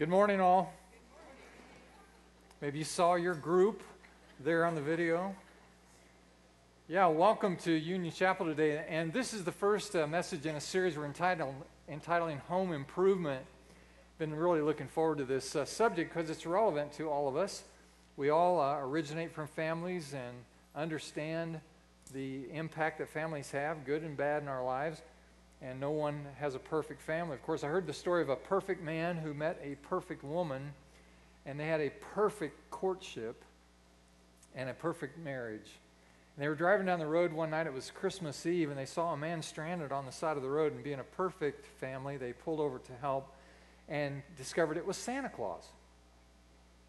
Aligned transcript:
Good 0.00 0.08
morning, 0.08 0.40
all. 0.40 0.72
Maybe 2.62 2.78
you 2.78 2.84
saw 2.84 3.16
your 3.16 3.34
group 3.34 3.82
there 4.42 4.64
on 4.64 4.74
the 4.74 4.80
video. 4.80 5.36
Yeah, 6.88 7.08
welcome 7.08 7.58
to 7.58 7.72
Union 7.72 8.10
Chapel 8.10 8.46
today. 8.46 8.82
And 8.88 9.12
this 9.12 9.34
is 9.34 9.44
the 9.44 9.52
first 9.52 9.94
uh, 9.94 10.06
message 10.06 10.46
in 10.46 10.54
a 10.54 10.60
series 10.60 10.96
we're 10.96 11.04
entitled, 11.04 11.54
entitling 11.86 12.38
Home 12.48 12.72
Improvement. 12.72 13.44
Been 14.16 14.34
really 14.34 14.62
looking 14.62 14.88
forward 14.88 15.18
to 15.18 15.26
this 15.26 15.54
uh, 15.54 15.66
subject 15.66 16.14
because 16.14 16.30
it's 16.30 16.46
relevant 16.46 16.94
to 16.94 17.10
all 17.10 17.28
of 17.28 17.36
us. 17.36 17.64
We 18.16 18.30
all 18.30 18.58
uh, 18.58 18.78
originate 18.78 19.34
from 19.34 19.48
families 19.48 20.14
and 20.14 20.34
understand 20.74 21.60
the 22.14 22.50
impact 22.54 23.00
that 23.00 23.10
families 23.10 23.50
have, 23.50 23.84
good 23.84 24.00
and 24.00 24.16
bad, 24.16 24.40
in 24.40 24.48
our 24.48 24.64
lives 24.64 25.02
and 25.62 25.78
no 25.78 25.90
one 25.90 26.24
has 26.38 26.54
a 26.54 26.58
perfect 26.58 27.02
family. 27.02 27.34
Of 27.34 27.42
course, 27.42 27.64
I 27.64 27.68
heard 27.68 27.86
the 27.86 27.92
story 27.92 28.22
of 28.22 28.28
a 28.28 28.36
perfect 28.36 28.82
man 28.82 29.16
who 29.16 29.34
met 29.34 29.60
a 29.62 29.74
perfect 29.86 30.24
woman, 30.24 30.72
and 31.44 31.60
they 31.60 31.66
had 31.66 31.80
a 31.80 31.90
perfect 32.14 32.70
courtship 32.70 33.44
and 34.54 34.70
a 34.70 34.74
perfect 34.74 35.18
marriage. 35.18 35.70
And 36.36 36.44
they 36.44 36.48
were 36.48 36.54
driving 36.54 36.86
down 36.86 36.98
the 36.98 37.06
road 37.06 37.32
one 37.32 37.50
night, 37.50 37.66
it 37.66 37.72
was 37.72 37.90
Christmas 37.90 38.46
Eve, 38.46 38.70
and 38.70 38.78
they 38.78 38.86
saw 38.86 39.12
a 39.12 39.16
man 39.16 39.42
stranded 39.42 39.92
on 39.92 40.06
the 40.06 40.12
side 40.12 40.36
of 40.36 40.42
the 40.42 40.48
road. 40.48 40.72
And 40.72 40.82
being 40.82 41.00
a 41.00 41.04
perfect 41.04 41.66
family, 41.78 42.16
they 42.16 42.32
pulled 42.32 42.60
over 42.60 42.78
to 42.78 42.92
help 43.00 43.34
and 43.88 44.22
discovered 44.36 44.76
it 44.76 44.86
was 44.86 44.96
Santa 44.96 45.28
Claus. 45.28 45.64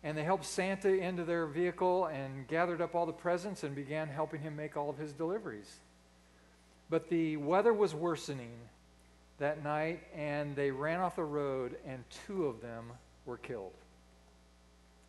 And 0.03 0.17
they 0.17 0.23
helped 0.23 0.45
Santa 0.45 0.89
into 0.89 1.23
their 1.23 1.45
vehicle 1.45 2.05
and 2.05 2.47
gathered 2.47 2.81
up 2.81 2.95
all 2.95 3.05
the 3.05 3.11
presents 3.11 3.63
and 3.63 3.75
began 3.75 4.07
helping 4.07 4.41
him 4.41 4.55
make 4.55 4.77
all 4.77 4.89
of 4.89 4.97
his 4.97 5.11
deliveries. 5.11 5.79
But 6.91 7.07
the 7.07 7.37
weather 7.37 7.73
was 7.73 7.95
worsening 7.95 8.51
that 9.39 9.63
night, 9.63 10.03
and 10.13 10.55
they 10.57 10.71
ran 10.71 10.99
off 10.99 11.15
the 11.15 11.23
road, 11.23 11.77
and 11.87 12.03
two 12.27 12.45
of 12.45 12.61
them 12.61 12.91
were 13.25 13.37
killed. 13.37 13.71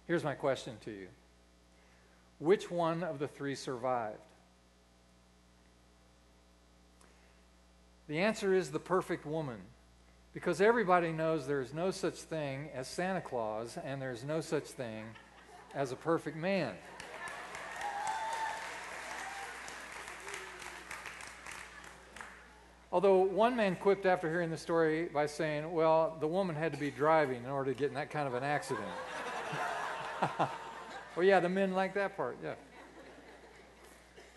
Here's 0.06 0.22
my 0.22 0.34
question 0.34 0.76
to 0.84 0.92
you 0.92 1.08
Which 2.38 2.70
one 2.70 3.02
of 3.02 3.18
the 3.18 3.26
three 3.26 3.56
survived? 3.56 4.20
The 8.08 8.20
answer 8.20 8.54
is 8.54 8.70
the 8.70 8.78
perfect 8.78 9.26
woman. 9.26 9.58
Because 10.34 10.62
everybody 10.62 11.12
knows 11.12 11.46
there's 11.46 11.74
no 11.74 11.90
such 11.90 12.14
thing 12.14 12.70
as 12.74 12.88
Santa 12.88 13.20
Claus, 13.20 13.76
and 13.84 14.00
there's 14.00 14.24
no 14.24 14.40
such 14.40 14.64
thing 14.64 15.04
as 15.74 15.92
a 15.92 15.96
perfect 15.96 16.36
man. 16.36 16.74
Although 22.92 23.20
one 23.22 23.56
man 23.56 23.76
quipped 23.76 24.04
after 24.04 24.28
hearing 24.28 24.50
the 24.50 24.58
story 24.58 25.06
by 25.06 25.24
saying, 25.24 25.72
well, 25.72 26.14
the 26.20 26.26
woman 26.26 26.54
had 26.54 26.72
to 26.74 26.78
be 26.78 26.90
driving 26.90 27.42
in 27.42 27.48
order 27.48 27.72
to 27.72 27.78
get 27.78 27.88
in 27.88 27.94
that 27.94 28.10
kind 28.10 28.28
of 28.28 28.34
an 28.34 28.44
accident. 28.44 28.86
well, 30.38 31.24
yeah, 31.24 31.40
the 31.40 31.48
men 31.48 31.72
like 31.72 31.94
that 31.94 32.18
part, 32.18 32.36
yeah. 32.44 32.52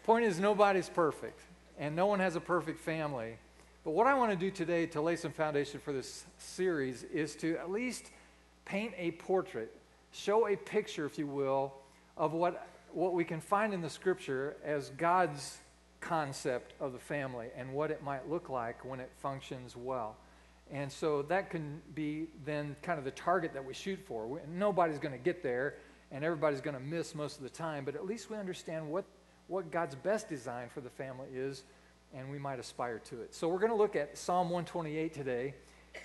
Point 0.06 0.24
is, 0.24 0.40
nobody's 0.40 0.88
perfect, 0.88 1.42
and 1.78 1.98
no 1.98 2.06
one 2.06 2.22
has 2.22 2.38
a 2.38 2.40
perfect 2.40 2.80
family. 2.80 3.36
But 3.84 3.92
what 3.92 4.08
I 4.08 4.14
want 4.14 4.32
to 4.32 4.38
do 4.38 4.50
today 4.50 4.86
to 4.88 5.02
lay 5.02 5.18
some 5.18 5.34
foundation 5.34 5.82
for 5.82 5.92
this 5.92 6.24
series 6.38 7.04
is 7.04 7.36
to 7.38 7.58
at 7.58 7.70
least 7.70 8.10
paint 8.64 8.94
a 8.98 9.12
portrait, 9.12 9.76
show 10.14 10.48
a 10.48 10.56
picture, 10.56 11.06
if 11.06 11.18
you 11.18 11.28
will, 11.28 11.74
of 12.16 12.32
what, 12.32 12.68
what 12.94 13.14
we 13.14 13.26
can 13.26 13.42
find 13.42 13.74
in 13.74 13.82
the 13.82 13.90
scripture 13.90 14.56
as 14.64 14.92
God's 14.92 15.58
concept 16.06 16.74
of 16.80 16.94
the 16.94 17.00
family 17.00 17.48
and 17.58 17.74
what 17.74 17.90
it 17.90 18.04
might 18.04 18.30
look 18.30 18.50
like 18.50 18.86
when 18.86 19.00
it 19.00 19.12
functions 19.18 19.76
well. 19.76 20.16
And 20.72 20.92
so 20.92 21.24
that 21.24 21.50
can 21.50 21.82
be 21.94 22.28
then 22.46 22.76
kind 22.82 22.98
of 23.00 23.06
the 23.06 23.12
target 23.12 23.54
that 23.54 23.66
we 23.66 23.74
shoot 23.74 24.00
for. 24.08 24.40
Nobody's 24.48 25.00
going 25.00 25.14
to 25.14 25.24
get 25.24 25.44
there 25.44 25.76
and 26.12 26.24
everybody's 26.24 26.62
going 26.62 26.76
to 26.76 26.82
miss 26.82 27.16
most 27.16 27.38
of 27.38 27.44
the 27.44 27.50
time, 27.50 27.86
but 27.86 27.96
at 27.96 28.06
least 28.06 28.30
we 28.30 28.38
understand 28.38 28.88
what, 28.88 29.06
what 29.48 29.72
God's 29.72 29.96
best 29.96 30.30
design 30.30 30.70
for 30.70 30.82
the 30.82 30.90
family 30.90 31.28
is 31.34 31.64
and 32.14 32.30
we 32.30 32.38
might 32.38 32.60
aspire 32.60 33.00
to 33.00 33.22
it. 33.22 33.34
So 33.34 33.50
we're 33.50 33.60
going 33.60 33.72
to 33.72 33.78
look 33.78 33.96
at 33.96 34.18
Psalm 34.18 34.50
128 34.50 35.14
today, 35.14 35.54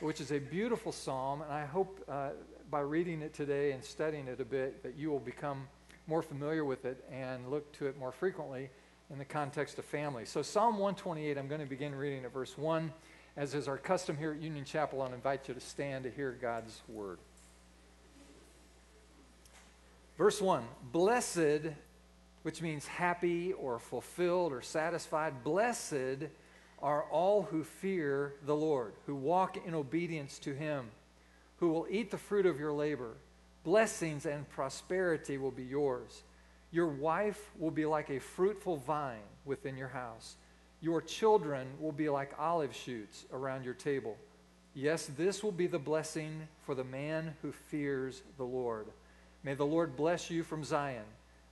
which 0.00 0.20
is 0.20 0.32
a 0.32 0.38
beautiful 0.38 0.92
psalm, 0.92 1.42
and 1.42 1.52
I 1.52 1.66
hope 1.66 2.02
uh, 2.08 2.30
by 2.70 2.80
reading 2.80 3.22
it 3.22 3.34
today 3.34 3.72
and 3.72 3.84
studying 3.84 4.28
it 4.28 4.40
a 4.40 4.44
bit 4.44 4.82
that 4.82 4.96
you 4.96 5.10
will 5.10 5.20
become 5.20 5.68
more 6.06 6.22
familiar 6.22 6.64
with 6.64 6.86
it 6.86 7.04
and 7.12 7.50
look 7.50 7.70
to 7.72 7.86
it 7.86 7.98
more 7.98 8.12
frequently 8.12 8.70
in 9.10 9.18
the 9.18 9.24
context 9.24 9.78
of 9.78 9.84
family. 9.84 10.24
So, 10.24 10.42
Psalm 10.42 10.74
128, 10.74 11.36
I'm 11.36 11.48
going 11.48 11.60
to 11.60 11.66
begin 11.66 11.94
reading 11.94 12.24
at 12.24 12.32
verse 12.32 12.56
1. 12.56 12.92
As 13.36 13.54
is 13.54 13.68
our 13.68 13.78
custom 13.78 14.16
here 14.16 14.32
at 14.32 14.40
Union 14.40 14.64
Chapel, 14.64 15.02
I'll 15.02 15.12
invite 15.12 15.48
you 15.48 15.54
to 15.54 15.60
stand 15.60 16.04
to 16.04 16.10
hear 16.10 16.36
God's 16.40 16.80
word. 16.88 17.18
Verse 20.18 20.40
1 20.40 20.64
Blessed, 20.92 21.72
which 22.42 22.60
means 22.60 22.86
happy 22.86 23.52
or 23.52 23.78
fulfilled 23.78 24.52
or 24.52 24.62
satisfied, 24.62 25.42
blessed 25.42 26.28
are 26.82 27.04
all 27.04 27.42
who 27.42 27.64
fear 27.64 28.34
the 28.46 28.54
Lord, 28.54 28.94
who 29.06 29.14
walk 29.14 29.58
in 29.66 29.74
obedience 29.74 30.38
to 30.40 30.54
him, 30.54 30.90
who 31.58 31.68
will 31.68 31.86
eat 31.90 32.10
the 32.10 32.18
fruit 32.18 32.46
of 32.46 32.58
your 32.58 32.72
labor. 32.72 33.14
Blessings 33.64 34.24
and 34.24 34.48
prosperity 34.48 35.36
will 35.36 35.50
be 35.50 35.64
yours. 35.64 36.22
Your 36.72 36.88
wife 36.88 37.50
will 37.58 37.70
be 37.70 37.86
like 37.86 38.10
a 38.10 38.20
fruitful 38.20 38.76
vine 38.76 39.18
within 39.44 39.76
your 39.76 39.88
house. 39.88 40.36
Your 40.80 41.02
children 41.02 41.66
will 41.80 41.92
be 41.92 42.08
like 42.08 42.32
olive 42.38 42.74
shoots 42.74 43.24
around 43.32 43.64
your 43.64 43.74
table. 43.74 44.16
Yes, 44.74 45.10
this 45.18 45.42
will 45.42 45.52
be 45.52 45.66
the 45.66 45.78
blessing 45.78 46.46
for 46.64 46.74
the 46.74 46.84
man 46.84 47.34
who 47.42 47.52
fears 47.52 48.22
the 48.36 48.44
Lord. 48.44 48.86
May 49.42 49.54
the 49.54 49.66
Lord 49.66 49.96
bless 49.96 50.30
you 50.30 50.42
from 50.42 50.62
Zion. 50.62 51.04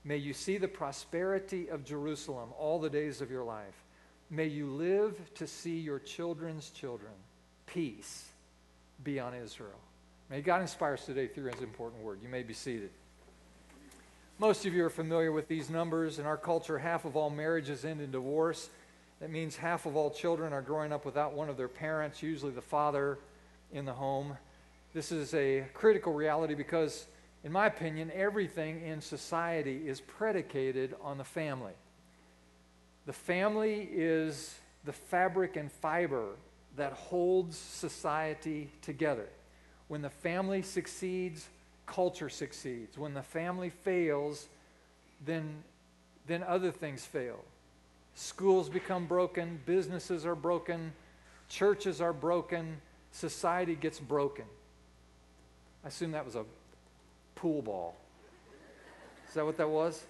May 0.04 0.18
you 0.18 0.32
see 0.32 0.56
the 0.56 0.68
prosperity 0.68 1.68
of 1.68 1.84
Jerusalem 1.84 2.50
all 2.56 2.78
the 2.78 2.90
days 2.90 3.20
of 3.20 3.30
your 3.30 3.44
life. 3.44 3.84
May 4.30 4.46
you 4.46 4.66
live 4.66 5.18
to 5.34 5.46
see 5.46 5.78
your 5.78 5.98
children's 5.98 6.70
children. 6.70 7.12
Peace 7.66 8.26
be 9.02 9.18
on 9.18 9.34
Israel. 9.34 9.80
May 10.30 10.42
God 10.42 10.60
inspire 10.60 10.94
us 10.94 11.06
today 11.06 11.26
through 11.26 11.50
his 11.50 11.62
important 11.62 12.02
word. 12.02 12.20
You 12.22 12.28
may 12.28 12.42
be 12.42 12.54
seated. 12.54 12.90
Most 14.40 14.64
of 14.66 14.72
you 14.72 14.84
are 14.84 14.90
familiar 14.90 15.32
with 15.32 15.48
these 15.48 15.68
numbers. 15.68 16.20
In 16.20 16.24
our 16.24 16.36
culture, 16.36 16.78
half 16.78 17.04
of 17.04 17.16
all 17.16 17.28
marriages 17.28 17.84
end 17.84 18.00
in 18.00 18.12
divorce. 18.12 18.70
That 19.18 19.30
means 19.32 19.56
half 19.56 19.84
of 19.84 19.96
all 19.96 20.12
children 20.12 20.52
are 20.52 20.62
growing 20.62 20.92
up 20.92 21.04
without 21.04 21.32
one 21.32 21.48
of 21.48 21.56
their 21.56 21.66
parents, 21.66 22.22
usually 22.22 22.52
the 22.52 22.62
father 22.62 23.18
in 23.72 23.84
the 23.84 23.92
home. 23.92 24.38
This 24.94 25.10
is 25.10 25.34
a 25.34 25.64
critical 25.74 26.12
reality 26.12 26.54
because, 26.54 27.08
in 27.42 27.50
my 27.50 27.66
opinion, 27.66 28.12
everything 28.14 28.80
in 28.86 29.00
society 29.00 29.88
is 29.88 30.00
predicated 30.00 30.94
on 31.02 31.18
the 31.18 31.24
family. 31.24 31.74
The 33.06 33.12
family 33.12 33.88
is 33.90 34.54
the 34.84 34.92
fabric 34.92 35.56
and 35.56 35.72
fiber 35.72 36.36
that 36.76 36.92
holds 36.92 37.58
society 37.58 38.70
together. 38.82 39.26
When 39.88 40.00
the 40.00 40.10
family 40.10 40.62
succeeds, 40.62 41.48
culture 41.88 42.28
succeeds. 42.28 42.96
When 42.96 43.14
the 43.14 43.22
family 43.22 43.70
fails, 43.70 44.46
then, 45.24 45.62
then 46.26 46.42
other 46.44 46.70
things 46.70 47.04
fail. 47.04 47.44
Schools 48.14 48.68
become 48.68 49.06
broken, 49.06 49.60
businesses 49.64 50.26
are 50.26 50.34
broken, 50.34 50.92
churches 51.48 52.00
are 52.00 52.12
broken, 52.12 52.80
society 53.12 53.74
gets 53.74 53.98
broken. 53.98 54.44
I 55.84 55.88
assume 55.88 56.12
that 56.12 56.24
was 56.24 56.34
a 56.34 56.44
pool 57.34 57.62
ball. 57.62 57.96
Is 59.28 59.34
that 59.34 59.44
what 59.44 59.56
that 59.58 59.68
was? 59.68 60.04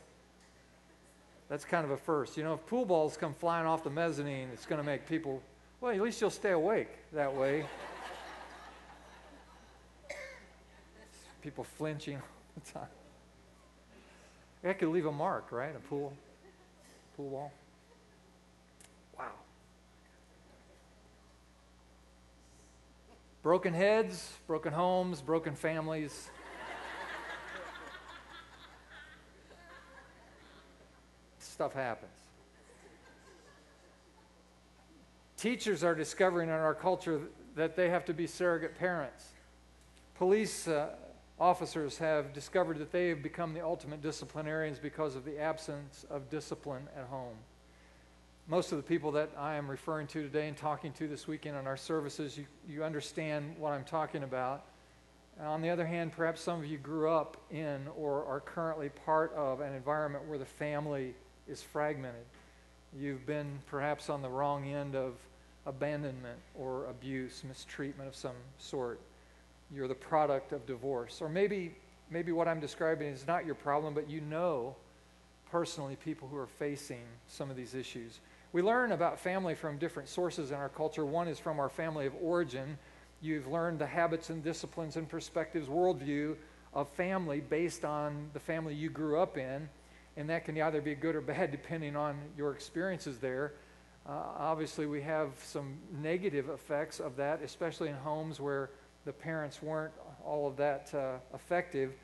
That's 1.49 1.65
kind 1.65 1.85
of 1.85 1.91
a 1.91 1.97
first. 1.97 2.37
You 2.37 2.45
know, 2.45 2.55
if 2.55 2.67
pool 2.67 2.85
balls 2.85 3.17
come 3.17 3.35
flying 3.35 3.67
off 3.67 3.85
the 3.85 3.91
mezzanine, 3.91 4.49
it's 4.53 4.67
going 4.67 4.81
to 4.81 4.87
make 4.87 5.09
people, 5.09 5.43
well, 5.81 5.93
at 5.93 6.01
least 6.01 6.21
you'll 6.21 6.31
stay 6.31 6.53
awake 6.53 6.91
that 7.13 7.35
way. 7.35 7.65
People 11.43 11.65
flinching 11.65 12.17
all 12.17 12.23
the 12.55 12.73
time. 12.73 12.89
That 14.63 14.79
could 14.79 14.89
leave 14.89 15.07
a 15.07 15.13
mark, 15.13 15.53
right? 15.53 15.75
A 15.75 15.79
pool, 15.79 16.13
pool 17.17 17.29
wall. 17.29 17.53
Wow. 19.17 19.27
Broken 23.43 23.73
heads, 23.73 24.33
broken 24.47 24.73
homes, 24.73 25.21
broken 25.21 25.55
families. 25.55 26.31
Stuff 31.39 31.73
happens. 31.73 32.13
Teachers 35.37 35.85
are 35.85 35.95
discovering 35.95 36.49
in 36.49 36.55
our 36.55 36.75
culture 36.75 37.21
that 37.55 37.77
they 37.77 37.91
have 37.91 38.05
to 38.07 38.13
be 38.13 38.27
surrogate 38.27 38.77
parents. 38.77 39.25
Police 40.17 40.67
uh, 40.67 40.91
officers 41.41 41.99
have 41.99 42.33
discovered 42.33 42.79
that 42.79 42.91
they 42.91 43.09
have 43.09 43.23
become 43.23 43.55
the 43.55 43.65
ultimate 43.65 44.03
disciplinarians 44.03 44.79
because 44.79 45.15
of 45.15 45.25
the 45.25 45.39
absence 45.39 46.05
of 46.11 46.29
discipline 46.31 46.89
at 46.97 47.05
home. 47.07 47.37
Most 48.49 48.73
of 48.73 48.79
the 48.79 48.83
people 48.83 49.13
that 49.13 49.31
I 49.39 49.57
am 49.57 49.71
referring 49.71 50.07
to 50.09 50.23
today 50.23 50.49
and 50.49 50.57
talking 50.57 50.93
to 50.95 51.07
this 51.07 51.29
weekend 51.29 51.57
on 51.57 51.67
our 51.67 51.77
services, 51.77 52.39
you, 52.39 52.47
you 52.69 52.83
understand 52.83 53.55
what 53.59 53.73
I'm 53.73 53.85
talking 53.85 54.23
about. 54.23 54.65
On 55.41 55.63
the 55.63 55.71
other 55.71 55.87
hand, 55.87 56.13
perhaps 56.13 56.41
some 56.41 56.59
of 56.59 56.67
you 56.67 56.79
grew 56.79 57.11
up 57.11 57.37
in 57.51 57.87
or 57.97 58.25
are 58.25 58.41
currently 58.41 58.89
part 58.89 59.33
of 59.35 59.61
an 59.61 59.75
environment 59.75 60.27
where 60.27 60.39
the 60.39 60.47
family 60.47 61.15
is 61.47 61.63
fragmented. 61.63 62.25
You've 62.99 63.25
been 63.27 63.59
perhaps 63.67 64.11
on 64.11 64.23
the 64.23 64.29
wrong 64.29 64.67
end 64.67 64.97
of 64.97 65.15
abandonment 65.67 66.39
or 66.55 66.87
abuse, 66.87 67.45
mistreatment 67.47 68.09
of 68.09 68.17
some 68.17 68.35
sort. 68.59 68.99
You're 69.75 69.89
the 69.89 69.95
product 69.95 70.53
of 70.53 70.67
divorce. 70.67 71.21
Or 71.21 71.29
maybe, 71.29 71.75
maybe 72.11 72.33
what 72.33 72.49
I'm 72.49 72.61
describing 72.61 73.09
is 73.09 73.27
not 73.27 73.45
your 73.45 73.55
problem, 73.55 73.95
but 73.95 74.09
you 74.09 74.21
know 74.21 74.77
personally 75.51 75.97
people 75.97 76.29
who 76.29 76.37
are 76.37 76.47
facing 76.47 77.05
some 77.27 77.51
of 77.51 77.57
these 77.57 77.75
issues. 77.75 78.21
We 78.53 78.63
learn 78.63 78.93
about 78.93 79.19
family 79.19 79.55
from 79.55 79.79
different 79.79 80.09
sources 80.09 80.51
in 80.51 80.57
our 80.57 80.69
culture. 80.69 81.05
One 81.05 81.29
is 81.29 81.39
from 81.39 81.61
our 81.61 81.69
family 81.69 82.07
of 82.07 82.15
origin. 82.21 82.79
You've 83.21 83.47
learned 83.47 83.79
the 83.79 83.87
habits 83.87 84.31
and 84.31 84.43
disciplines 84.43 84.97
and 84.97 85.09
perspectives, 85.09 85.69
worldview 85.69 86.37
of 86.73 86.89
family 86.91 87.41
based 87.41 87.85
on 87.85 88.31
the 88.33 88.41
family 88.41 88.75
you 88.75 88.89
grew 88.89 89.19
up 89.19 89.37
in. 89.37 89.69
And 90.17 90.29
that 90.31 90.45
can 90.45 90.61
either 90.61 90.81
be 90.81 90.95
good 90.95 91.15
or 91.15 91.21
bad 91.21 91.51
depending 91.53 91.95
on 91.95 92.19
your 92.37 92.53
experiences 92.53 93.19
there. 93.19 93.53
Uh, 94.09 94.13
obviously, 94.39 94.87
we 94.87 95.03
have 95.03 95.33
some 95.45 95.77
negative 96.01 96.49
effects 96.49 96.99
of 96.99 97.17
that, 97.17 97.43
especially 97.43 97.89
in 97.89 97.97
homes 97.97 98.41
where 98.41 98.71
the 99.09 99.13
parents 99.15 99.63
weren't 99.63 99.95
all 100.23 100.47
of 100.47 100.59
that 100.59 100.93
uh, 100.93 101.15
effective. 101.35 101.95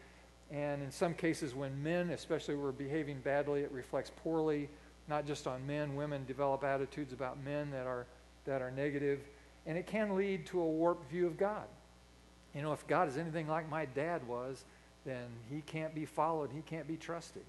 And 0.50 0.82
in 0.82 0.90
some 0.90 1.12
cases, 1.12 1.54
when 1.54 1.82
men, 1.82 2.08
especially, 2.08 2.54
were 2.54 2.72
behaving 2.72 3.20
badly, 3.20 3.60
it 3.60 3.70
reflects 3.70 4.10
poorly 4.22 4.70
not 5.06 5.26
just 5.26 5.46
on 5.46 5.66
men. 5.66 5.96
Women 5.96 6.24
develop 6.24 6.64
attitudes 6.64 7.12
about 7.12 7.36
men 7.44 7.70
that 7.72 7.86
are, 7.86 8.06
that 8.46 8.62
are 8.62 8.70
negative, 8.70 9.20
and 9.66 9.76
it 9.76 9.86
can 9.86 10.16
lead 10.16 10.46
to 10.46 10.62
a 10.62 10.66
warped 10.66 11.10
view 11.10 11.26
of 11.26 11.36
God. 11.36 11.66
You 12.54 12.62
know, 12.62 12.72
if 12.72 12.86
God 12.86 13.06
is 13.06 13.18
anything 13.18 13.48
like 13.48 13.68
my 13.68 13.84
dad 13.84 14.26
was, 14.26 14.64
then 15.04 15.26
he 15.50 15.60
can't 15.66 15.94
be 15.94 16.06
followed, 16.06 16.48
he 16.54 16.62
can't 16.62 16.88
be 16.88 16.96
trusted. 16.96 17.44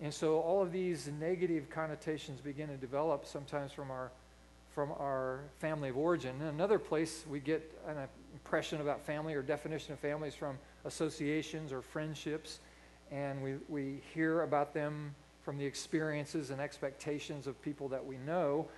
And 0.00 0.14
so 0.14 0.38
all 0.38 0.62
of 0.62 0.70
these 0.70 1.10
negative 1.18 1.68
connotations 1.70 2.40
begin 2.40 2.68
to 2.68 2.76
develop 2.76 3.26
sometimes 3.26 3.72
from 3.72 3.90
our 3.90 4.12
from 4.76 4.92
our 4.92 5.40
family 5.58 5.88
of 5.88 5.96
origin. 5.96 6.36
And 6.38 6.50
another 6.50 6.78
place 6.78 7.24
we 7.26 7.40
get 7.40 7.72
an 7.88 7.96
impression 8.34 8.82
about 8.82 9.06
family 9.06 9.32
or 9.32 9.40
definition 9.40 9.94
of 9.94 9.98
family 9.98 10.28
is 10.28 10.34
from 10.34 10.58
associations 10.84 11.72
or 11.72 11.80
friendships. 11.80 12.60
And 13.10 13.42
we, 13.42 13.54
we 13.70 14.02
hear 14.12 14.42
about 14.42 14.74
them 14.74 15.14
from 15.40 15.56
the 15.56 15.64
experiences 15.64 16.50
and 16.50 16.60
expectations 16.60 17.46
of 17.46 17.60
people 17.62 17.88
that 17.88 18.04
we 18.04 18.18
know. 18.18 18.68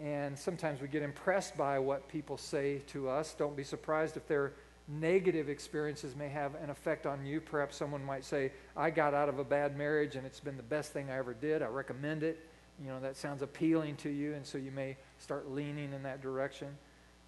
And 0.00 0.36
sometimes 0.36 0.80
we 0.80 0.88
get 0.88 1.04
impressed 1.04 1.56
by 1.56 1.78
what 1.78 2.08
people 2.08 2.36
say 2.36 2.78
to 2.88 3.08
us. 3.08 3.32
Don't 3.32 3.56
be 3.56 3.62
surprised 3.62 4.16
if 4.16 4.26
their 4.26 4.54
negative 4.88 5.48
experiences 5.48 6.16
may 6.16 6.30
have 6.30 6.56
an 6.56 6.68
effect 6.68 7.06
on 7.06 7.24
you. 7.24 7.40
Perhaps 7.40 7.76
someone 7.76 8.04
might 8.04 8.24
say, 8.24 8.50
I 8.76 8.90
got 8.90 9.14
out 9.14 9.28
of 9.28 9.38
a 9.38 9.44
bad 9.44 9.78
marriage 9.78 10.16
and 10.16 10.26
it's 10.26 10.40
been 10.40 10.56
the 10.56 10.64
best 10.64 10.92
thing 10.92 11.10
I 11.10 11.18
ever 11.18 11.32
did. 11.32 11.62
I 11.62 11.66
recommend 11.66 12.24
it. 12.24 12.44
You 12.82 12.90
know, 12.90 13.00
that 13.00 13.16
sounds 13.16 13.42
appealing 13.42 13.96
to 13.96 14.10
you, 14.10 14.34
and 14.34 14.44
so 14.44 14.58
you 14.58 14.70
may 14.70 14.96
start 15.18 15.50
leaning 15.50 15.92
in 15.92 16.02
that 16.02 16.20
direction. 16.20 16.68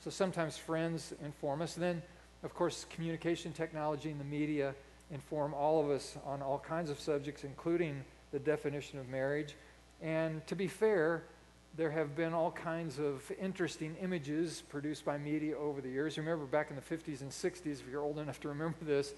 So 0.00 0.10
sometimes 0.10 0.56
friends 0.56 1.14
inform 1.24 1.62
us. 1.62 1.74
Then, 1.74 2.02
of 2.42 2.54
course, 2.54 2.86
communication 2.90 3.52
technology 3.52 4.10
and 4.10 4.20
the 4.20 4.24
media 4.24 4.74
inform 5.10 5.54
all 5.54 5.82
of 5.82 5.90
us 5.90 6.16
on 6.24 6.42
all 6.42 6.58
kinds 6.58 6.90
of 6.90 6.98
subjects, 6.98 7.44
including 7.44 8.04
the 8.32 8.38
definition 8.38 8.98
of 8.98 9.08
marriage. 9.08 9.54
And 10.02 10.46
to 10.48 10.56
be 10.56 10.66
fair, 10.66 11.24
there 11.76 11.90
have 11.90 12.16
been 12.16 12.32
all 12.32 12.50
kinds 12.50 12.98
of 12.98 13.30
interesting 13.40 13.96
images 14.02 14.62
produced 14.68 15.04
by 15.04 15.18
media 15.18 15.56
over 15.56 15.80
the 15.80 15.90
years. 15.90 16.18
Remember 16.18 16.44
back 16.44 16.70
in 16.70 16.76
the 16.76 16.82
50s 16.82 17.20
and 17.20 17.30
60s, 17.30 17.80
if 17.80 17.84
you're 17.90 18.02
old 18.02 18.18
enough 18.18 18.40
to 18.40 18.48
remember 18.48 18.78
this, 18.82 19.14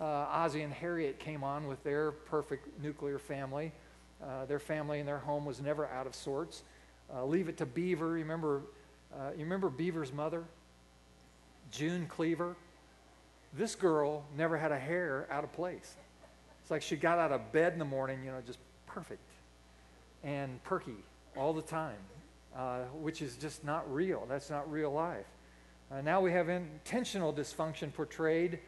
uh, 0.00 0.04
Ozzie 0.04 0.62
and 0.62 0.72
Harriet 0.72 1.18
came 1.18 1.44
on 1.44 1.66
with 1.66 1.82
their 1.84 2.10
perfect 2.10 2.68
nuclear 2.82 3.18
family. 3.18 3.72
Uh, 4.22 4.44
their 4.46 4.58
family 4.58 4.98
and 4.98 5.08
their 5.08 5.18
home 5.18 5.44
was 5.44 5.60
never 5.60 5.86
out 5.86 6.06
of 6.06 6.14
sorts. 6.14 6.62
Uh, 7.14 7.24
leave 7.24 7.48
it 7.48 7.56
to 7.56 7.66
Beaver. 7.66 8.08
Remember, 8.08 8.62
uh, 9.14 9.30
you 9.32 9.44
remember 9.44 9.68
Beaver's 9.68 10.12
mother, 10.12 10.44
June 11.70 12.06
Cleaver. 12.06 12.56
This 13.54 13.74
girl 13.74 14.24
never 14.36 14.56
had 14.56 14.72
a 14.72 14.78
hair 14.78 15.26
out 15.30 15.42
of 15.42 15.52
place. 15.52 15.94
It's 16.62 16.70
like 16.70 16.82
she 16.82 16.96
got 16.96 17.18
out 17.18 17.32
of 17.32 17.50
bed 17.52 17.72
in 17.72 17.78
the 17.78 17.84
morning, 17.84 18.20
you 18.24 18.30
know, 18.30 18.40
just 18.46 18.58
perfect 18.86 19.22
and 20.22 20.62
perky 20.64 20.96
all 21.36 21.52
the 21.52 21.62
time, 21.62 21.96
uh, 22.56 22.80
which 23.00 23.22
is 23.22 23.36
just 23.36 23.64
not 23.64 23.92
real. 23.92 24.26
That's 24.28 24.50
not 24.50 24.70
real 24.70 24.92
life. 24.92 25.26
Uh, 25.90 26.00
now 26.02 26.20
we 26.20 26.30
have 26.32 26.48
intentional 26.48 27.32
dysfunction 27.32 27.92
portrayed 27.92 28.60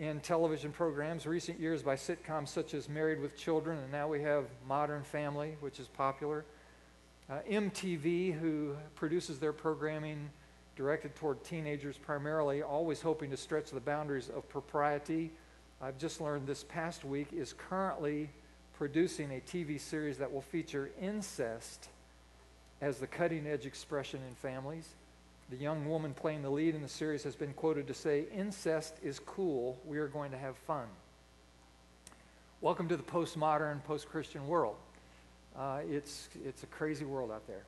in 0.00 0.18
television 0.20 0.72
programs, 0.72 1.26
recent 1.26 1.60
years 1.60 1.82
by 1.82 1.94
sitcoms 1.94 2.48
such 2.48 2.72
as 2.72 2.88
Married 2.88 3.20
with 3.20 3.36
Children, 3.36 3.78
and 3.80 3.92
now 3.92 4.08
we 4.08 4.22
have 4.22 4.46
Modern 4.66 5.02
Family, 5.02 5.58
which 5.60 5.78
is 5.78 5.88
popular. 5.88 6.46
Uh, 7.28 7.40
MTV, 7.46 8.32
who 8.32 8.74
produces 8.94 9.38
their 9.38 9.52
programming 9.52 10.30
directed 10.74 11.14
toward 11.16 11.44
teenagers 11.44 11.98
primarily, 11.98 12.62
always 12.62 13.02
hoping 13.02 13.30
to 13.30 13.36
stretch 13.36 13.70
the 13.70 13.80
boundaries 13.80 14.30
of 14.34 14.48
propriety 14.48 15.30
I've 15.82 15.98
just 15.98 16.22
learned 16.22 16.46
this 16.46 16.64
past 16.64 17.04
week, 17.04 17.28
is 17.34 17.52
currently 17.52 18.30
producing 18.78 19.30
a 19.32 19.40
TV 19.40 19.78
series 19.78 20.16
that 20.16 20.32
will 20.32 20.40
feature 20.40 20.90
incest 21.00 21.88
as 22.80 22.98
the 22.98 23.06
cutting 23.06 23.46
edge 23.46 23.66
expression 23.66 24.20
in 24.26 24.34
families. 24.34 24.88
The 25.50 25.56
young 25.56 25.88
woman 25.88 26.14
playing 26.14 26.42
the 26.42 26.50
lead 26.50 26.76
in 26.76 26.80
the 26.80 26.88
series 26.88 27.24
has 27.24 27.34
been 27.34 27.52
quoted 27.54 27.88
to 27.88 27.94
say, 27.94 28.26
Incest 28.32 28.94
is 29.02 29.18
cool. 29.18 29.76
We 29.84 29.98
are 29.98 30.06
going 30.06 30.30
to 30.30 30.38
have 30.38 30.56
fun. 30.56 30.86
Welcome 32.60 32.86
to 32.88 32.96
the 32.96 33.02
postmodern, 33.02 33.82
post 33.82 34.08
Christian 34.08 34.46
world. 34.46 34.76
Uh, 35.58 35.80
it's, 35.90 36.28
it's 36.44 36.62
a 36.62 36.66
crazy 36.66 37.04
world 37.04 37.32
out 37.32 37.48
there. 37.48 37.64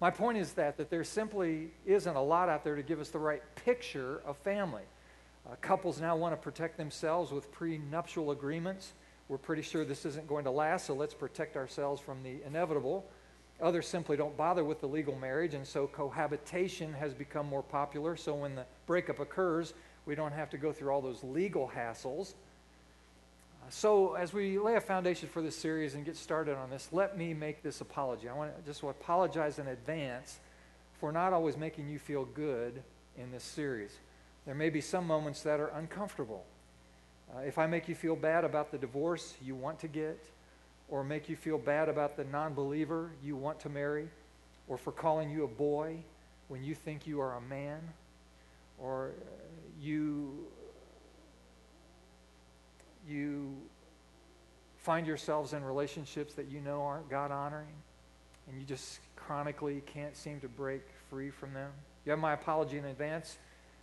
My 0.00 0.12
point 0.12 0.38
is 0.38 0.52
that, 0.52 0.76
that 0.76 0.90
there 0.90 1.02
simply 1.02 1.72
isn't 1.84 2.14
a 2.14 2.22
lot 2.22 2.48
out 2.48 2.62
there 2.62 2.76
to 2.76 2.84
give 2.84 3.00
us 3.00 3.08
the 3.08 3.18
right 3.18 3.42
picture 3.64 4.22
of 4.24 4.36
family. 4.36 4.84
Uh, 5.44 5.56
couples 5.60 6.00
now 6.00 6.14
want 6.14 6.34
to 6.34 6.40
protect 6.40 6.76
themselves 6.76 7.32
with 7.32 7.50
prenuptial 7.50 8.30
agreements. 8.30 8.92
We're 9.28 9.38
pretty 9.38 9.62
sure 9.62 9.84
this 9.84 10.06
isn't 10.06 10.28
going 10.28 10.44
to 10.44 10.52
last, 10.52 10.86
so 10.86 10.94
let's 10.94 11.14
protect 11.14 11.56
ourselves 11.56 12.00
from 12.00 12.22
the 12.22 12.36
inevitable. 12.46 13.04
Others 13.60 13.86
simply 13.86 14.16
don't 14.16 14.36
bother 14.36 14.64
with 14.64 14.80
the 14.80 14.88
legal 14.88 15.16
marriage, 15.16 15.54
and 15.54 15.66
so 15.66 15.86
cohabitation 15.86 16.92
has 16.94 17.14
become 17.14 17.46
more 17.46 17.62
popular. 17.62 18.16
So 18.16 18.34
when 18.34 18.54
the 18.56 18.64
breakup 18.86 19.20
occurs, 19.20 19.74
we 20.06 20.14
don't 20.14 20.32
have 20.32 20.50
to 20.50 20.58
go 20.58 20.72
through 20.72 20.90
all 20.90 21.00
those 21.00 21.22
legal 21.22 21.70
hassles. 21.74 22.34
Uh, 23.62 23.70
so, 23.70 24.14
as 24.14 24.32
we 24.32 24.58
lay 24.58 24.74
a 24.74 24.80
foundation 24.80 25.28
for 25.28 25.40
this 25.40 25.56
series 25.56 25.94
and 25.94 26.04
get 26.04 26.16
started 26.16 26.56
on 26.56 26.68
this, 26.68 26.88
let 26.92 27.16
me 27.16 27.32
make 27.32 27.62
this 27.62 27.80
apology. 27.80 28.28
I 28.28 28.34
want 28.34 28.54
to 28.56 28.62
just 28.70 28.82
apologize 28.82 29.58
in 29.58 29.68
advance 29.68 30.40
for 31.00 31.12
not 31.12 31.32
always 31.32 31.56
making 31.56 31.88
you 31.88 31.98
feel 31.98 32.24
good 32.24 32.82
in 33.16 33.30
this 33.30 33.44
series. 33.44 33.96
There 34.44 34.54
may 34.54 34.68
be 34.68 34.80
some 34.80 35.06
moments 35.06 35.42
that 35.42 35.60
are 35.60 35.68
uncomfortable. 35.68 36.44
Uh, 37.34 37.40
if 37.40 37.56
I 37.56 37.66
make 37.66 37.88
you 37.88 37.94
feel 37.94 38.16
bad 38.16 38.44
about 38.44 38.70
the 38.70 38.78
divorce 38.78 39.34
you 39.42 39.54
want 39.54 39.78
to 39.80 39.88
get, 39.88 40.22
or 40.88 41.02
make 41.02 41.28
you 41.28 41.36
feel 41.36 41.58
bad 41.58 41.88
about 41.88 42.16
the 42.16 42.24
non 42.24 42.54
believer 42.54 43.10
you 43.22 43.36
want 43.36 43.60
to 43.60 43.68
marry, 43.68 44.08
or 44.68 44.76
for 44.76 44.92
calling 44.92 45.30
you 45.30 45.44
a 45.44 45.48
boy 45.48 45.96
when 46.48 46.62
you 46.62 46.74
think 46.74 47.06
you 47.06 47.20
are 47.20 47.36
a 47.36 47.40
man, 47.40 47.80
or 48.78 49.12
uh, 49.20 49.30
you, 49.80 50.46
you 53.08 53.54
find 54.76 55.06
yourselves 55.06 55.52
in 55.54 55.64
relationships 55.64 56.34
that 56.34 56.50
you 56.50 56.60
know 56.60 56.82
aren't 56.82 57.08
God 57.08 57.30
honoring, 57.30 57.74
and 58.48 58.58
you 58.58 58.66
just 58.66 59.00
chronically 59.16 59.82
can't 59.86 60.16
seem 60.16 60.40
to 60.40 60.48
break 60.48 60.82
free 61.08 61.30
from 61.30 61.54
them. 61.54 61.70
You 62.04 62.10
have 62.10 62.18
my 62.18 62.34
apology 62.34 62.76
in 62.76 62.84
advance 62.84 63.38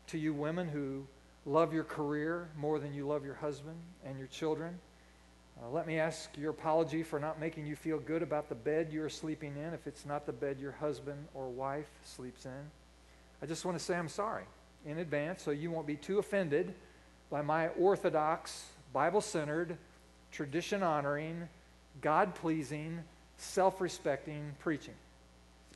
to 0.07 0.17
you 0.17 0.33
women 0.33 0.67
who 0.67 1.07
love 1.45 1.73
your 1.73 1.83
career 1.83 2.49
more 2.55 2.77
than 2.77 2.93
you 2.93 3.07
love 3.07 3.25
your 3.25 3.33
husband 3.35 3.77
and 4.05 4.19
your 4.19 4.27
children. 4.27 4.77
Uh, 5.61 5.69
let 5.69 5.85
me 5.85 5.99
ask 5.99 6.29
your 6.37 6.49
apology 6.49 7.03
for 7.03 7.19
not 7.19 7.39
making 7.39 7.67
you 7.67 7.75
feel 7.75 7.99
good 7.99 8.23
about 8.23 8.49
the 8.49 8.55
bed 8.55 8.87
you're 8.91 9.09
sleeping 9.09 9.55
in 9.57 9.73
if 9.73 9.85
it's 9.85 10.05
not 10.05 10.25
the 10.25 10.31
bed 10.31 10.59
your 10.59 10.71
husband 10.71 11.27
or 11.35 11.49
wife 11.49 11.89
sleeps 12.03 12.45
in. 12.45 12.71
I 13.43 13.45
just 13.45 13.63
want 13.63 13.77
to 13.77 13.83
say 13.83 13.95
I'm 13.95 14.09
sorry 14.09 14.45
in 14.87 14.97
advance 14.97 15.43
so 15.43 15.51
you 15.51 15.69
won't 15.69 15.85
be 15.85 15.95
too 15.95 16.17
offended 16.17 16.73
by 17.29 17.43
my 17.43 17.67
orthodox, 17.69 18.65
Bible 18.91 19.21
centered, 19.21 19.77
tradition 20.31 20.81
honoring, 20.81 21.47
God 22.01 22.33
pleasing, 22.33 22.99
self 23.37 23.81
respecting 23.81 24.55
preaching. 24.59 24.95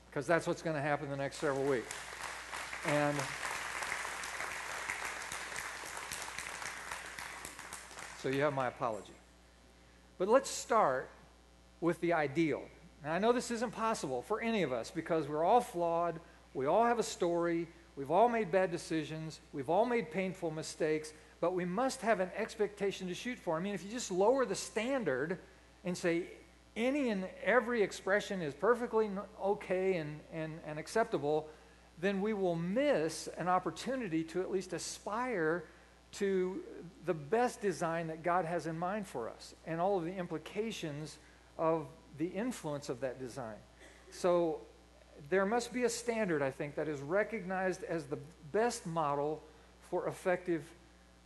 Because 0.09 0.25
that's 0.25 0.47
what's 0.47 0.63
going 0.63 0.75
to 0.75 0.81
happen 0.81 1.09
the 1.09 1.17
next 1.17 1.37
several 1.37 1.65
weeks. 1.65 1.93
And. 2.87 3.15
So 8.23 8.29
you 8.29 8.41
have 8.41 8.55
my 8.55 8.67
apology. 8.67 9.11
But 10.17 10.27
let's 10.27 10.49
start 10.49 11.09
with 11.81 11.99
the 12.01 12.13
ideal. 12.13 12.63
Now, 13.03 13.13
I 13.13 13.19
know 13.19 13.31
this 13.31 13.51
isn't 13.51 13.71
possible 13.71 14.21
for 14.21 14.41
any 14.41 14.63
of 14.63 14.71
us 14.71 14.89
because 14.91 15.27
we're 15.27 15.43
all 15.43 15.61
flawed. 15.61 16.19
We 16.53 16.65
all 16.65 16.85
have 16.85 16.99
a 16.99 17.03
story. 17.03 17.67
We've 17.95 18.11
all 18.11 18.29
made 18.29 18.51
bad 18.51 18.71
decisions. 18.71 19.39
We've 19.53 19.69
all 19.69 19.85
made 19.85 20.11
painful 20.11 20.51
mistakes, 20.51 21.13
but 21.39 21.53
we 21.53 21.65
must 21.65 22.01
have 22.01 22.19
an 22.19 22.31
expectation 22.35 23.07
to 23.07 23.13
shoot 23.13 23.37
for. 23.37 23.57
I 23.57 23.59
mean, 23.59 23.73
if 23.73 23.83
you 23.83 23.91
just 23.91 24.11
lower 24.11 24.45
the 24.45 24.55
standard 24.55 25.37
and 25.83 25.97
say 25.97 26.23
any 26.75 27.09
and 27.09 27.25
every 27.43 27.81
expression 27.81 28.41
is 28.41 28.53
perfectly 28.53 29.09
okay 29.43 29.95
and, 29.97 30.19
and, 30.33 30.59
and 30.65 30.79
acceptable, 30.79 31.47
then 31.99 32.21
we 32.21 32.33
will 32.33 32.55
miss 32.55 33.29
an 33.37 33.47
opportunity 33.47 34.23
to 34.23 34.41
at 34.41 34.51
least 34.51 34.73
aspire 34.73 35.65
to 36.17 36.61
the 37.05 37.13
best 37.13 37.61
design 37.61 38.07
that 38.07 38.23
God 38.23 38.45
has 38.45 38.67
in 38.67 38.77
mind 38.77 39.07
for 39.07 39.29
us 39.29 39.53
and 39.65 39.79
all 39.79 39.97
of 39.97 40.05
the 40.05 40.15
implications 40.15 41.17
of 41.57 41.87
the 42.17 42.27
influence 42.27 42.89
of 42.89 43.01
that 43.01 43.19
design. 43.19 43.55
So 44.11 44.61
there 45.29 45.45
must 45.45 45.73
be 45.73 45.83
a 45.83 45.89
standard, 45.89 46.41
I 46.41 46.51
think, 46.51 46.75
that 46.75 46.87
is 46.87 47.01
recognized 47.01 47.83
as 47.83 48.05
the 48.05 48.17
best 48.51 48.85
model 48.85 49.41
for 49.89 50.07
effective 50.07 50.63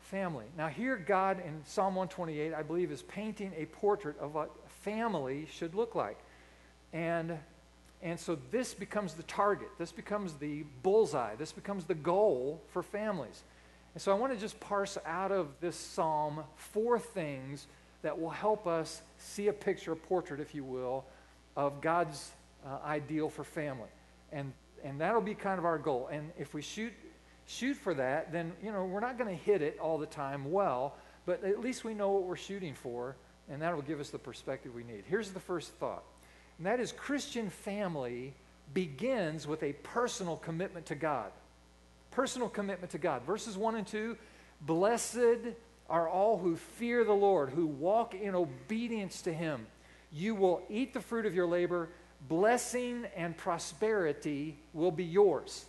family. 0.01 0.46
Now, 0.58 0.67
here, 0.67 0.98
God 0.98 1.39
in 1.46 1.62
Psalm 1.65 1.96
128, 1.96 2.53
I 2.53 2.63
believe, 2.63 2.91
is 2.91 3.03
painting 3.03 3.53
a 3.55 3.65
portrait 3.65 4.17
of 4.19 4.34
what 4.34 4.50
family 4.67 5.48
should 5.51 5.75
look 5.75 5.96
like. 5.96 6.17
And, 6.93 7.38
and 8.01 8.19
so 8.19 8.38
this 8.50 8.74
becomes 8.74 9.13
the 9.13 9.24
target, 9.24 9.69
this 9.77 9.91
becomes 9.91 10.34
the 10.34 10.63
bullseye, 10.81 11.36
this 11.36 11.51
becomes 11.51 11.86
the 11.86 11.96
goal 11.96 12.62
for 12.69 12.81
families. 12.81 13.43
And 13.93 14.01
so 14.01 14.12
I 14.12 14.15
want 14.15 14.34
to 14.34 14.39
just 14.39 14.60
parse 14.60 14.98
out 15.05 15.31
of 15.31 15.48
this 15.62 15.75
psalm 15.75 16.43
four 16.55 17.00
things 17.00 17.67
that 18.01 18.19
will 18.19 18.29
help 18.29 18.67
us 18.67 19.01
see 19.17 19.48
a 19.48 19.53
picture, 19.53 19.91
a 19.91 19.96
portrait, 19.96 20.39
if 20.39 20.55
you 20.55 20.63
will, 20.63 21.05
of 21.55 21.81
God's 21.81 22.31
uh, 22.65 22.77
ideal 22.86 23.29
for 23.29 23.43
family. 23.43 23.89
And, 24.31 24.53
and 24.84 25.01
that'll 25.01 25.22
be 25.22 25.34
kind 25.34 25.60
of 25.60 25.65
our 25.65 25.77
goal. 25.77 26.08
And 26.12 26.31
if 26.38 26.53
we 26.53 26.62
shoot, 26.62 26.93
shoot 27.48 27.75
for 27.75 27.93
that, 27.96 28.31
then, 28.31 28.53
you 28.63 28.72
know, 28.72 28.86
we're 28.86 29.00
not 29.00 29.17
going 29.17 29.29
to 29.29 29.43
hit 29.43 29.62
it 29.62 29.77
all 29.81 29.98
the 29.98 30.05
time 30.05 30.51
well, 30.51 30.96
but 31.25 31.43
at 31.43 31.60
least 31.60 31.84
we 31.84 31.93
know 31.93 32.12
what 32.12 32.24
we're 32.24 32.36
shooting 32.38 32.74
for, 32.74 33.15
and 33.50 33.62
that'll 33.62 33.81
give 33.81 34.00
us 34.00 34.10
the 34.10 34.19
perspective 34.19 34.74
we 34.74 34.84
need. 34.84 35.03
Here's 35.08 35.31
the 35.31 35.39
first 35.39 35.74
thought, 35.74 36.03
and 36.58 36.67
that 36.67 36.79
is 36.79 36.91
Christian 36.91 37.50
family 37.50 38.34
begins 38.74 39.48
with 39.48 39.63
a 39.63 39.74
personal 39.74 40.38
commitment 40.38 40.86
to 40.88 40.96
God. 40.96 41.31
Personal 42.11 42.49
commitment 42.49 42.91
to 42.91 42.97
God. 42.97 43.23
Verses 43.23 43.57
1 43.57 43.75
and 43.75 43.87
2 43.87 44.17
Blessed 44.61 45.53
are 45.89 46.07
all 46.07 46.37
who 46.37 46.55
fear 46.55 47.03
the 47.03 47.13
Lord, 47.13 47.49
who 47.49 47.65
walk 47.65 48.13
in 48.13 48.35
obedience 48.35 49.21
to 49.23 49.33
him. 49.33 49.65
You 50.11 50.35
will 50.35 50.61
eat 50.69 50.93
the 50.93 50.99
fruit 50.99 51.25
of 51.25 51.33
your 51.33 51.47
labor. 51.47 51.89
Blessing 52.27 53.05
and 53.15 53.37
prosperity 53.37 54.57
will 54.73 54.91
be 54.91 55.05
yours. 55.05 55.65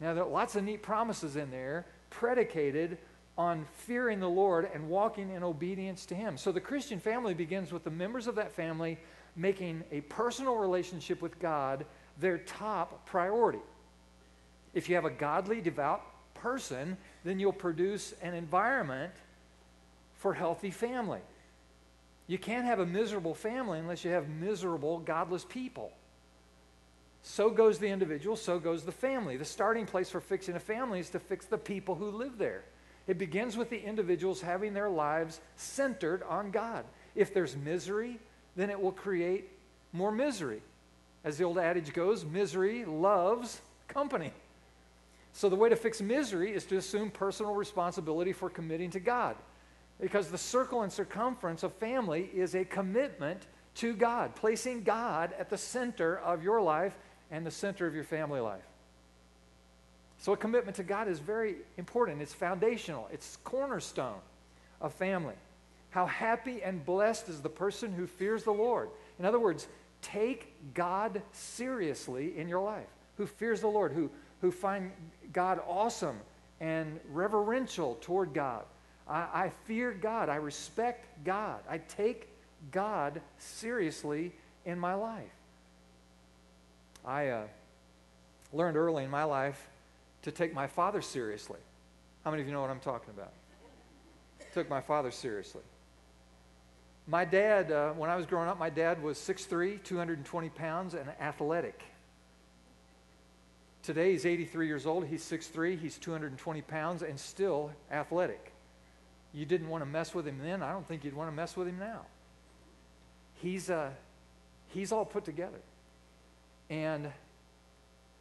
Now, 0.00 0.14
there 0.14 0.24
are 0.24 0.28
lots 0.28 0.56
of 0.56 0.64
neat 0.64 0.82
promises 0.82 1.36
in 1.36 1.50
there 1.50 1.86
predicated 2.10 2.98
on 3.38 3.66
fearing 3.72 4.20
the 4.20 4.28
Lord 4.28 4.68
and 4.72 4.88
walking 4.88 5.30
in 5.30 5.42
obedience 5.42 6.06
to 6.06 6.14
Him. 6.14 6.38
So 6.38 6.52
the 6.52 6.60
Christian 6.60 6.98
family 6.98 7.34
begins 7.34 7.72
with 7.72 7.84
the 7.84 7.90
members 7.90 8.26
of 8.26 8.34
that 8.36 8.52
family 8.52 8.98
making 9.36 9.84
a 9.92 10.00
personal 10.02 10.56
relationship 10.56 11.20
with 11.20 11.38
God 11.38 11.84
their 12.18 12.38
top 12.38 13.04
priority. 13.04 13.60
If 14.76 14.90
you 14.90 14.94
have 14.96 15.06
a 15.06 15.10
godly, 15.10 15.62
devout 15.62 16.02
person, 16.34 16.98
then 17.24 17.40
you'll 17.40 17.54
produce 17.54 18.12
an 18.20 18.34
environment 18.34 19.14
for 20.18 20.34
healthy 20.34 20.70
family. 20.70 21.22
You 22.26 22.36
can't 22.36 22.66
have 22.66 22.78
a 22.78 22.84
miserable 22.84 23.34
family 23.34 23.78
unless 23.78 24.04
you 24.04 24.10
have 24.10 24.28
miserable, 24.28 24.98
godless 24.98 25.46
people. 25.46 25.92
So 27.22 27.48
goes 27.48 27.78
the 27.78 27.88
individual, 27.88 28.36
so 28.36 28.58
goes 28.58 28.84
the 28.84 28.92
family. 28.92 29.38
The 29.38 29.46
starting 29.46 29.86
place 29.86 30.10
for 30.10 30.20
fixing 30.20 30.56
a 30.56 30.60
family 30.60 31.00
is 31.00 31.08
to 31.10 31.20
fix 31.20 31.46
the 31.46 31.56
people 31.56 31.94
who 31.94 32.10
live 32.10 32.36
there. 32.36 32.62
It 33.06 33.16
begins 33.16 33.56
with 33.56 33.70
the 33.70 33.80
individuals 33.82 34.42
having 34.42 34.74
their 34.74 34.90
lives 34.90 35.40
centered 35.56 36.22
on 36.24 36.50
God. 36.50 36.84
If 37.14 37.32
there's 37.32 37.56
misery, 37.56 38.18
then 38.56 38.68
it 38.68 38.78
will 38.78 38.92
create 38.92 39.48
more 39.94 40.12
misery. 40.12 40.60
As 41.24 41.38
the 41.38 41.44
old 41.44 41.56
adage 41.56 41.94
goes, 41.94 42.26
misery 42.26 42.84
loves 42.84 43.62
company. 43.88 44.32
So 45.36 45.50
the 45.50 45.56
way 45.56 45.68
to 45.68 45.76
fix 45.76 46.00
misery 46.00 46.54
is 46.54 46.64
to 46.64 46.78
assume 46.78 47.10
personal 47.10 47.54
responsibility 47.54 48.32
for 48.32 48.48
committing 48.48 48.88
to 48.92 49.00
God. 49.00 49.36
Because 50.00 50.30
the 50.30 50.38
circle 50.38 50.80
and 50.80 50.90
circumference 50.90 51.62
of 51.62 51.74
family 51.74 52.30
is 52.32 52.54
a 52.54 52.64
commitment 52.64 53.42
to 53.74 53.92
God, 53.92 54.34
placing 54.34 54.82
God 54.82 55.34
at 55.38 55.50
the 55.50 55.58
center 55.58 56.16
of 56.20 56.42
your 56.42 56.62
life 56.62 56.96
and 57.30 57.44
the 57.44 57.50
center 57.50 57.86
of 57.86 57.94
your 57.94 58.02
family 58.02 58.40
life. 58.40 58.64
So, 60.16 60.32
a 60.32 60.38
commitment 60.38 60.78
to 60.78 60.82
God 60.82 61.06
is 61.06 61.18
very 61.18 61.56
important. 61.76 62.22
It's 62.22 62.32
foundational, 62.32 63.06
it's 63.12 63.36
cornerstone 63.44 64.20
of 64.80 64.94
family. 64.94 65.34
How 65.90 66.06
happy 66.06 66.62
and 66.62 66.82
blessed 66.82 67.28
is 67.28 67.42
the 67.42 67.50
person 67.50 67.92
who 67.92 68.06
fears 68.06 68.44
the 68.44 68.52
Lord. 68.52 68.88
In 69.18 69.26
other 69.26 69.38
words, 69.38 69.68
take 70.00 70.54
God 70.72 71.20
seriously 71.32 72.38
in 72.38 72.48
your 72.48 72.62
life, 72.62 72.88
who 73.18 73.26
fears 73.26 73.60
the 73.60 73.68
Lord, 73.68 73.92
who, 73.92 74.10
who 74.40 74.50
find 74.50 74.92
God 75.32 75.60
awesome 75.66 76.18
and 76.60 77.00
reverential 77.12 77.98
toward 78.00 78.32
God. 78.32 78.64
I, 79.08 79.20
I 79.20 79.52
fear 79.64 79.92
God. 79.92 80.28
I 80.28 80.36
respect 80.36 81.06
God. 81.24 81.60
I 81.68 81.78
take 81.78 82.28
God 82.72 83.20
seriously 83.38 84.32
in 84.64 84.78
my 84.78 84.94
life. 84.94 85.24
I 87.04 87.28
uh, 87.28 87.42
learned 88.52 88.76
early 88.76 89.04
in 89.04 89.10
my 89.10 89.24
life 89.24 89.68
to 90.22 90.32
take 90.32 90.52
my 90.52 90.66
father 90.66 91.00
seriously. 91.00 91.60
How 92.24 92.30
many 92.30 92.42
of 92.42 92.48
you 92.48 92.54
know 92.54 92.60
what 92.60 92.70
I'm 92.70 92.80
talking 92.80 93.10
about? 93.14 93.32
Took 94.52 94.68
my 94.68 94.80
father 94.80 95.10
seriously. 95.10 95.62
My 97.06 97.24
dad, 97.24 97.70
uh, 97.70 97.92
when 97.92 98.10
I 98.10 98.16
was 98.16 98.26
growing 98.26 98.48
up, 98.48 98.58
my 98.58 98.70
dad 98.70 99.00
was 99.00 99.16
6'3, 99.18 99.82
220 99.84 100.48
pounds, 100.48 100.94
and 100.94 101.08
athletic. 101.20 101.84
Today, 103.86 104.10
he's 104.10 104.26
83 104.26 104.66
years 104.66 104.84
old. 104.84 105.06
He's 105.06 105.22
6'3, 105.22 105.78
he's 105.78 105.96
220 105.96 106.60
pounds, 106.62 107.02
and 107.02 107.16
still 107.16 107.70
athletic. 107.88 108.50
You 109.32 109.46
didn't 109.46 109.68
want 109.68 109.82
to 109.82 109.86
mess 109.86 110.12
with 110.12 110.26
him 110.26 110.40
then. 110.42 110.60
I 110.60 110.72
don't 110.72 110.84
think 110.88 111.04
you'd 111.04 111.14
want 111.14 111.30
to 111.30 111.36
mess 111.36 111.56
with 111.56 111.68
him 111.68 111.78
now. 111.78 112.00
He's, 113.36 113.70
uh, 113.70 113.90
he's 114.70 114.90
all 114.90 115.04
put 115.04 115.24
together. 115.24 115.60
And 116.68 117.12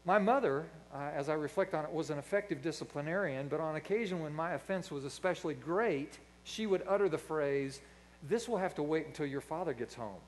my 0.06 0.20
mother, 0.20 0.68
uh, 0.94 1.10
as 1.16 1.30
I 1.30 1.34
reflect 1.34 1.74
on 1.74 1.84
it, 1.84 1.92
was 1.92 2.12
an 2.12 2.20
effective 2.20 2.62
disciplinarian, 2.62 3.48
but 3.48 3.60
on 3.60 3.76
occasion 3.76 4.20
when 4.20 4.36
my 4.36 4.52
offense 4.52 4.92
was 4.92 5.04
especially 5.04 5.56
great, 5.56 6.20
she 6.44 6.68
would 6.68 6.84
utter 6.88 7.10
the 7.10 7.18
phrase, 7.18 7.82
This 8.30 8.48
will 8.48 8.58
have 8.58 8.76
to 8.76 8.84
wait 8.84 9.08
until 9.08 9.26
your 9.26 9.42
father 9.42 9.74
gets 9.74 9.96
home. 9.96 10.22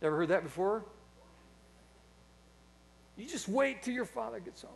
Ever 0.00 0.16
heard 0.16 0.28
that 0.28 0.44
before? 0.44 0.82
You 3.20 3.26
just 3.26 3.48
wait 3.48 3.82
till 3.82 3.92
your 3.92 4.06
father 4.06 4.40
gets 4.40 4.62
home. 4.62 4.72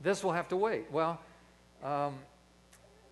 This 0.00 0.24
will 0.24 0.32
have 0.32 0.48
to 0.48 0.56
wait. 0.56 0.86
Well, 0.90 1.20
um, 1.84 2.14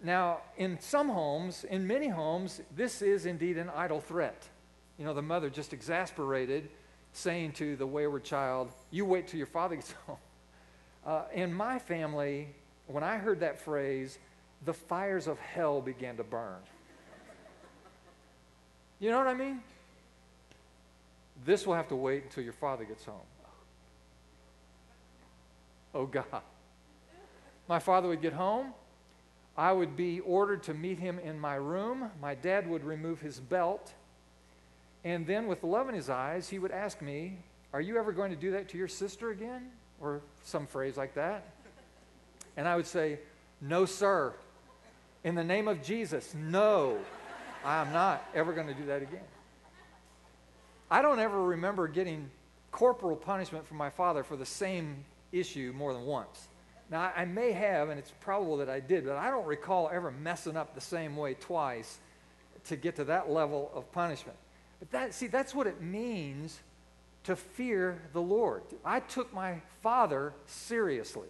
now, 0.03 0.39
in 0.57 0.81
some 0.81 1.11
homes, 1.11 1.65
in 1.65 1.87
many 1.87 2.09
homes, 2.09 2.63
this 2.75 3.03
is 3.03 3.27
indeed 3.27 3.59
an 3.59 3.69
idle 3.69 4.01
threat. 4.01 4.49
You 4.99 5.05
know, 5.05 5.13
the 5.13 5.21
mother 5.21 5.51
just 5.51 5.75
exasperated 5.75 6.71
saying 7.13 7.53
to 7.53 7.77
the 7.77 7.87
wayward 7.87 8.25
child, 8.25 8.71
You 8.91 9.05
wait 9.05 9.29
till 9.29 9.39
your 9.39 9.47
father 9.47 9.77
gets 9.77 9.93
home. 10.07 10.17
Uh, 11.05 11.23
in 11.35 11.53
my 11.53 11.79
family, 11.79 12.49
when 12.87 13.05
I 13.05 13.19
heard 13.19 13.41
that 13.41 13.61
phrase, 13.61 14.19
the 14.65 14.73
fires 14.73 15.27
of 15.27 15.39
hell 15.39 15.83
began 15.83 16.17
to 16.17 16.25
burn. 16.25 16.61
You 19.01 19.11
know 19.11 19.19
what 19.19 19.27
I 19.27 19.35
mean? 19.35 19.61
This 21.45 21.67
will 21.67 21.75
have 21.75 21.89
to 21.89 21.97
wait 21.97 22.23
until 22.25 22.43
your 22.43 22.55
father 22.55 22.85
gets 22.85 23.05
home. 23.05 23.21
Oh, 25.97 26.07
God. 26.07 26.43
My 27.69 27.79
father 27.79 28.09
would 28.09 28.23
get 28.23 28.35
home. 28.35 28.73
I 29.57 29.73
would 29.73 29.97
be 29.97 30.21
ordered 30.21 30.63
to 30.65 30.75
meet 30.75 30.99
him 30.99 31.19
in 31.19 31.41
my 31.41 31.55
room. 31.55 32.11
My 32.21 32.35
dad 32.35 32.69
would 32.69 32.85
remove 32.85 33.21
his 33.21 33.41
belt 33.41 33.95
and 35.07 35.25
then, 35.25 35.47
with 35.47 35.63
love 35.63 35.89
in 35.89 35.95
his 35.95 36.11
eyes, 36.11 36.49
he 36.49 36.59
would 36.59 36.73
ask 36.73 37.01
me, 37.01 37.39
Are 37.73 37.81
you 37.81 37.97
ever 37.97 38.11
going 38.11 38.33
to 38.33 38.37
do 38.37 38.51
that 38.51 38.69
to 38.71 38.77
your 38.77 38.89
sister 38.89 39.31
again? 39.31 39.71
Or 40.01 40.21
some 40.43 40.67
phrase 40.67 40.97
like 40.97 41.15
that. 41.15 41.45
And 42.57 42.67
I 42.67 42.75
would 42.75 42.89
say, 42.89 43.21
No, 43.61 43.85
sir. 43.85 44.35
In 45.23 45.37
the 45.37 45.45
name 45.45 45.69
of 45.69 45.81
Jesus, 45.81 46.35
no, 46.35 46.99
I 47.65 47.81
am 47.81 47.93
not 47.93 48.25
ever 48.35 48.53
going 48.53 48.67
to 48.67 48.75
do 48.75 48.87
that 48.87 49.01
again. 49.01 49.23
I 50.91 51.03
don't 51.03 51.21
ever 51.21 51.41
remember 51.41 51.87
getting 51.87 52.29
corporal 52.73 53.15
punishment 53.15 53.65
from 53.69 53.77
my 53.77 53.91
father 53.91 54.25
for 54.25 54.35
the 54.35 54.45
same 54.45 55.05
issue 55.33 55.73
more 55.77 55.93
than 55.93 56.05
once. 56.05 56.49
Now, 56.91 57.13
I 57.17 57.25
may 57.25 57.53
have, 57.53 57.89
and 57.89 57.99
it's 57.99 58.13
probable 58.21 58.59
that 58.59 58.69
I 58.69 58.81
did, 58.81 59.05
but 59.05 59.17
I 59.17 59.31
don't 59.31 59.47
recall 59.47 59.91
ever 59.93 60.11
messing 60.11 60.57
up 60.57 60.75
the 60.75 60.81
same 60.81 61.17
way 61.17 61.35
twice 61.35 61.99
to 62.67 62.77
get 62.77 62.97
to 62.97 63.05
that 63.05 63.31
level 63.31 63.71
of 63.75 63.91
punishment. 63.93 64.39
But 64.79 64.91
that, 64.93 65.15
see, 65.15 65.27
that's 65.27 65.55
what 65.55 65.67
it 65.67 65.81
means 65.81 66.61
to 67.25 67.35
fear 67.35 68.01
the 68.13 68.23
Lord. 68.23 68.63
I 68.85 69.01
took 69.01 69.35
my 69.35 69.61
father 69.83 70.33
seriously. 70.47 71.29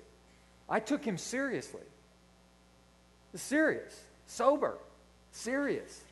I 0.68 0.80
took 0.80 1.04
him 1.04 1.16
seriously. 1.16 1.80
Serious, 3.34 3.98
sober, 4.26 4.76
serious. 5.30 6.02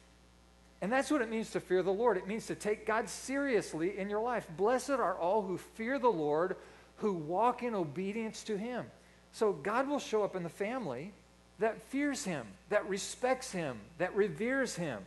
And 0.80 0.92
that's 0.92 1.10
what 1.10 1.22
it 1.22 1.30
means 1.30 1.50
to 1.50 1.60
fear 1.60 1.82
the 1.82 1.92
Lord. 1.92 2.16
It 2.16 2.26
means 2.26 2.46
to 2.46 2.54
take 2.54 2.86
God 2.86 3.08
seriously 3.08 3.98
in 3.98 4.10
your 4.10 4.20
life. 4.20 4.46
Blessed 4.56 4.90
are 4.90 5.14
all 5.14 5.42
who 5.42 5.58
fear 5.58 5.98
the 5.98 6.08
Lord, 6.08 6.56
who 7.04 7.12
walk 7.12 7.62
in 7.62 7.74
obedience 7.74 8.42
to 8.44 8.56
him. 8.56 8.86
So 9.32 9.52
God 9.52 9.86
will 9.88 9.98
show 9.98 10.24
up 10.24 10.34
in 10.36 10.42
the 10.42 10.48
family 10.48 11.12
that 11.58 11.82
fears 11.90 12.24
him, 12.24 12.46
that 12.70 12.88
respects 12.88 13.52
him, 13.52 13.78
that 13.98 14.16
reveres 14.16 14.74
him, 14.74 15.02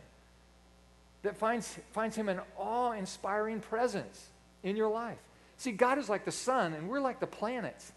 that 1.22 1.36
finds, 1.36 1.76
finds 1.90 2.14
him 2.14 2.28
an 2.28 2.38
awe 2.56 2.92
inspiring 2.92 3.58
presence 3.58 4.28
in 4.62 4.76
your 4.76 4.88
life. 4.88 5.18
See, 5.56 5.72
God 5.72 5.98
is 5.98 6.08
like 6.08 6.24
the 6.24 6.30
sun, 6.30 6.72
and 6.72 6.88
we're 6.88 7.00
like 7.00 7.18
the 7.18 7.26
planets. 7.26 7.90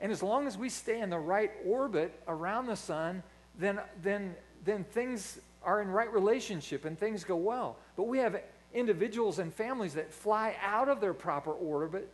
And 0.00 0.10
as 0.10 0.20
long 0.20 0.48
as 0.48 0.58
we 0.58 0.68
stay 0.68 1.00
in 1.00 1.08
the 1.08 1.18
right 1.18 1.52
orbit 1.64 2.12
around 2.26 2.66
the 2.66 2.74
sun, 2.74 3.22
then, 3.56 3.78
then, 4.02 4.34
then 4.64 4.82
things 4.82 5.38
are 5.62 5.80
in 5.80 5.86
right 5.86 6.12
relationship 6.12 6.86
and 6.86 6.98
things 6.98 7.22
go 7.22 7.36
well. 7.36 7.76
But 7.96 8.08
we 8.08 8.18
have 8.18 8.42
individuals 8.74 9.38
and 9.38 9.54
families 9.54 9.94
that 9.94 10.12
fly 10.12 10.56
out 10.60 10.88
of 10.88 11.00
their 11.00 11.14
proper 11.14 11.52
orbit 11.52 12.10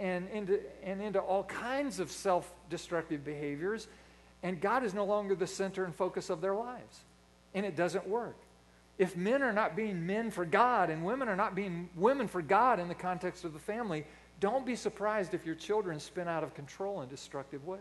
and 0.00 0.28
into, 0.30 0.60
and 0.82 1.00
into 1.00 1.20
all 1.20 1.44
kinds 1.44 2.00
of 2.00 2.10
self 2.10 2.52
destructive 2.68 3.24
behaviors, 3.24 3.88
and 4.42 4.60
God 4.60 4.84
is 4.84 4.94
no 4.94 5.04
longer 5.04 5.34
the 5.34 5.46
center 5.46 5.84
and 5.84 5.94
focus 5.94 6.30
of 6.30 6.40
their 6.40 6.54
lives. 6.54 7.00
And 7.54 7.64
it 7.64 7.76
doesn't 7.76 8.06
work. 8.06 8.36
If 8.98 9.16
men 9.16 9.42
are 9.42 9.52
not 9.52 9.74
being 9.74 10.06
men 10.06 10.30
for 10.30 10.44
God 10.44 10.90
and 10.90 11.04
women 11.04 11.28
are 11.28 11.36
not 11.36 11.54
being 11.54 11.88
women 11.96 12.28
for 12.28 12.42
God 12.42 12.78
in 12.78 12.88
the 12.88 12.94
context 12.94 13.44
of 13.44 13.52
the 13.52 13.58
family, 13.58 14.04
don't 14.40 14.66
be 14.66 14.76
surprised 14.76 15.34
if 15.34 15.46
your 15.46 15.54
children 15.54 15.98
spin 15.98 16.28
out 16.28 16.44
of 16.44 16.54
control 16.54 17.02
in 17.02 17.08
destructive 17.08 17.64
ways. 17.66 17.80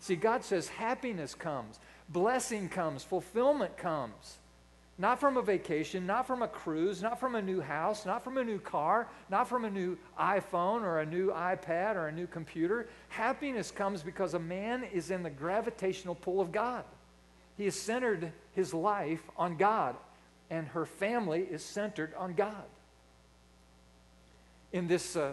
See, 0.00 0.16
God 0.16 0.44
says 0.44 0.68
happiness 0.68 1.34
comes, 1.34 1.80
blessing 2.08 2.68
comes, 2.68 3.02
fulfillment 3.02 3.76
comes. 3.76 4.38
Not 5.00 5.20
from 5.20 5.36
a 5.36 5.42
vacation, 5.42 6.06
not 6.06 6.26
from 6.26 6.42
a 6.42 6.48
cruise, 6.48 7.02
not 7.02 7.20
from 7.20 7.36
a 7.36 7.42
new 7.42 7.60
house, 7.60 8.04
not 8.04 8.24
from 8.24 8.36
a 8.36 8.44
new 8.44 8.58
car, 8.58 9.06
not 9.30 9.48
from 9.48 9.64
a 9.64 9.70
new 9.70 9.96
iPhone 10.18 10.82
or 10.82 10.98
a 10.98 11.06
new 11.06 11.30
iPad 11.30 11.94
or 11.94 12.08
a 12.08 12.12
new 12.12 12.26
computer. 12.26 12.88
Happiness 13.08 13.70
comes 13.70 14.02
because 14.02 14.34
a 14.34 14.40
man 14.40 14.82
is 14.92 15.12
in 15.12 15.22
the 15.22 15.30
gravitational 15.30 16.16
pull 16.16 16.40
of 16.40 16.50
God. 16.50 16.82
He 17.56 17.64
has 17.66 17.76
centered 17.76 18.32
his 18.54 18.74
life 18.74 19.22
on 19.36 19.56
God, 19.56 19.94
and 20.50 20.66
her 20.68 20.84
family 20.84 21.42
is 21.42 21.62
centered 21.62 22.12
on 22.14 22.34
God. 22.34 22.64
In 24.72 24.88
this 24.88 25.14
uh, 25.14 25.32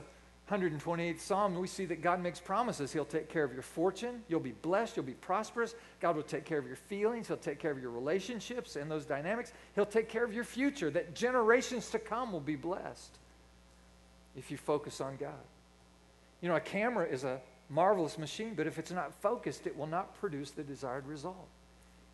128th 0.49 1.19
Psalm, 1.19 1.55
we 1.55 1.67
see 1.67 1.85
that 1.85 2.03
God 2.03 2.21
makes 2.21 2.39
promises. 2.39 2.93
He'll 2.93 3.03
take 3.03 3.29
care 3.29 3.43
of 3.43 3.51
your 3.51 3.63
fortune. 3.63 4.21
You'll 4.27 4.39
be 4.39 4.51
blessed. 4.51 4.95
You'll 4.95 5.05
be 5.05 5.13
prosperous. 5.13 5.73
God 5.99 6.15
will 6.15 6.23
take 6.23 6.45
care 6.45 6.59
of 6.59 6.67
your 6.67 6.75
feelings. 6.75 7.27
He'll 7.27 7.37
take 7.37 7.57
care 7.57 7.71
of 7.71 7.81
your 7.81 7.89
relationships 7.89 8.75
and 8.75 8.89
those 8.89 9.05
dynamics. 9.05 9.53
He'll 9.73 9.87
take 9.87 10.07
care 10.07 10.23
of 10.23 10.33
your 10.33 10.43
future, 10.43 10.91
that 10.91 11.15
generations 11.15 11.89
to 11.91 11.99
come 11.99 12.31
will 12.31 12.39
be 12.39 12.55
blessed 12.55 13.17
if 14.35 14.51
you 14.51 14.57
focus 14.57 15.01
on 15.01 15.17
God. 15.17 15.33
You 16.41 16.49
know, 16.49 16.55
a 16.55 16.61
camera 16.61 17.07
is 17.07 17.23
a 17.23 17.39
marvelous 17.69 18.19
machine, 18.19 18.53
but 18.55 18.67
if 18.67 18.77
it's 18.77 18.91
not 18.91 19.13
focused, 19.21 19.65
it 19.65 19.75
will 19.75 19.87
not 19.87 20.13
produce 20.19 20.51
the 20.51 20.63
desired 20.63 21.07
result. 21.07 21.47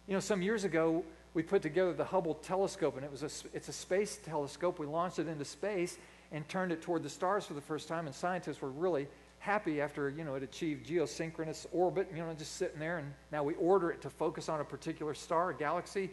You 0.08 0.14
know, 0.14 0.22
some 0.22 0.42
years 0.42 0.64
ago, 0.64 1.04
we 1.34 1.44
put 1.44 1.62
together 1.62 1.94
the 1.94 2.06
Hubble 2.06 2.36
telescope, 2.36 2.96
and 2.96 3.06
it 3.06 3.12
was 3.12 3.24
a, 3.24 3.56
it's 3.56 3.68
a 3.68 3.74
space 3.74 4.20
telescope. 4.24 4.80
We 4.80 4.86
launched 4.86 5.20
it 5.20 5.28
into 5.28 5.46
space, 5.46 5.98
and 6.32 6.48
turned 6.48 6.72
it 6.72 6.82
toward 6.82 7.04
the 7.04 7.10
stars 7.10 7.46
for 7.46 7.54
the 7.54 7.62
first 7.62 7.88
time. 7.88 8.06
And 8.06 8.16
scientists 8.16 8.62
were 8.62 8.70
really 8.70 9.08
happy 9.40 9.82
after 9.82 10.10
you 10.10 10.24
know 10.24 10.36
it 10.36 10.44
achieved 10.44 10.88
geosynchronous 10.88 11.66
orbit, 11.72 12.08
you 12.16 12.22
know, 12.22 12.34
just 12.38 12.56
sitting 12.56 12.80
there. 12.80 13.00
And 13.00 13.12
now 13.32 13.44
we 13.44 13.56
order 13.56 13.92
it 13.92 14.02
to 14.02 14.10
focus 14.10 14.50
on 14.50 14.62
a 14.62 14.64
particular 14.64 15.14
star, 15.14 15.50
a 15.50 15.56
galaxy, 15.56 16.12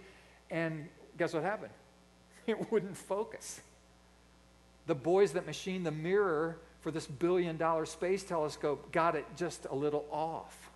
and 0.50 0.88
guess 1.16 1.34
what 1.34 1.42
happened? 1.42 1.72
It 2.46 2.72
wouldn't 2.72 2.96
focus. 2.96 3.60
The 4.86 4.94
boys 4.94 5.32
that 5.32 5.44
machined 5.44 5.84
the 5.84 5.90
mirror 5.90 6.56
for 6.80 6.90
this 6.90 7.06
billion 7.06 7.58
dollar 7.58 7.84
space 7.84 8.24
telescope 8.24 8.90
got 8.90 9.16
it 9.16 9.26
just 9.36 9.66
a 9.70 9.74
little 9.74 10.06
off. 10.10 10.70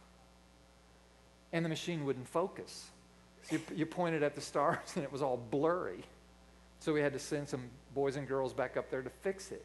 And 1.50 1.64
the 1.64 1.70
machine 1.70 2.04
wouldn't 2.04 2.28
focus. 2.28 2.90
So 3.44 3.56
you, 3.56 3.62
you 3.74 3.86
pointed 3.86 4.22
at 4.22 4.34
the 4.34 4.42
stars 4.42 4.78
and 4.96 5.04
it 5.04 5.10
was 5.10 5.22
all 5.22 5.38
blurry. 5.38 6.04
So 6.82 6.92
we 6.92 7.00
had 7.00 7.12
to 7.12 7.18
send 7.20 7.48
some 7.48 7.62
boys 7.94 8.16
and 8.16 8.26
girls 8.26 8.52
back 8.52 8.76
up 8.76 8.90
there 8.90 9.02
to 9.02 9.10
fix 9.22 9.52
it 9.52 9.64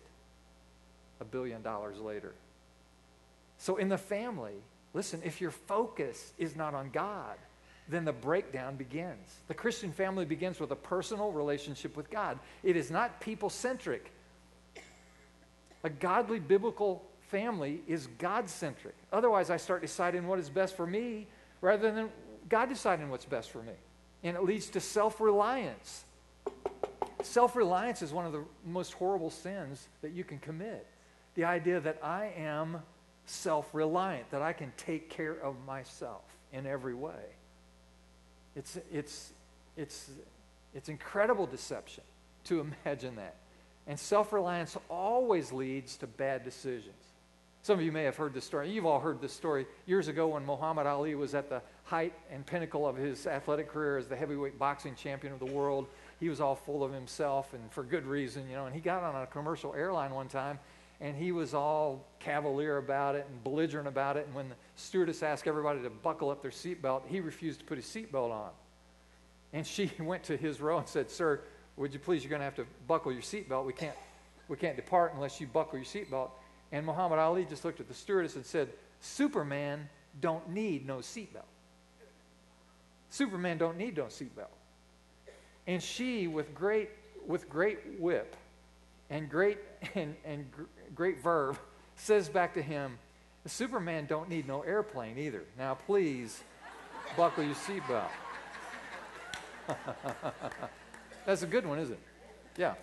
a 1.19 1.25
billion 1.25 1.63
dollars 1.63 1.97
later. 1.97 2.36
So 3.58 3.77
in 3.77 3.89
the 3.89 3.97
family, 3.97 4.53
listen, 4.93 5.21
if 5.25 5.41
your 5.41 5.49
focus 5.49 6.34
is 6.38 6.56
not 6.56 6.75
on 6.75 6.91
God, 6.91 7.36
then 7.89 8.06
the 8.06 8.13
breakdown 8.13 8.75
begins. 8.75 9.38
The 9.47 9.56
Christian 9.56 9.91
family 9.91 10.25
begins 10.25 10.60
with 10.60 10.69
a 10.69 10.75
personal 10.75 11.32
relationship 11.32 11.97
with 11.97 12.12
God. 12.12 12.38
It 12.62 12.75
is 12.75 12.91
not 12.91 13.19
people 13.19 13.49
centric. 13.49 14.12
A 15.84 15.89
godly 15.89 16.38
biblical 16.38 17.03
family 17.32 17.82
is 17.88 18.06
God 18.19 18.47
centric. 18.47 18.93
Otherwise, 19.12 19.49
I 19.49 19.58
start 19.58 19.82
deciding 19.82 20.27
what 20.27 20.38
is 20.38 20.49
best 20.51 20.77
for 20.77 20.86
me 20.86 21.25
rather 21.62 21.91
than 21.91 22.12
God 22.47 22.69
deciding 22.69 23.10
what's 23.10 23.25
best 23.25 23.49
for 23.49 23.63
me. 23.63 23.73
And 24.23 24.38
it 24.38 24.43
leads 24.43 24.69
to 24.69 24.80
self 24.80 25.19
reliance. 25.19 26.03
Self 27.28 27.58
reliance 27.58 28.02
is 28.02 28.13
one 28.13 28.26
of 28.26 28.32
the 28.32 28.44
most 28.66 28.94
horrible 28.94 29.30
sins 29.30 29.90
that 30.02 30.12
you 30.13 30.24
can 30.24 30.40
commit. 30.40 30.88
The 31.36 31.44
idea 31.44 31.82
that 31.82 32.00
I 32.02 32.32
am 32.38 32.82
self 33.26 33.68
reliant, 33.74 34.32
that 34.32 34.42
I 34.42 34.54
can 34.54 34.72
take 34.78 35.10
care 35.10 35.34
of 35.34 35.56
myself 35.66 36.24
in 36.54 36.66
every 36.66 36.96
way. 36.96 37.36
It's, 38.56 38.80
it's, 38.92 39.34
it's, 39.76 40.10
it's 40.74 40.88
incredible 40.88 41.46
deception 41.46 42.06
to 42.46 42.60
imagine 42.86 43.18
that. 43.18 43.36
And 43.88 44.00
self 44.00 44.32
reliance 44.32 44.78
always 44.90 45.52
leads 45.52 45.98
to 45.98 46.08
bad 46.08 46.46
decisions. 46.46 46.96
Some 47.62 47.80
of 47.80 47.84
you 47.84 47.92
may 47.92 48.04
have 48.04 48.16
heard 48.16 48.34
this 48.34 48.46
story. 48.46 48.72
You've 48.72 48.86
all 48.86 49.02
heard 49.02 49.20
this 49.20 49.34
story 49.34 49.66
years 49.86 50.08
ago 50.08 50.30
when 50.30 50.46
Muhammad 50.46 50.88
Ali 50.88 51.16
was 51.16 51.36
at 51.36 51.50
the 51.50 51.62
height 51.84 52.13
and 52.32 52.46
pinnacle 52.46 52.88
of 52.88 52.96
his 52.96 53.28
athletic 53.28 53.68
career 53.68 53.98
as 53.98 54.08
the 54.08 54.16
heavyweight 54.16 54.58
boxing 54.58 54.96
champion 54.96 55.34
of 55.34 55.40
the 55.40 55.46
world 55.46 55.88
he 56.19 56.30
was 56.30 56.41
all 56.41 56.56
full 56.56 56.84
of 56.84 56.91
himself 56.91 57.53
and 57.53 57.71
for 57.71 57.84
good 57.84 58.06
reason, 58.06 58.49
you 58.49 58.56
know. 58.56 58.65
And 58.65 58.73
he 58.73 58.82
got 58.82 59.03
on 59.03 59.21
a 59.21 59.27
commercial 59.27 59.73
airline 59.75 60.12
one 60.12 60.27
time 60.27 60.60
and 60.99 61.15
he 61.15 61.32
was 61.32 61.53
all 61.53 62.06
cavalier 62.19 62.77
about 62.77 63.15
it 63.15 63.27
and 63.30 63.43
belligerent 63.43 63.88
about 63.88 64.17
it. 64.17 64.25
And 64.25 64.36
when 64.36 64.49
the 64.49 64.56
stewardess 64.75 65.21
asked 65.21 65.47
everybody 65.47 65.82
to 65.82 65.89
buckle 65.89 66.32
up 66.32 66.41
their 66.41 66.51
seatbelt, 66.51 67.03
he 67.08 67.19
refused 67.19 67.60
to 67.60 67.65
put 67.65 67.77
his 67.77 67.86
seatbelt 67.86 68.32
on. 68.32 68.49
And 69.53 69.65
she 69.65 69.91
went 69.99 70.23
to 70.23 70.38
his 70.38 70.60
row 70.60 70.80
and 70.80 70.88
said, 70.88 71.10
Sir, 71.12 71.41
would 71.75 71.93
you 71.93 71.99
please, 71.99 72.23
you're 72.23 72.32
going 72.32 72.39
to 72.39 72.45
have 72.45 72.56
to 72.56 72.65
buckle 72.88 73.12
your 73.12 73.21
seatbelt. 73.21 73.65
We 73.65 73.73
can't, 73.73 73.95
we 74.47 74.58
can't 74.58 74.75
depart 74.75 75.13
unless 75.13 75.39
you 75.39 75.45
buckle 75.45 75.77
your 75.77 75.86
seatbelt. 75.86 76.32
And 76.71 76.86
Muhammad 76.86 77.19
Ali 77.19 77.45
just 77.45 77.63
looked 77.63 77.80
at 77.80 77.88
the 77.88 77.93
stewardess 77.93 78.36
and 78.36 78.45
said, 78.45 78.69
Superman 78.99 79.88
don't 80.19 80.49
need 80.49 80.88
no 80.88 80.97
seatbelt. 80.97 81.45
Superman 83.12 83.60
don't 83.60 83.77
need 83.77 83.95
no 83.95 84.06
seatbelt. 84.06 84.57
And 85.67 85.84
she, 85.84 86.27
with 86.27 86.56
great, 86.56 86.89
with 87.25 87.49
great 87.49 87.99
whip 87.99 88.36
and 89.10 89.30
great, 89.30 89.60
and, 89.95 90.15
and 90.25 90.51
gr- 90.51 90.63
great 90.95 91.21
verve, 91.21 91.60
says 91.95 92.30
back 92.30 92.53
to 92.56 92.62
him, 92.62 92.97
Superman 93.45 94.06
don't 94.08 94.27
need 94.27 94.45
no 94.45 94.62
airplane 94.62 95.17
either. 95.17 95.43
Now, 95.58 95.75
please 95.75 96.43
buckle 97.15 97.45
your 97.45 97.56
seatbelt. 97.56 98.10
That's 101.25 101.43
a 101.43 101.47
good 101.47 101.65
one, 101.65 101.80
isn't 101.80 101.93
it? 101.93 101.99
Yeah. 102.58 102.73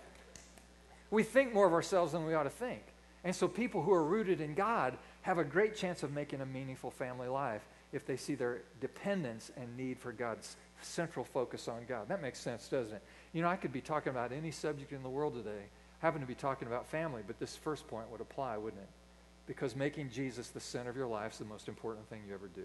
We 1.11 1.23
think 1.23 1.53
more 1.53 1.67
of 1.67 1.75
ourselves 1.75 2.13
than 2.13 2.25
we 2.25 2.33
ought 2.33 2.45
to 2.45 2.51
think. 2.51 2.83
And 3.25 3.37
so 3.37 3.47
people 3.47 3.83
who 3.83 3.93
are 3.93 4.05
rooted 4.05 4.41
in 4.41 4.55
God 4.55 4.97
have 5.23 5.39
a 5.39 5.45
great 5.45 5.77
chance 5.77 6.03
of 6.03 6.13
making 6.13 6.41
a 6.41 6.47
meaningful 6.47 6.91
family 6.91 7.29
life 7.29 7.63
if 7.95 8.05
they 8.05 8.17
see 8.17 8.35
their 8.35 8.63
dependence 8.81 9.53
and 9.57 9.77
need 9.77 9.99
for 9.99 10.13
God's 10.13 10.57
central 10.83 11.25
focus 11.25 11.69
on 11.69 11.85
God. 11.89 12.09
That 12.09 12.21
makes 12.21 12.41
sense, 12.41 12.67
doesn't 12.69 12.93
it? 12.93 13.03
You 13.33 13.41
know, 13.41 13.49
I 13.49 13.57
could 13.57 13.73
be 13.73 13.81
talking 13.81 14.11
about 14.11 14.33
any 14.33 14.51
subject 14.51 14.93
in 14.93 15.03
the 15.03 15.09
world 15.09 15.35
today, 15.35 15.67
happen 16.01 16.21
to 16.21 16.27
be 16.27 16.35
talking 16.35 16.67
about 16.67 16.89
family, 16.89 17.23
but 17.25 17.39
this 17.39 17.57
first 17.57 17.87
point 17.87 18.11
would 18.11 18.21
apply, 18.21 18.57
wouldn't 18.57 18.83
it? 18.83 18.89
Because 19.47 19.77
making 19.77 20.11
Jesus 20.11 20.49
the 20.49 20.61
center 20.61 20.91
of 20.91 20.97
your 20.97 21.07
life 21.07 21.33
is 21.33 21.39
the 21.39 21.45
most 21.45 21.69
important 21.69 22.09
thing 22.11 22.23
you 22.27 22.35
ever 22.35 22.49
do, 22.49 22.65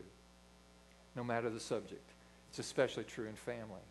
no 1.15 1.23
matter 1.23 1.49
the 1.51 1.59
subject. 1.59 2.09
It's 2.49 2.59
especially 2.59 3.03
true 3.03 3.27
in 3.27 3.35
family. 3.35 3.85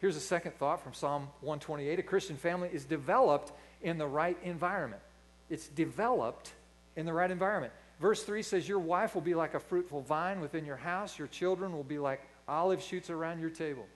Here's 0.00 0.16
a 0.16 0.20
second 0.20 0.52
thought 0.58 0.82
from 0.82 0.92
Psalm 0.92 1.28
128 1.40 1.98
A 1.98 2.02
Christian 2.02 2.36
family 2.36 2.68
is 2.70 2.84
developed 2.84 3.52
in 3.80 3.96
the 3.96 4.06
right 4.06 4.36
environment. 4.42 5.02
It's 5.48 5.66
developed 5.66 6.52
in 6.94 7.06
the 7.06 7.12
right 7.12 7.30
environment. 7.30 7.72
Verse 8.00 8.22
3 8.22 8.42
says, 8.42 8.68
Your 8.68 8.78
wife 8.78 9.14
will 9.14 9.22
be 9.22 9.34
like 9.34 9.54
a 9.54 9.60
fruitful 9.60 10.02
vine 10.02 10.40
within 10.40 10.64
your 10.64 10.76
house, 10.76 11.18
your 11.18 11.28
children 11.28 11.72
will 11.72 11.84
be 11.84 11.98
like 11.98 12.22
olive 12.46 12.82
shoots 12.82 13.10
around 13.10 13.40
your 13.40 13.50
table. 13.50 13.86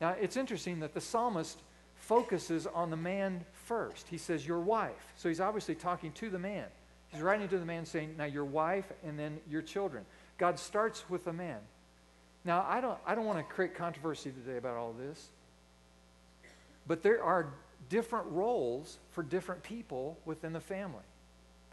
Now, 0.00 0.10
it's 0.20 0.36
interesting 0.36 0.80
that 0.80 0.94
the 0.94 1.00
psalmist 1.00 1.58
focuses 1.96 2.66
on 2.66 2.90
the 2.90 2.96
man 2.96 3.44
first. 3.52 4.08
He 4.08 4.18
says, 4.18 4.46
Your 4.46 4.60
wife. 4.60 5.12
So 5.16 5.28
he's 5.28 5.40
obviously 5.40 5.74
talking 5.74 6.12
to 6.12 6.30
the 6.30 6.38
man. 6.38 6.66
He's 7.08 7.22
writing 7.22 7.48
to 7.48 7.58
the 7.58 7.64
man 7.64 7.86
saying, 7.86 8.16
Now 8.16 8.24
your 8.24 8.44
wife 8.44 8.90
and 9.04 9.18
then 9.18 9.38
your 9.48 9.62
children. 9.62 10.04
God 10.38 10.58
starts 10.58 11.08
with 11.08 11.24
the 11.24 11.32
man. 11.32 11.60
Now, 12.44 12.66
I 12.68 12.80
don't, 12.80 12.98
I 13.06 13.14
don't 13.14 13.24
want 13.24 13.38
to 13.38 13.54
create 13.54 13.74
controversy 13.74 14.30
today 14.30 14.58
about 14.58 14.76
all 14.76 14.92
this, 14.92 15.28
but 16.86 17.02
there 17.02 17.22
are 17.22 17.54
different 17.88 18.26
roles 18.30 18.98
for 19.12 19.22
different 19.22 19.62
people 19.62 20.18
within 20.26 20.52
the 20.52 20.60
family. 20.60 21.04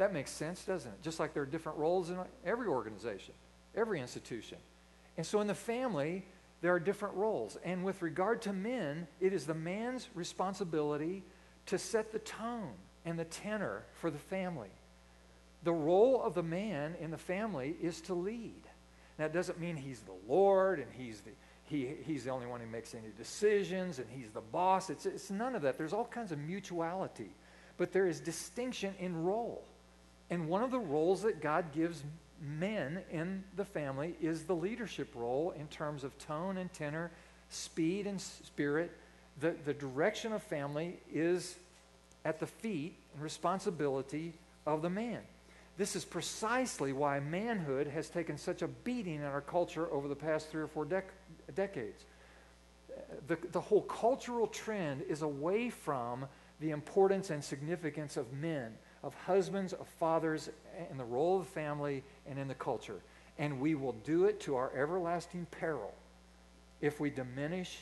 That 0.01 0.13
makes 0.13 0.31
sense, 0.31 0.63
doesn't 0.63 0.91
it? 0.91 1.03
Just 1.03 1.19
like 1.19 1.35
there 1.35 1.43
are 1.43 1.45
different 1.45 1.77
roles 1.77 2.09
in 2.09 2.17
every 2.43 2.65
organization, 2.65 3.35
every 3.75 4.01
institution. 4.01 4.57
And 5.15 5.23
so 5.23 5.41
in 5.41 5.45
the 5.45 5.53
family, 5.53 6.25
there 6.61 6.73
are 6.73 6.79
different 6.79 7.13
roles. 7.13 7.55
And 7.63 7.85
with 7.85 8.01
regard 8.01 8.41
to 8.41 8.51
men, 8.51 9.05
it 9.19 9.31
is 9.31 9.45
the 9.45 9.53
man's 9.53 10.09
responsibility 10.15 11.21
to 11.67 11.77
set 11.77 12.11
the 12.11 12.17
tone 12.17 12.73
and 13.05 13.19
the 13.19 13.25
tenor 13.25 13.83
for 13.93 14.09
the 14.09 14.17
family. 14.17 14.71
The 15.61 15.71
role 15.71 16.19
of 16.23 16.33
the 16.33 16.41
man 16.41 16.95
in 16.99 17.11
the 17.11 17.19
family 17.19 17.75
is 17.79 18.01
to 18.01 18.15
lead. 18.15 18.63
Now, 19.19 19.25
it 19.25 19.33
doesn't 19.33 19.59
mean 19.59 19.75
he's 19.75 19.99
the 19.99 20.17
Lord 20.27 20.79
and 20.79 20.91
he's 20.97 21.21
the, 21.21 21.29
he, 21.65 21.89
he's 22.07 22.23
the 22.23 22.31
only 22.31 22.47
one 22.47 22.59
who 22.59 22.65
makes 22.65 22.95
any 22.95 23.11
decisions 23.19 23.99
and 23.99 24.07
he's 24.09 24.31
the 24.31 24.41
boss. 24.41 24.89
It's, 24.89 25.05
it's 25.05 25.29
none 25.29 25.53
of 25.53 25.61
that. 25.61 25.77
There's 25.77 25.93
all 25.93 26.05
kinds 26.05 26.31
of 26.31 26.39
mutuality, 26.39 27.35
but 27.77 27.91
there 27.91 28.07
is 28.07 28.19
distinction 28.19 28.95
in 28.97 29.15
role. 29.15 29.63
And 30.31 30.47
one 30.47 30.63
of 30.63 30.71
the 30.71 30.79
roles 30.79 31.21
that 31.21 31.41
God 31.41 31.73
gives 31.73 32.03
men 32.41 33.01
in 33.11 33.43
the 33.55 33.65
family 33.65 34.15
is 34.21 34.45
the 34.45 34.55
leadership 34.55 35.09
role 35.13 35.53
in 35.59 35.67
terms 35.67 36.03
of 36.03 36.17
tone 36.17 36.57
and 36.57 36.71
tenor, 36.73 37.11
speed 37.49 38.07
and 38.07 38.19
spirit. 38.19 38.91
The, 39.41 39.55
the 39.65 39.73
direction 39.73 40.31
of 40.31 40.41
family 40.41 40.99
is 41.13 41.57
at 42.25 42.39
the 42.39 42.47
feet 42.47 42.95
and 43.13 43.21
responsibility 43.21 44.33
of 44.65 44.81
the 44.81 44.89
man. 44.89 45.19
This 45.77 45.95
is 45.95 46.05
precisely 46.05 46.93
why 46.93 47.19
manhood 47.19 47.87
has 47.87 48.09
taken 48.09 48.37
such 48.37 48.61
a 48.61 48.67
beating 48.67 49.15
in 49.15 49.23
our 49.23 49.41
culture 49.41 49.91
over 49.91 50.07
the 50.07 50.15
past 50.15 50.49
three 50.49 50.61
or 50.61 50.67
four 50.67 50.85
dec- 50.85 51.03
decades. 51.55 52.05
The, 53.27 53.37
the 53.51 53.61
whole 53.61 53.81
cultural 53.81 54.47
trend 54.47 55.01
is 55.09 55.23
away 55.23 55.69
from 55.69 56.25
the 56.59 56.71
importance 56.71 57.31
and 57.31 57.43
significance 57.43 58.15
of 58.15 58.31
men, 58.33 58.73
of 59.03 59.13
husbands, 59.25 59.73
of 59.73 59.87
fathers, 59.99 60.49
in 60.89 60.97
the 60.97 61.03
role 61.03 61.39
of 61.39 61.45
the 61.45 61.51
family 61.51 62.03
and 62.29 62.37
in 62.37 62.47
the 62.47 62.55
culture. 62.55 62.99
And 63.39 63.59
we 63.59 63.75
will 63.75 63.95
do 64.03 64.25
it 64.25 64.39
to 64.41 64.55
our 64.55 64.71
everlasting 64.75 65.47
peril 65.51 65.93
if 66.81 66.99
we 66.99 67.09
diminish 67.09 67.79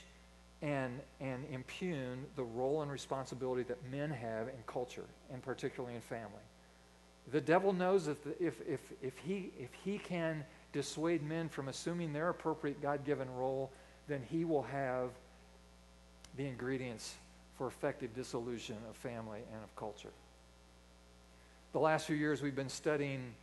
and, 0.61 0.99
and 1.19 1.45
impugn 1.51 2.25
the 2.35 2.43
role 2.43 2.81
and 2.81 2.91
responsibility 2.91 3.63
that 3.63 3.77
men 3.91 4.09
have 4.09 4.47
in 4.47 4.55
culture, 4.67 5.05
and 5.31 5.41
particularly 5.41 5.95
in 5.95 6.01
family. 6.01 6.43
The 7.31 7.41
devil 7.41 7.73
knows 7.73 8.05
that 8.05 8.17
if, 8.39 8.61
if, 8.67 8.79
if, 9.01 9.17
he, 9.17 9.51
if 9.59 9.69
he 9.83 9.97
can 9.97 10.43
dissuade 10.73 11.23
men 11.23 11.47
from 11.49 11.69
assuming 11.69 12.11
their 12.11 12.29
appropriate 12.29 12.81
God 12.81 13.05
given 13.05 13.33
role, 13.35 13.71
then 14.07 14.21
he 14.29 14.45
will 14.45 14.63
have 14.63 15.09
the 16.37 16.45
ingredients 16.45 17.15
for 17.57 17.67
effective 17.67 18.13
dissolution 18.15 18.77
of 18.89 18.95
family 18.95 19.39
and 19.53 19.63
of 19.63 19.75
culture. 19.75 20.09
The 21.71 21.79
last 21.79 22.07
few 22.07 22.15
years, 22.15 22.41
we've 22.41 22.55
been 22.55 22.67
studying 22.67 23.35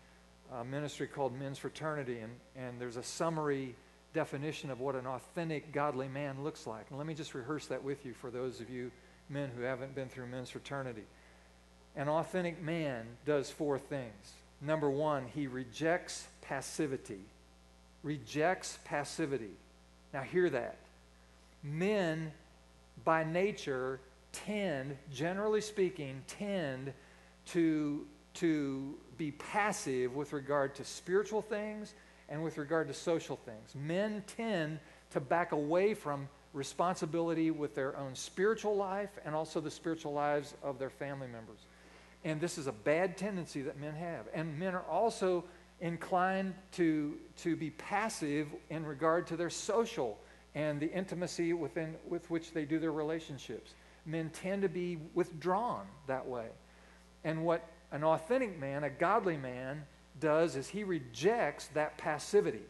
a 0.52 0.64
ministry 0.64 1.06
called 1.06 1.38
Men's 1.38 1.58
Fraternity, 1.58 2.18
and, 2.18 2.32
and 2.56 2.80
there's 2.80 2.96
a 2.96 3.02
summary 3.02 3.76
definition 4.14 4.68
of 4.70 4.80
what 4.80 4.96
an 4.96 5.06
authentic, 5.06 5.72
godly 5.72 6.08
man 6.08 6.42
looks 6.42 6.66
like. 6.66 6.86
And 6.88 6.98
let 6.98 7.06
me 7.06 7.14
just 7.14 7.34
rehearse 7.34 7.66
that 7.66 7.84
with 7.84 8.04
you 8.04 8.14
for 8.14 8.32
those 8.32 8.60
of 8.60 8.68
you 8.68 8.90
men 9.28 9.50
who 9.56 9.62
haven't 9.62 9.94
been 9.94 10.08
through 10.08 10.26
Men's 10.26 10.50
Fraternity. 10.50 11.04
An 11.94 12.08
authentic 12.08 12.60
man 12.60 13.06
does 13.24 13.48
four 13.48 13.78
things. 13.78 14.32
Number 14.60 14.90
one, 14.90 15.26
he 15.32 15.46
rejects 15.46 16.26
passivity. 16.42 17.20
Rejects 18.02 18.80
passivity. 18.84 19.54
Now, 20.12 20.22
hear 20.22 20.50
that. 20.50 20.78
Men, 21.62 22.32
by 23.04 23.22
nature, 23.22 24.00
tend, 24.32 24.96
generally 25.12 25.60
speaking, 25.60 26.22
tend 26.26 26.92
to, 27.46 28.04
to 28.36 28.94
be 29.18 29.32
passive 29.32 30.14
with 30.14 30.32
regard 30.32 30.74
to 30.76 30.84
spiritual 30.84 31.42
things 31.42 31.94
and 32.28 32.42
with 32.42 32.58
regard 32.58 32.88
to 32.88 32.94
social 32.94 33.36
things. 33.36 33.74
Men 33.74 34.22
tend 34.26 34.80
to 35.10 35.20
back 35.20 35.52
away 35.52 35.94
from 35.94 36.28
responsibility 36.52 37.50
with 37.50 37.74
their 37.74 37.96
own 37.96 38.14
spiritual 38.14 38.76
life 38.76 39.10
and 39.24 39.34
also 39.34 39.60
the 39.60 39.70
spiritual 39.70 40.12
lives 40.12 40.54
of 40.62 40.78
their 40.78 40.90
family 40.90 41.28
members. 41.28 41.58
And 42.24 42.40
this 42.40 42.58
is 42.58 42.66
a 42.66 42.72
bad 42.72 43.16
tendency 43.16 43.62
that 43.62 43.78
men 43.78 43.94
have. 43.94 44.26
And 44.34 44.58
men 44.58 44.74
are 44.74 44.84
also 44.90 45.44
inclined 45.80 46.54
to, 46.72 47.16
to 47.38 47.56
be 47.56 47.70
passive 47.70 48.48
in 48.70 48.84
regard 48.84 49.26
to 49.28 49.36
their 49.36 49.50
social 49.50 50.18
and 50.54 50.80
the 50.80 50.90
intimacy 50.90 51.52
within, 51.52 51.94
with 52.08 52.28
which 52.30 52.52
they 52.52 52.64
do 52.64 52.78
their 52.78 52.92
relationships. 52.92 53.74
Men 54.06 54.30
tend 54.30 54.62
to 54.62 54.68
be 54.68 54.98
withdrawn 55.14 55.86
that 56.06 56.26
way. 56.26 56.46
And 57.24 57.44
what 57.44 57.68
an 57.92 58.04
authentic 58.04 58.58
man, 58.58 58.84
a 58.84 58.90
godly 58.90 59.36
man, 59.36 59.84
does 60.20 60.56
is 60.56 60.68
he 60.68 60.84
rejects 60.84 61.68
that 61.68 61.98
passivity 61.98 62.64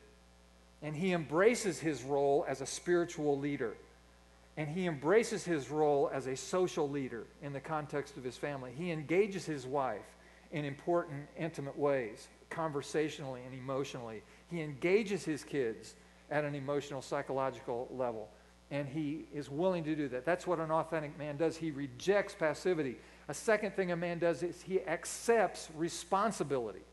and 0.82 0.96
he 0.96 1.12
embraces 1.12 1.78
his 1.78 2.02
role 2.02 2.44
as 2.48 2.60
a 2.60 2.66
spiritual 2.66 3.38
leader 3.38 3.74
and 4.56 4.68
he 4.68 4.86
embraces 4.86 5.44
his 5.44 5.70
role 5.70 6.10
as 6.12 6.26
a 6.26 6.36
social 6.36 6.88
leader 6.88 7.24
in 7.42 7.52
the 7.52 7.60
context 7.60 8.16
of 8.16 8.24
his 8.24 8.36
family. 8.36 8.72
He 8.76 8.90
engages 8.90 9.44
his 9.44 9.66
wife 9.66 10.16
in 10.52 10.64
important, 10.64 11.26
intimate 11.38 11.78
ways, 11.78 12.28
conversationally 12.48 13.42
and 13.44 13.54
emotionally. 13.54 14.22
He 14.50 14.62
engages 14.62 15.24
his 15.24 15.44
kids 15.44 15.94
at 16.30 16.44
an 16.44 16.54
emotional, 16.54 17.02
psychological 17.02 17.88
level, 17.90 18.28
and 18.70 18.88
he 18.88 19.26
is 19.34 19.50
willing 19.50 19.84
to 19.84 19.94
do 19.94 20.08
that. 20.08 20.24
That's 20.24 20.46
what 20.46 20.58
an 20.58 20.70
authentic 20.70 21.18
man 21.18 21.36
does. 21.36 21.56
He 21.56 21.70
rejects 21.70 22.34
passivity. 22.34 22.96
A 23.28 23.34
second 23.34 23.74
thing 23.74 23.90
a 23.90 23.96
man 23.96 24.18
does 24.18 24.42
is 24.42 24.62
he 24.62 24.80
accepts 24.80 25.68
responsibility. 25.74 26.84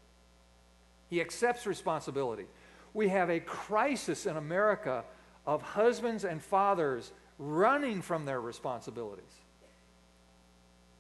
He 1.10 1.22
accepts 1.22 1.68
responsibility. 1.68 2.46
We 2.94 3.10
have 3.10 3.30
a 3.30 3.40
crisis 3.40 4.26
in 4.26 4.38
America 4.38 5.04
of 5.46 5.62
husbands 5.62 6.24
and 6.24 6.42
fathers 6.42 7.12
running 7.38 8.02
from 8.02 8.26
their 8.26 8.42
responsibilities 8.42 9.24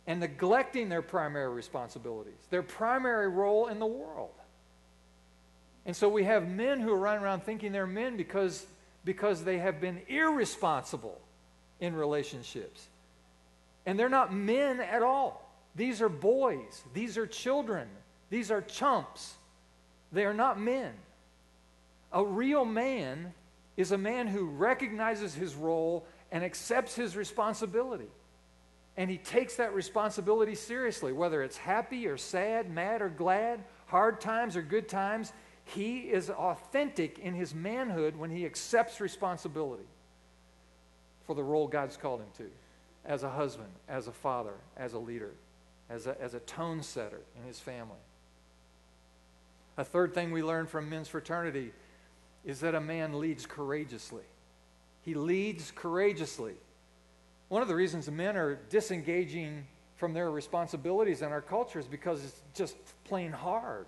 and 0.06 0.20
neglecting 0.20 0.90
their 0.90 1.02
primary 1.02 1.52
responsibilities, 1.54 2.34
their 2.50 2.64
primary 2.64 3.30
role 3.30 3.68
in 3.68 3.80
the 3.80 3.86
world. 3.86 4.34
And 5.86 5.96
so 5.96 6.10
we 6.10 6.24
have 6.26 6.48
men 6.48 6.80
who 6.80 6.92
are 6.92 6.98
running 6.98 7.24
around 7.24 7.44
thinking 7.44 7.72
they're 7.72 7.88
men 7.88 8.18
because, 8.18 8.66
because 9.06 9.44
they 9.44 9.60
have 9.60 9.82
been 9.82 10.02
irresponsible 10.08 11.20
in 11.80 11.96
relationships. 11.96 12.88
And 13.86 14.00
they're 14.00 14.10
not 14.10 14.34
men 14.34 14.80
at 14.80 15.02
all. 15.02 15.50
These 15.76 16.02
are 16.02 16.10
boys, 16.10 16.84
these 16.94 17.18
are 17.18 17.26
children, 17.26 17.88
these 18.30 18.52
are 18.52 18.62
chumps. 18.62 19.36
They 20.12 20.26
are 20.26 20.34
not 20.34 20.60
men. 20.60 20.94
A 22.12 22.24
real 22.24 22.64
man 22.64 23.34
is 23.76 23.92
a 23.92 23.98
man 23.98 24.28
who 24.28 24.46
recognizes 24.46 25.34
his 25.34 25.56
role 25.56 26.06
and 26.32 26.44
accepts 26.44 26.96
his 26.96 27.18
responsibility. 27.18 28.10
And 28.96 29.10
he 29.10 29.18
takes 29.18 29.56
that 29.56 29.74
responsibility 29.74 30.54
seriously, 30.54 31.12
whether 31.12 31.42
it's 31.42 31.58
happy 31.58 32.08
or 32.08 32.18
sad, 32.18 32.70
mad 32.70 33.02
or 33.02 33.10
glad, 33.10 33.64
hard 33.88 34.22
times 34.22 34.56
or 34.56 34.62
good 34.62 34.88
times. 34.88 35.34
He 35.66 36.02
is 36.02 36.30
authentic 36.30 37.18
in 37.18 37.34
his 37.34 37.56
manhood 37.56 38.16
when 38.16 38.30
he 38.30 38.46
accepts 38.46 39.02
responsibility 39.02 39.88
for 41.26 41.36
the 41.36 41.44
role 41.44 41.68
God's 41.68 41.98
called 41.98 42.20
him 42.20 42.28
to 42.38 42.44
as 43.06 43.24
a 43.24 43.30
husband, 43.30 43.70
as 43.88 44.08
a 44.08 44.12
father, 44.12 44.54
as 44.78 44.94
a 44.94 45.00
leader, 45.00 45.32
as 45.90 46.08
a, 46.08 46.20
as 46.22 46.34
a 46.34 46.40
tone 46.42 46.82
setter 46.82 47.22
in 47.40 47.48
his 47.48 47.60
family. 47.60 47.98
A 49.78 49.84
third 49.84 50.14
thing 50.14 50.32
we 50.32 50.44
learn 50.44 50.68
from 50.68 50.90
men's 50.90 51.08
fraternity 51.08 51.74
is 52.46 52.60
that 52.60 52.76
a 52.76 52.82
man 52.82 53.20
leads 53.20 53.46
courageously. 53.46 54.24
He 55.02 55.16
leads 55.16 55.72
courageously. 55.72 56.54
One 57.50 57.62
of 57.62 57.68
the 57.68 57.76
reasons 57.76 58.10
men 58.10 58.38
are 58.38 58.56
disengaging 58.70 59.66
from 59.96 60.14
their 60.14 60.32
responsibilities 60.32 61.22
in 61.22 61.32
our 61.32 61.42
culture 61.42 61.80
is 61.80 61.88
because 61.88 62.24
it's 62.24 62.42
just 62.54 62.76
plain 63.06 63.32
hard. 63.32 63.88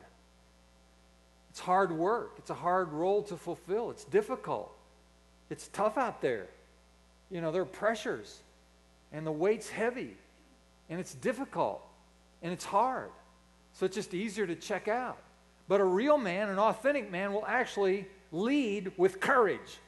It's 1.49 1.59
hard 1.59 1.91
work, 1.91 2.35
it's 2.37 2.49
a 2.49 2.55
hard 2.55 2.91
role 2.91 3.23
to 3.23 3.37
fulfill, 3.37 3.89
it's 3.89 4.03
difficult, 4.03 4.75
it's 5.49 5.69
tough 5.69 5.97
out 5.97 6.21
there. 6.21 6.47
You 7.31 7.39
know, 7.39 7.51
there 7.51 7.61
are 7.61 7.65
pressures, 7.65 8.41
and 9.11 9.25
the 9.25 9.31
weight's 9.31 9.69
heavy, 9.69 10.15
and 10.89 10.99
it's 10.99 11.13
difficult, 11.13 11.81
and 12.41 12.51
it's 12.51 12.65
hard. 12.65 13.11
So 13.73 13.85
it's 13.85 13.95
just 13.95 14.13
easier 14.13 14.47
to 14.47 14.55
check 14.55 14.87
out. 14.87 15.17
But 15.67 15.81
a 15.81 15.85
real 15.85 16.17
man, 16.17 16.49
an 16.49 16.59
authentic 16.59 17.11
man, 17.11 17.33
will 17.33 17.45
actually 17.45 18.07
lead 18.31 18.91
with 18.97 19.19
courage. 19.19 19.79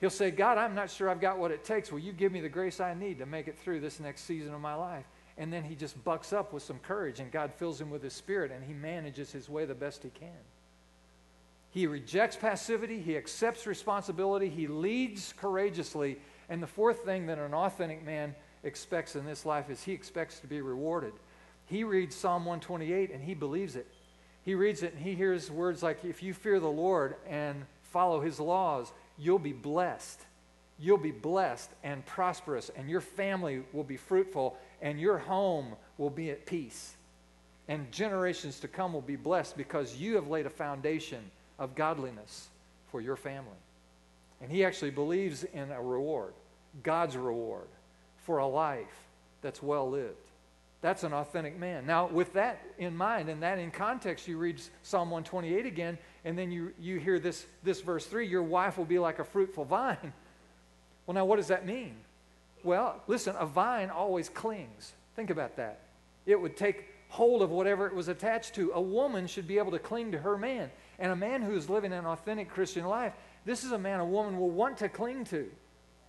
He'll 0.00 0.10
say, 0.10 0.30
God, 0.32 0.58
I'm 0.58 0.74
not 0.74 0.90
sure 0.90 1.08
I've 1.08 1.20
got 1.20 1.38
what 1.38 1.52
it 1.52 1.64
takes. 1.64 1.92
Will 1.92 2.00
you 2.00 2.12
give 2.12 2.32
me 2.32 2.40
the 2.40 2.48
grace 2.48 2.80
I 2.80 2.92
need 2.92 3.18
to 3.18 3.26
make 3.26 3.46
it 3.46 3.56
through 3.56 3.80
this 3.80 4.00
next 4.00 4.22
season 4.22 4.52
of 4.52 4.60
my 4.60 4.74
life? 4.74 5.04
And 5.38 5.52
then 5.52 5.62
he 5.62 5.76
just 5.76 6.02
bucks 6.04 6.32
up 6.32 6.52
with 6.52 6.62
some 6.62 6.80
courage, 6.80 7.20
and 7.20 7.30
God 7.30 7.52
fills 7.54 7.80
him 7.80 7.88
with 7.88 8.02
his 8.02 8.12
spirit, 8.12 8.50
and 8.50 8.64
he 8.64 8.74
manages 8.74 9.30
his 9.30 9.48
way 9.48 9.64
the 9.64 9.74
best 9.74 10.02
he 10.02 10.10
can. 10.10 10.28
He 11.70 11.86
rejects 11.86 12.36
passivity, 12.36 13.00
he 13.00 13.16
accepts 13.16 13.66
responsibility, 13.66 14.50
he 14.50 14.66
leads 14.66 15.32
courageously. 15.38 16.18
And 16.52 16.62
the 16.62 16.66
fourth 16.66 17.06
thing 17.06 17.28
that 17.28 17.38
an 17.38 17.54
authentic 17.54 18.04
man 18.04 18.34
expects 18.62 19.16
in 19.16 19.24
this 19.24 19.46
life 19.46 19.70
is 19.70 19.82
he 19.82 19.92
expects 19.92 20.38
to 20.40 20.46
be 20.46 20.60
rewarded. 20.60 21.14
He 21.64 21.82
reads 21.82 22.14
Psalm 22.14 22.44
128 22.44 23.10
and 23.10 23.24
he 23.24 23.32
believes 23.32 23.74
it. 23.74 23.86
He 24.44 24.54
reads 24.54 24.82
it 24.82 24.92
and 24.92 25.02
he 25.02 25.14
hears 25.14 25.50
words 25.50 25.82
like, 25.82 26.04
If 26.04 26.22
you 26.22 26.34
fear 26.34 26.60
the 26.60 26.68
Lord 26.68 27.16
and 27.26 27.64
follow 27.84 28.20
his 28.20 28.38
laws, 28.38 28.92
you'll 29.18 29.38
be 29.38 29.54
blessed. 29.54 30.20
You'll 30.78 30.98
be 30.98 31.10
blessed 31.10 31.70
and 31.82 32.04
prosperous, 32.04 32.70
and 32.76 32.90
your 32.90 33.00
family 33.00 33.62
will 33.72 33.82
be 33.82 33.96
fruitful, 33.96 34.58
and 34.82 35.00
your 35.00 35.16
home 35.16 35.74
will 35.96 36.10
be 36.10 36.30
at 36.30 36.44
peace. 36.44 36.96
And 37.66 37.90
generations 37.90 38.60
to 38.60 38.68
come 38.68 38.92
will 38.92 39.00
be 39.00 39.16
blessed 39.16 39.56
because 39.56 39.96
you 39.96 40.16
have 40.16 40.28
laid 40.28 40.44
a 40.44 40.50
foundation 40.50 41.30
of 41.58 41.74
godliness 41.74 42.48
for 42.90 43.00
your 43.00 43.16
family. 43.16 43.56
And 44.42 44.50
he 44.50 44.64
actually 44.64 44.90
believes 44.90 45.44
in 45.44 45.70
a 45.70 45.80
reward, 45.80 46.34
God's 46.82 47.16
reward 47.16 47.68
for 48.24 48.38
a 48.38 48.46
life 48.46 48.86
that's 49.42 49.62
well 49.62 49.90
lived. 49.90 50.16
That's 50.80 51.04
an 51.04 51.12
authentic 51.12 51.58
man. 51.58 51.86
Now, 51.86 52.08
with 52.08 52.32
that 52.32 52.60
in 52.76 52.96
mind 52.96 53.28
and 53.28 53.42
that 53.42 53.58
in 53.58 53.70
context, 53.70 54.26
you 54.26 54.36
read 54.36 54.60
Psalm 54.82 55.10
128 55.10 55.64
again, 55.64 55.96
and 56.24 56.36
then 56.36 56.50
you, 56.50 56.72
you 56.80 56.98
hear 56.98 57.20
this, 57.20 57.46
this 57.62 57.80
verse 57.80 58.04
3 58.06 58.26
your 58.26 58.42
wife 58.42 58.78
will 58.78 58.84
be 58.84 58.98
like 58.98 59.18
a 59.18 59.24
fruitful 59.24 59.64
vine. 59.64 60.12
Well, 61.04 61.16
now, 61.16 61.24
what 61.24 61.36
does 61.36 61.48
that 61.48 61.66
mean? 61.66 61.96
Well, 62.62 63.02
listen, 63.08 63.34
a 63.36 63.44
vine 63.44 63.90
always 63.90 64.28
clings. 64.28 64.92
Think 65.16 65.30
about 65.30 65.56
that. 65.56 65.80
It 66.26 66.40
would 66.40 66.56
take 66.56 66.86
hold 67.08 67.42
of 67.42 67.50
whatever 67.50 67.88
it 67.88 67.94
was 67.94 68.06
attached 68.06 68.54
to. 68.54 68.70
A 68.74 68.80
woman 68.80 69.26
should 69.26 69.48
be 69.48 69.58
able 69.58 69.72
to 69.72 69.80
cling 69.80 70.12
to 70.12 70.18
her 70.18 70.38
man. 70.38 70.70
And 71.00 71.10
a 71.10 71.16
man 71.16 71.42
who 71.42 71.56
is 71.56 71.68
living 71.68 71.92
an 71.92 72.06
authentic 72.06 72.48
Christian 72.48 72.86
life, 72.86 73.12
this 73.44 73.64
is 73.64 73.72
a 73.72 73.78
man 73.78 73.98
a 73.98 74.04
woman 74.04 74.38
will 74.38 74.50
want 74.50 74.76
to 74.76 74.88
cling 74.88 75.24
to. 75.24 75.50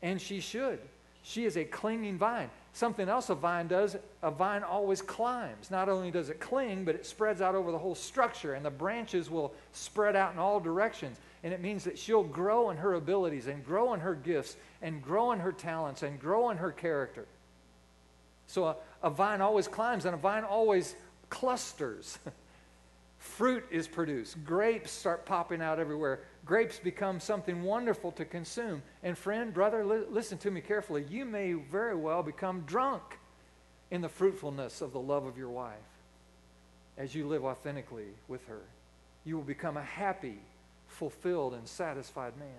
And 0.03 0.21
she 0.21 0.39
should. 0.39 0.79
She 1.23 1.45
is 1.45 1.57
a 1.57 1.63
clinging 1.63 2.17
vine. 2.19 2.49
Something 2.73 3.07
else 3.07 3.29
a 3.29 3.35
vine 3.35 3.67
does, 3.67 3.95
a 4.21 4.29
vine 4.29 4.63
always 4.63 5.01
climbs. 5.01 5.71
Not 5.71 5.87
only 5.87 6.11
does 6.11 6.29
it 6.29 6.39
cling, 6.39 6.83
but 6.83 6.95
it 6.95 7.05
spreads 7.05 7.41
out 7.41 7.55
over 7.55 7.71
the 7.71 7.77
whole 7.77 7.95
structure, 7.95 8.53
and 8.55 8.65
the 8.65 8.69
branches 8.69 9.29
will 9.29 9.53
spread 9.71 10.15
out 10.15 10.33
in 10.33 10.39
all 10.39 10.59
directions. 10.59 11.17
And 11.43 11.53
it 11.53 11.61
means 11.61 11.85
that 11.85 11.97
she'll 11.97 12.23
grow 12.23 12.71
in 12.71 12.77
her 12.77 12.95
abilities, 12.95 13.47
and 13.47 13.65
grow 13.65 13.93
in 13.93 14.01
her 14.01 14.15
gifts, 14.15 14.57
and 14.81 15.01
grow 15.01 15.31
in 15.31 15.39
her 15.39 15.51
talents, 15.51 16.03
and 16.03 16.19
grow 16.19 16.49
in 16.49 16.57
her 16.57 16.71
character. 16.71 17.25
So 18.47 18.65
a, 18.65 18.75
a 19.01 19.09
vine 19.09 19.39
always 19.39 19.67
climbs, 19.67 20.05
and 20.05 20.13
a 20.13 20.17
vine 20.17 20.43
always 20.43 20.95
clusters. 21.29 22.19
Fruit 23.23 23.65
is 23.71 23.87
produced, 23.87 24.43
grapes 24.43 24.91
start 24.91 25.25
popping 25.25 25.61
out 25.61 25.79
everywhere 25.79 26.21
grapes 26.45 26.79
become 26.79 27.19
something 27.19 27.63
wonderful 27.63 28.11
to 28.13 28.25
consume. 28.25 28.81
And, 29.01 29.17
friend, 29.17 29.53
brother, 29.53 29.85
li- 29.85 30.05
listen 30.09 30.37
to 30.39 30.51
me 30.51 30.61
carefully. 30.61 31.05
You 31.09 31.25
may 31.25 31.53
very 31.53 31.95
well 31.95 32.23
become 32.23 32.61
drunk 32.61 33.03
in 33.91 34.01
the 34.01 34.09
fruitfulness 34.09 34.81
of 34.81 34.91
the 34.91 34.99
love 34.99 35.25
of 35.25 35.37
your 35.37 35.49
wife 35.49 35.77
as 36.97 37.15
you 37.15 37.27
live 37.27 37.45
authentically 37.45 38.09
with 38.27 38.45
her. 38.47 38.61
You 39.25 39.35
will 39.35 39.43
become 39.43 39.77
a 39.77 39.83
happy, 39.83 40.39
fulfilled, 40.87 41.53
and 41.53 41.67
satisfied 41.67 42.37
man. 42.37 42.49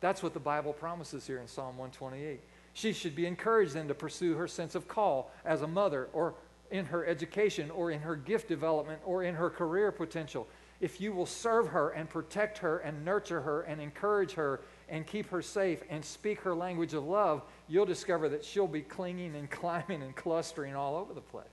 That's 0.00 0.22
what 0.22 0.34
the 0.34 0.40
Bible 0.40 0.72
promises 0.72 1.26
here 1.26 1.38
in 1.38 1.46
Psalm 1.46 1.76
128. 1.76 2.40
She 2.72 2.92
should 2.92 3.14
be 3.14 3.26
encouraged 3.26 3.74
then 3.74 3.88
to 3.88 3.94
pursue 3.94 4.34
her 4.34 4.48
sense 4.48 4.74
of 4.74 4.88
call 4.88 5.30
as 5.44 5.62
a 5.62 5.66
mother 5.66 6.08
or 6.12 6.34
in 6.70 6.86
her 6.86 7.04
education 7.06 7.70
or 7.70 7.90
in 7.90 8.00
her 8.00 8.16
gift 8.16 8.48
development 8.48 9.00
or 9.04 9.22
in 9.22 9.34
her 9.34 9.50
career 9.50 9.90
potential 9.90 10.46
if 10.80 11.00
you 11.00 11.12
will 11.12 11.26
serve 11.26 11.68
her 11.68 11.90
and 11.90 12.08
protect 12.08 12.58
her 12.58 12.78
and 12.78 13.04
nurture 13.04 13.42
her 13.42 13.62
and 13.62 13.80
encourage 13.80 14.32
her 14.32 14.60
and 14.88 15.06
keep 15.06 15.28
her 15.28 15.42
safe 15.42 15.82
and 15.90 16.02
speak 16.02 16.40
her 16.40 16.54
language 16.54 16.94
of 16.94 17.04
love, 17.04 17.42
you'll 17.68 17.86
discover 17.86 18.28
that 18.30 18.44
she'll 18.44 18.66
be 18.66 18.80
clinging 18.80 19.36
and 19.36 19.50
climbing 19.50 20.02
and 20.02 20.16
clustering 20.16 20.74
all 20.74 20.96
over 20.96 21.12
the 21.12 21.20
place. 21.20 21.44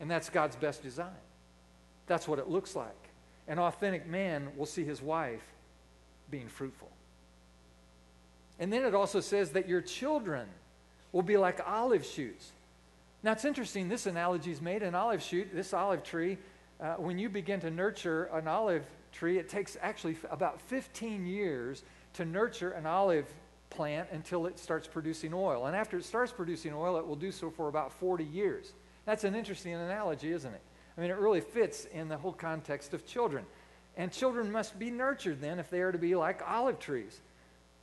And 0.00 0.08
that's 0.08 0.30
God's 0.30 0.54
best 0.54 0.82
design. 0.82 1.10
That's 2.06 2.28
what 2.28 2.38
it 2.38 2.48
looks 2.48 2.76
like. 2.76 2.94
An 3.48 3.58
authentic 3.58 4.06
man 4.06 4.48
will 4.56 4.66
see 4.66 4.84
his 4.84 5.02
wife 5.02 5.42
being 6.30 6.46
fruitful. 6.46 6.90
And 8.60 8.72
then 8.72 8.84
it 8.84 8.94
also 8.94 9.20
says 9.20 9.50
that 9.50 9.68
your 9.68 9.80
children 9.80 10.46
will 11.10 11.22
be 11.22 11.36
like 11.36 11.60
olive 11.66 12.04
shoots. 12.04 12.52
Now 13.22 13.32
it's 13.32 13.44
interesting, 13.44 13.88
this 13.88 14.06
analogy 14.06 14.52
is 14.52 14.60
made 14.60 14.82
an 14.82 14.94
olive 14.94 15.22
shoot, 15.22 15.48
this 15.52 15.74
olive 15.74 16.02
tree 16.02 16.38
uh, 16.80 16.94
when 16.94 17.18
you 17.18 17.28
begin 17.28 17.60
to 17.60 17.70
nurture 17.70 18.24
an 18.32 18.46
olive 18.46 18.84
tree, 19.12 19.38
it 19.38 19.48
takes 19.48 19.76
actually 19.80 20.16
about 20.30 20.60
15 20.62 21.26
years 21.26 21.82
to 22.14 22.24
nurture 22.24 22.70
an 22.70 22.86
olive 22.86 23.26
plant 23.70 24.08
until 24.12 24.46
it 24.46 24.58
starts 24.58 24.86
producing 24.86 25.34
oil. 25.34 25.66
And 25.66 25.74
after 25.74 25.98
it 25.98 26.04
starts 26.04 26.32
producing 26.32 26.72
oil, 26.72 26.96
it 26.96 27.06
will 27.06 27.16
do 27.16 27.32
so 27.32 27.50
for 27.50 27.68
about 27.68 27.92
40 27.92 28.24
years. 28.24 28.72
That's 29.06 29.24
an 29.24 29.34
interesting 29.34 29.74
analogy, 29.74 30.30
isn't 30.32 30.52
it? 30.52 30.60
I 30.96 31.00
mean, 31.00 31.10
it 31.10 31.16
really 31.16 31.40
fits 31.40 31.86
in 31.86 32.08
the 32.08 32.16
whole 32.16 32.32
context 32.32 32.94
of 32.94 33.06
children. 33.06 33.44
And 33.96 34.12
children 34.12 34.52
must 34.52 34.78
be 34.78 34.90
nurtured 34.90 35.40
then 35.40 35.58
if 35.58 35.70
they 35.70 35.80
are 35.80 35.90
to 35.90 35.98
be 35.98 36.14
like 36.14 36.42
olive 36.46 36.78
trees. 36.78 37.20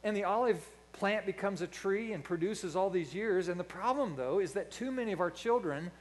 And 0.04 0.16
the 0.16 0.24
olive 0.24 0.66
plant 0.96 1.26
becomes 1.26 1.62
a 1.62 1.68
tree 1.68 2.14
and 2.14 2.24
produces 2.24 2.76
all 2.76 2.90
these 2.90 3.14
years. 3.14 3.50
And 3.50 3.60
the 3.60 3.66
problem, 3.66 4.16
though, 4.16 4.40
is 4.40 4.54
that 4.54 4.72
too 4.72 4.92
many 4.92 5.12
of 5.12 5.20
our 5.20 5.30
children 5.30 5.92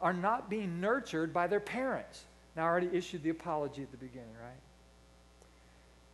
are 0.00 0.12
not 0.12 0.50
being 0.50 0.80
nurtured 0.80 1.32
by 1.32 1.46
their 1.46 1.60
parents. 1.60 2.24
Now, 2.54 2.64
I 2.64 2.66
already 2.66 2.90
issued 2.92 3.22
the 3.22 3.30
apology 3.30 3.82
at 3.82 3.90
the 3.90 3.96
beginning, 3.96 4.34
right? 4.40 4.60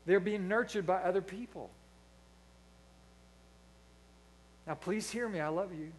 They're 0.06 0.20
being 0.20 0.46
nurtured 0.46 0.86
by 0.86 1.02
other 1.02 1.20
people. 1.20 1.68
Now, 4.66 4.74
please 4.74 5.10
hear 5.10 5.28
me. 5.28 5.40
I 5.40 5.48
love 5.48 5.72
you. 5.72 5.90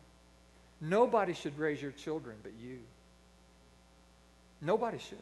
Nobody 0.79 1.33
should 1.33 1.57
raise 1.59 1.81
your 1.81 1.91
children 1.91 2.37
but 2.41 2.53
you. 2.61 2.79
Nobody 4.61 4.97
should. 4.97 5.17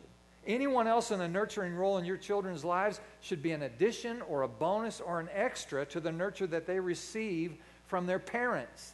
Anyone 0.47 0.87
else 0.87 1.11
in 1.11 1.19
a 1.19 1.27
nurturing 1.27 1.75
role 1.75 1.97
in 1.97 2.05
your 2.05 2.15
children's 2.15 2.63
lives 2.63 3.01
should 3.19 3.43
be 3.43 3.51
an 3.51 3.63
addition 3.63 4.21
or 4.21 4.43
a 4.43 4.47
bonus 4.47 5.01
or 5.01 5.19
an 5.19 5.27
extra 5.33 5.85
to 5.87 5.99
the 5.99 6.11
nurture 6.11 6.47
that 6.47 6.65
they 6.65 6.79
receive 6.79 7.57
from 7.87 8.05
their 8.05 8.17
parents. 8.17 8.93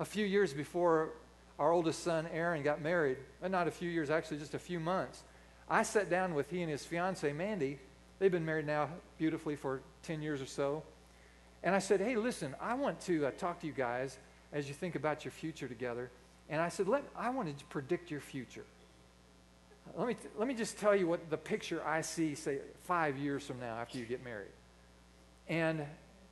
A 0.00 0.04
few 0.04 0.26
years 0.26 0.52
before 0.52 1.10
our 1.58 1.70
oldest 1.70 2.02
son, 2.02 2.26
Aaron, 2.32 2.64
got 2.64 2.82
married, 2.82 3.18
not 3.48 3.68
a 3.68 3.70
few 3.70 3.90
years, 3.90 4.10
actually, 4.10 4.38
just 4.38 4.54
a 4.54 4.58
few 4.58 4.80
months. 4.80 5.22
I 5.70 5.84
sat 5.84 6.10
down 6.10 6.34
with 6.34 6.50
he 6.50 6.62
and 6.62 6.70
his 6.70 6.84
fiancee, 6.84 7.32
Mandy. 7.32 7.78
They've 8.18 8.32
been 8.32 8.44
married 8.44 8.66
now 8.66 8.88
beautifully 9.18 9.54
for 9.54 9.82
10 10.02 10.20
years 10.20 10.42
or 10.42 10.46
so. 10.46 10.82
And 11.62 11.74
I 11.74 11.78
said, 11.78 12.00
hey, 12.00 12.16
listen, 12.16 12.56
I 12.60 12.74
want 12.74 13.00
to 13.02 13.26
uh, 13.26 13.30
talk 13.32 13.60
to 13.60 13.66
you 13.66 13.72
guys 13.72 14.18
as 14.52 14.66
you 14.66 14.74
think 14.74 14.96
about 14.96 15.24
your 15.24 15.32
future 15.32 15.68
together. 15.68 16.10
And 16.50 16.60
I 16.60 16.68
said, 16.68 16.88
Let, 16.88 17.04
I 17.16 17.30
want 17.30 17.56
to 17.56 17.64
predict 17.66 18.10
your 18.10 18.20
future. 18.20 18.64
Let 19.96 20.08
me, 20.08 20.16
let 20.38 20.46
me 20.46 20.54
just 20.54 20.78
tell 20.78 20.94
you 20.94 21.06
what 21.06 21.30
the 21.30 21.36
picture 21.36 21.82
I 21.86 22.02
see, 22.02 22.34
say, 22.34 22.58
five 22.84 23.16
years 23.16 23.44
from 23.44 23.58
now 23.58 23.76
after 23.76 23.98
you 23.98 24.04
get 24.04 24.22
married. 24.22 24.50
And 25.48 25.84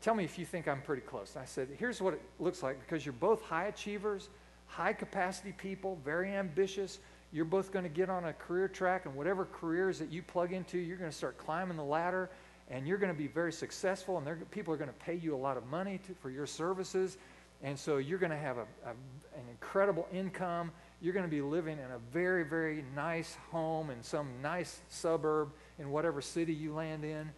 tell 0.03 0.15
me 0.15 0.25
if 0.25 0.39
you 0.39 0.45
think 0.45 0.69
I'm 0.69 0.83
pretty 0.83 1.03
close. 1.03 1.35
And 1.35 1.43
I 1.43 1.47
said, 1.47 1.69
Here's 1.79 2.01
what 2.01 2.15
it 2.15 2.23
looks 2.39 2.63
like 2.63 2.81
because 2.81 3.05
you're 3.05 3.13
both 3.13 3.43
high 3.43 3.67
achievers 3.67 4.29
high 4.67 4.93
capacity 4.93 5.53
people, 5.53 5.99
very 6.05 6.33
ambitious. 6.35 6.99
You're 7.33 7.45
both 7.45 7.73
going 7.73 7.85
to 7.85 7.89
get 7.89 8.11
on 8.11 8.27
a 8.27 8.33
career 8.33 8.69
track, 8.69 9.07
and 9.07 9.15
whatever 9.15 9.47
careers 9.47 9.99
that 9.99 10.11
you 10.11 10.23
plug 10.23 10.53
into, 10.53 10.79
you're 10.79 10.97
going 10.97 11.11
to 11.11 11.17
start 11.17 11.39
climbing 11.39 11.77
the 11.77 11.85
ladder, 11.85 12.31
and 12.71 12.87
you're 12.87 12.99
going 12.99 13.13
to 13.13 13.19
be 13.19 13.27
very 13.27 13.53
successful, 13.53 14.19
and 14.19 14.51
people 14.51 14.73
are 14.73 14.77
going 14.77 14.91
to 14.91 14.97
pay 14.97 15.15
you 15.15 15.35
a 15.35 15.37
lot 15.37 15.57
of 15.57 15.67
money 15.67 16.01
to, 16.07 16.15
for 16.15 16.31
your 16.31 16.47
services. 16.47 17.17
And 17.63 17.79
so 17.79 17.97
you're 17.97 18.19
going 18.19 18.31
to 18.31 18.37
have 18.37 18.59
a, 18.59 18.67
a, 18.85 18.91
an 18.91 19.49
incredible 19.51 20.07
income. 20.13 20.71
You're 21.01 21.15
going 21.15 21.25
to 21.25 21.31
be 21.31 21.43
living 21.43 21.79
in 21.79 21.91
a 21.91 21.99
very, 22.13 22.45
very 22.45 22.85
nice 22.95 23.37
home 23.51 23.91
in 23.91 24.03
some 24.03 24.29
nice 24.43 24.81
suburb 24.89 25.51
in 25.79 25.91
whatever 25.91 26.21
city 26.21 26.53
you 26.53 26.75
land 26.75 27.05
in. 27.05 27.31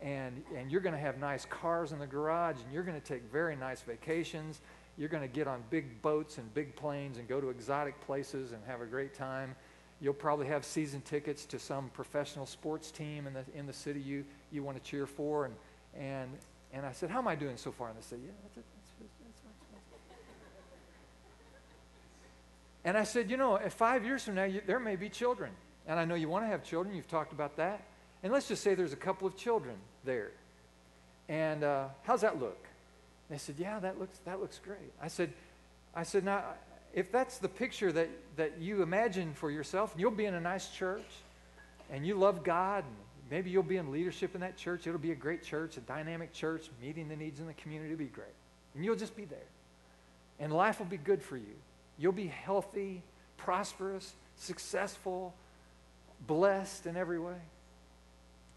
And, 0.00 0.42
and 0.56 0.70
you're 0.70 0.80
going 0.80 0.94
to 0.94 1.00
have 1.00 1.18
nice 1.18 1.44
cars 1.44 1.92
in 1.92 1.98
the 1.98 2.06
garage, 2.06 2.56
and 2.62 2.72
you're 2.72 2.84
going 2.84 3.00
to 3.00 3.06
take 3.06 3.22
very 3.32 3.56
nice 3.56 3.82
vacations 3.82 4.60
you're 4.98 5.08
going 5.08 5.22
to 5.22 5.28
get 5.28 5.46
on 5.46 5.62
big 5.70 6.02
boats 6.02 6.38
and 6.38 6.52
big 6.54 6.74
planes 6.74 7.18
and 7.18 7.28
go 7.28 7.40
to 7.40 7.50
exotic 7.50 7.98
places 8.00 8.50
and 8.50 8.60
have 8.66 8.80
a 8.80 8.86
great 8.86 9.14
time. 9.14 9.54
You'll 10.00 10.12
probably 10.12 10.48
have 10.48 10.64
season 10.64 11.00
tickets 11.02 11.44
to 11.46 11.58
some 11.58 11.88
professional 11.90 12.46
sports 12.46 12.90
team 12.90 13.28
in 13.28 13.32
the, 13.32 13.44
in 13.54 13.66
the 13.66 13.72
city 13.72 14.00
you, 14.00 14.24
you 14.50 14.64
want 14.64 14.76
to 14.76 14.82
cheer 14.82 15.06
for. 15.06 15.44
And, 15.44 15.54
and, 15.96 16.30
and 16.72 16.84
I 16.84 16.92
said, 16.92 17.10
How 17.10 17.18
am 17.18 17.28
I 17.28 17.36
doing 17.36 17.56
so 17.56 17.70
far? 17.70 17.88
And 17.88 17.96
they 17.96 18.02
said, 18.02 18.18
Yeah, 18.24 18.32
that's, 18.42 18.56
that's, 18.56 18.66
that's, 19.00 19.12
that's 19.24 19.42
And 22.88 22.96
I 22.96 23.04
said, 23.04 23.30
You 23.30 23.36
know, 23.36 23.60
five 23.68 24.06
years 24.06 24.24
from 24.24 24.36
now, 24.36 24.44
you, 24.44 24.62
there 24.66 24.80
may 24.80 24.96
be 24.96 25.10
children. 25.10 25.50
And 25.86 26.00
I 26.00 26.06
know 26.06 26.14
you 26.14 26.30
want 26.30 26.44
to 26.44 26.48
have 26.48 26.64
children. 26.64 26.96
You've 26.96 27.06
talked 27.06 27.34
about 27.34 27.54
that. 27.58 27.82
And 28.22 28.32
let's 28.32 28.48
just 28.48 28.62
say 28.62 28.74
there's 28.74 28.94
a 28.94 28.96
couple 28.96 29.28
of 29.28 29.36
children 29.36 29.76
there. 30.06 30.30
And 31.28 31.64
uh, 31.64 31.88
how's 32.04 32.22
that 32.22 32.40
look? 32.40 32.64
They 33.28 33.36
said, 33.36 33.56
Yeah, 33.58 33.78
that 33.80 34.00
looks, 34.00 34.16
that 34.24 34.40
looks 34.40 34.58
great. 34.64 34.90
I 35.02 35.08
said, 35.08 35.34
I 35.94 36.02
said, 36.02 36.24
Now, 36.24 36.44
if 36.94 37.12
that's 37.12 37.36
the 37.36 37.48
picture 37.50 37.92
that, 37.92 38.08
that 38.36 38.54
you 38.58 38.80
imagine 38.80 39.34
for 39.34 39.50
yourself, 39.50 39.94
you'll 39.94 40.10
be 40.10 40.24
in 40.24 40.32
a 40.32 40.40
nice 40.40 40.70
church 40.70 41.10
and 41.90 42.06
you 42.06 42.14
love 42.14 42.42
God, 42.42 42.84
and 42.84 42.96
maybe 43.30 43.50
you'll 43.50 43.62
be 43.62 43.76
in 43.76 43.92
leadership 43.92 44.34
in 44.34 44.40
that 44.40 44.56
church. 44.56 44.86
It'll 44.86 44.98
be 44.98 45.12
a 45.12 45.14
great 45.14 45.42
church, 45.42 45.76
a 45.76 45.80
dynamic 45.80 46.32
church, 46.32 46.70
meeting 46.80 47.10
the 47.10 47.16
needs 47.16 47.38
in 47.38 47.48
the 47.48 47.52
community 47.52 47.90
will 47.90 47.98
be 47.98 48.06
great. 48.06 48.28
And 48.74 48.82
you'll 48.82 48.96
just 48.96 49.14
be 49.14 49.26
there. 49.26 49.50
And 50.40 50.50
life 50.50 50.78
will 50.78 50.86
be 50.86 50.96
good 50.96 51.22
for 51.22 51.36
you. 51.36 51.54
You'll 51.98 52.12
be 52.12 52.28
healthy, 52.28 53.02
prosperous, 53.36 54.14
successful, 54.36 55.34
blessed 56.26 56.86
in 56.86 56.96
every 56.96 57.18
way. 57.18 57.40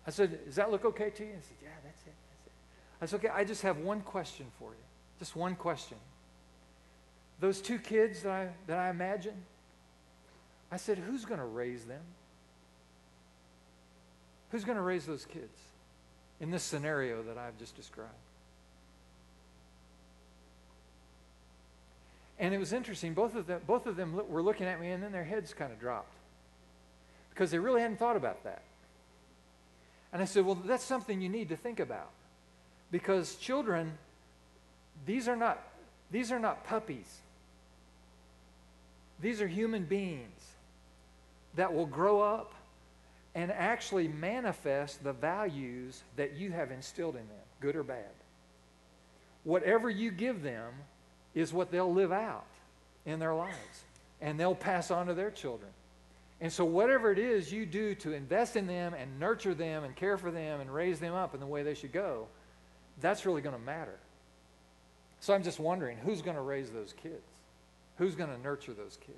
I 0.05 0.11
said, 0.11 0.45
Does 0.45 0.55
that 0.55 0.71
look 0.71 0.85
okay 0.85 1.09
to 1.09 1.23
you? 1.23 1.29
He 1.29 1.41
said, 1.41 1.57
Yeah, 1.61 1.69
that's 1.83 2.01
it. 2.01 2.13
That's 2.29 2.45
it. 2.45 2.51
I 3.01 3.05
said, 3.05 3.19
Okay, 3.19 3.29
I 3.29 3.43
just 3.43 3.61
have 3.63 3.77
one 3.77 4.01
question 4.01 4.45
for 4.59 4.71
you. 4.71 4.83
Just 5.19 5.35
one 5.35 5.55
question. 5.55 5.97
Those 7.39 7.61
two 7.61 7.79
kids 7.79 8.21
that 8.21 8.31
I, 8.31 8.49
that 8.67 8.77
I 8.77 8.89
imagine, 8.89 9.35
I 10.71 10.77
said, 10.77 10.97
Who's 10.99 11.25
going 11.25 11.39
to 11.39 11.45
raise 11.45 11.85
them? 11.85 12.01
Who's 14.51 14.65
going 14.65 14.77
to 14.77 14.83
raise 14.83 15.05
those 15.05 15.25
kids 15.25 15.57
in 16.39 16.51
this 16.51 16.63
scenario 16.63 17.23
that 17.23 17.37
I've 17.37 17.57
just 17.57 17.75
described? 17.75 18.11
And 22.41 22.55
it 22.55 22.57
was 22.57 22.73
interesting. 22.73 23.13
Both 23.13 23.35
of 23.35 23.45
them, 23.45 23.61
both 23.67 23.85
of 23.85 23.95
them 23.95 24.19
were 24.27 24.41
looking 24.41 24.65
at 24.65 24.81
me, 24.81 24.89
and 24.89 25.01
then 25.01 25.11
their 25.11 25.23
heads 25.23 25.53
kind 25.53 25.71
of 25.71 25.79
dropped 25.79 26.11
because 27.29 27.51
they 27.51 27.59
really 27.59 27.81
hadn't 27.81 27.97
thought 27.97 28.15
about 28.15 28.43
that. 28.43 28.63
And 30.11 30.23
I 30.23 30.25
said, 30.25 30.43
Well, 30.43 30.55
that's 30.55 30.83
something 30.83 31.21
you 31.21 31.29
need 31.29 31.49
to 31.49 31.55
think 31.55 31.79
about. 31.79 32.09
Because 32.89 33.35
children, 33.35 33.93
these 35.05 35.27
are 35.27 35.35
not, 35.35 35.61
these 36.09 36.31
are 36.31 36.39
not 36.39 36.65
puppies. 36.65 37.19
These 39.21 39.39
are 39.39 39.47
human 39.47 39.85
beings 39.85 40.41
that 41.55 41.71
will 41.71 41.85
grow 41.85 42.21
up 42.21 42.55
and 43.35 43.51
actually 43.51 44.07
manifest 44.07 45.03
the 45.03 45.13
values 45.13 46.01
that 46.15 46.33
you 46.33 46.51
have 46.51 46.71
instilled 46.71 47.15
in 47.15 47.27
them, 47.27 47.45
good 47.61 47.75
or 47.75 47.83
bad. 47.83 48.09
Whatever 49.43 49.91
you 49.91 50.09
give 50.09 50.41
them 50.41 50.73
is 51.33 51.53
what 51.53 51.71
they'll 51.71 51.93
live 51.93 52.11
out 52.11 52.45
in 53.05 53.19
their 53.19 53.33
lives, 53.33 53.83
and 54.21 54.39
they'll 54.39 54.55
pass 54.55 54.91
on 54.91 55.07
to 55.07 55.13
their 55.13 55.31
children. 55.31 55.71
And 56.39 56.51
so, 56.51 56.65
whatever 56.65 57.11
it 57.11 57.19
is 57.19 57.51
you 57.53 57.65
do 57.65 57.93
to 57.95 58.13
invest 58.13 58.55
in 58.55 58.65
them 58.65 58.93
and 58.93 59.19
nurture 59.19 59.53
them 59.53 59.83
and 59.83 59.95
care 59.95 60.17
for 60.17 60.31
them 60.31 60.59
and 60.59 60.73
raise 60.73 60.99
them 60.99 61.13
up 61.13 61.33
in 61.33 61.39
the 61.39 61.45
way 61.45 61.61
they 61.61 61.75
should 61.75 61.91
go, 61.91 62.27
that's 62.99 63.25
really 63.25 63.41
going 63.41 63.55
to 63.55 63.61
matter. 63.61 63.99
So, 65.19 65.33
I'm 65.35 65.43
just 65.43 65.59
wondering 65.59 65.97
who's 65.97 66.21
going 66.21 66.35
to 66.35 66.41
raise 66.41 66.71
those 66.71 66.93
kids? 66.93 67.21
Who's 67.97 68.15
going 68.15 68.31
to 68.31 68.41
nurture 68.41 68.73
those 68.73 68.97
kids? 69.05 69.17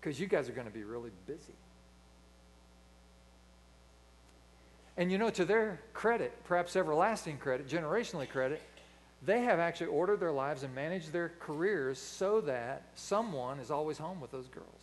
Because 0.00 0.18
you 0.18 0.26
guys 0.26 0.48
are 0.48 0.52
going 0.52 0.66
to 0.66 0.72
be 0.72 0.84
really 0.84 1.10
busy. 1.26 1.54
And 4.96 5.10
you 5.10 5.18
know, 5.18 5.30
to 5.30 5.44
their 5.44 5.80
credit, 5.92 6.32
perhaps 6.44 6.76
everlasting 6.76 7.38
credit, 7.38 7.68
generationally 7.68 8.28
credit, 8.28 8.62
they 9.24 9.42
have 9.42 9.58
actually 9.58 9.86
ordered 9.86 10.20
their 10.20 10.32
lives 10.32 10.62
and 10.62 10.74
managed 10.74 11.12
their 11.12 11.32
careers 11.40 11.98
so 11.98 12.40
that 12.42 12.82
someone 12.94 13.58
is 13.58 13.70
always 13.70 13.98
home 13.98 14.20
with 14.20 14.30
those 14.30 14.48
girls. 14.48 14.80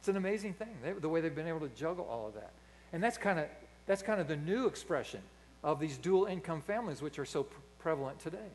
It's 0.00 0.08
an 0.08 0.16
amazing 0.16 0.54
thing, 0.54 0.76
they, 0.82 0.92
the 0.92 1.08
way 1.08 1.20
they've 1.20 1.34
been 1.34 1.48
able 1.48 1.60
to 1.60 1.68
juggle 1.68 2.06
all 2.10 2.26
of 2.28 2.34
that. 2.34 2.52
And 2.92 3.02
that's 3.02 3.18
kind 3.18 3.38
of 3.38 3.46
that's 3.86 4.02
kind 4.02 4.20
of 4.20 4.28
the 4.28 4.36
new 4.36 4.66
expression 4.66 5.20
of 5.64 5.80
these 5.80 5.96
dual 5.96 6.26
income 6.26 6.60
families, 6.60 7.00
which 7.00 7.18
are 7.18 7.24
so 7.24 7.44
pr- 7.44 7.56
prevalent 7.78 8.20
today. 8.20 8.50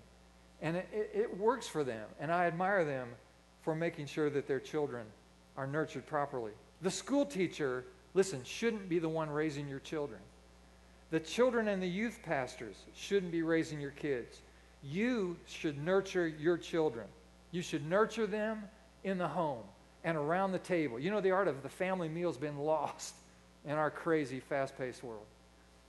And 0.61 0.77
it, 0.77 0.87
it, 0.93 1.11
it 1.13 1.37
works 1.37 1.67
for 1.67 1.83
them, 1.83 2.07
and 2.19 2.31
I 2.31 2.45
admire 2.45 2.85
them 2.85 3.09
for 3.63 3.75
making 3.75 4.05
sure 4.05 4.29
that 4.29 4.47
their 4.47 4.59
children 4.59 5.05
are 5.57 5.65
nurtured 5.65 6.05
properly. 6.05 6.51
The 6.83 6.91
school 6.91 7.25
teacher, 7.25 7.85
listen, 8.13 8.41
shouldn't 8.43 8.87
be 8.87 8.99
the 8.99 9.09
one 9.09 9.29
raising 9.29 9.67
your 9.67 9.79
children. 9.79 10.19
The 11.09 11.19
children 11.19 11.67
and 11.67 11.81
the 11.81 11.87
youth 11.87 12.19
pastors 12.23 12.75
shouldn't 12.95 13.31
be 13.31 13.41
raising 13.41 13.81
your 13.81 13.91
kids. 13.91 14.41
You 14.83 15.37
should 15.47 15.83
nurture 15.83 16.27
your 16.27 16.57
children. 16.57 17.07
You 17.51 17.61
should 17.61 17.87
nurture 17.87 18.27
them 18.27 18.63
in 19.03 19.17
the 19.17 19.27
home 19.27 19.63
and 20.03 20.17
around 20.17 20.51
the 20.51 20.59
table. 20.59 20.99
You 20.99 21.11
know, 21.11 21.21
the 21.21 21.31
art 21.31 21.47
of 21.47 21.63
the 21.63 21.69
family 21.69 22.09
meal 22.09 22.29
has 22.29 22.37
been 22.37 22.57
lost 22.57 23.15
in 23.65 23.71
our 23.71 23.89
crazy, 23.89 24.39
fast 24.39 24.77
paced 24.77 25.03
world. 25.03 25.25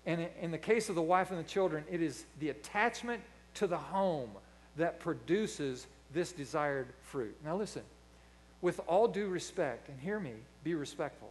And 0.07 0.29
in 0.41 0.51
the 0.51 0.59
case 0.59 0.89
of 0.89 0.95
the 0.95 1.03
wife 1.03 1.31
and 1.31 1.39
the 1.39 1.49
children, 1.49 1.85
it 1.91 2.03
is 2.03 2.25
the 2.39 2.51
attachment 2.51 3.23
to 3.55 3.67
the 3.67 3.79
home 3.79 4.31
that 4.77 5.01
produces 5.01 5.87
this 6.13 6.33
desired 6.33 6.89
fruit. 7.03 7.35
Now, 7.45 7.57
listen, 7.57 7.83
with 8.61 8.81
all 8.87 9.09
due 9.09 9.29
respect, 9.29 9.89
and 9.89 9.99
hear 10.01 10.21
me, 10.21 10.33
be 10.63 10.75
respectful. 10.75 11.31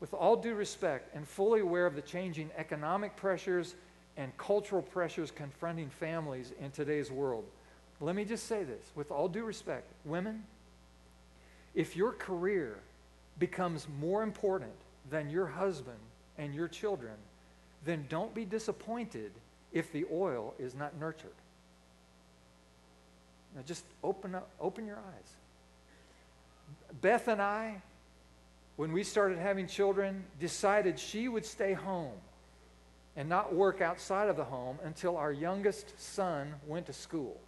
With 0.00 0.12
all 0.14 0.36
due 0.36 0.54
respect 0.54 1.14
and 1.14 1.26
fully 1.26 1.60
aware 1.60 1.86
of 1.86 1.94
the 1.94 2.02
changing 2.02 2.50
economic 2.56 3.16
pressures 3.16 3.74
and 4.16 4.36
cultural 4.36 4.82
pressures 4.82 5.30
confronting 5.30 5.90
families 5.90 6.52
in 6.60 6.70
today's 6.70 7.10
world. 7.10 7.44
Let 8.00 8.14
me 8.14 8.24
just 8.24 8.46
say 8.46 8.64
this 8.64 8.92
with 8.94 9.10
all 9.10 9.28
due 9.28 9.44
respect 9.44 9.86
women, 10.04 10.44
if 11.74 11.96
your 11.96 12.12
career 12.12 12.78
becomes 13.38 13.86
more 13.98 14.22
important 14.22 14.72
than 15.10 15.30
your 15.30 15.46
husband 15.46 15.98
and 16.38 16.54
your 16.54 16.68
children, 16.68 17.14
then 17.84 18.06
don't 18.08 18.34
be 18.34 18.44
disappointed 18.44 19.32
if 19.72 19.90
the 19.92 20.04
oil 20.12 20.54
is 20.58 20.74
not 20.74 20.98
nurtured. 20.98 21.30
Now 23.54 23.62
just 23.66 23.84
open 24.02 24.34
up, 24.34 24.48
open 24.60 24.86
your 24.86 24.96
eyes. 24.96 25.32
Beth 27.00 27.28
and 27.28 27.42
I, 27.42 27.82
when 28.76 28.92
we 28.92 29.04
started 29.04 29.38
having 29.38 29.66
children, 29.66 30.24
decided 30.40 30.98
she 30.98 31.28
would 31.28 31.44
stay 31.44 31.72
home 31.72 32.14
and 33.16 33.28
not 33.28 33.54
work 33.54 33.80
outside 33.80 34.28
of 34.28 34.36
the 34.36 34.44
home 34.44 34.78
until 34.82 35.16
our 35.16 35.32
youngest 35.32 35.98
son 36.00 36.54
went 36.66 36.86
to 36.86 36.92
school. 36.92 37.40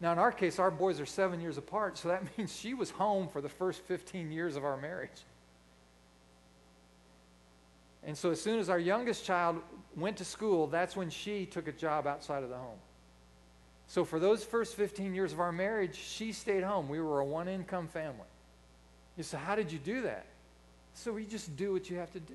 Now, 0.00 0.12
in 0.12 0.18
our 0.18 0.32
case, 0.32 0.58
our 0.58 0.70
boys 0.70 1.00
are 1.00 1.06
seven 1.06 1.40
years 1.40 1.56
apart, 1.56 1.96
so 1.96 2.08
that 2.08 2.24
means 2.38 2.54
she 2.54 2.74
was 2.74 2.90
home 2.90 3.28
for 3.28 3.40
the 3.40 3.48
first 3.48 3.82
15 3.82 4.30
years 4.32 4.56
of 4.56 4.64
our 4.64 4.76
marriage. 4.76 5.24
And 8.06 8.16
so, 8.16 8.30
as 8.30 8.40
soon 8.40 8.58
as 8.58 8.68
our 8.68 8.78
youngest 8.78 9.24
child 9.24 9.62
went 9.96 10.18
to 10.18 10.24
school, 10.24 10.66
that's 10.66 10.94
when 10.94 11.08
she 11.08 11.46
took 11.46 11.68
a 11.68 11.72
job 11.72 12.06
outside 12.06 12.42
of 12.42 12.50
the 12.50 12.56
home. 12.56 12.78
So, 13.86 14.04
for 14.04 14.18
those 14.18 14.44
first 14.44 14.74
15 14.74 15.14
years 15.14 15.32
of 15.32 15.40
our 15.40 15.52
marriage, 15.52 15.96
she 15.96 16.32
stayed 16.32 16.64
home. 16.64 16.88
We 16.88 17.00
were 17.00 17.20
a 17.20 17.24
one 17.24 17.48
income 17.48 17.88
family. 17.88 18.26
You 19.16 19.22
say, 19.22 19.38
How 19.38 19.54
did 19.54 19.72
you 19.72 19.78
do 19.78 20.02
that? 20.02 20.26
So, 20.92 21.12
we 21.12 21.24
just 21.24 21.56
do 21.56 21.72
what 21.72 21.88
you 21.88 21.96
have 21.96 22.12
to 22.12 22.20
do. 22.20 22.34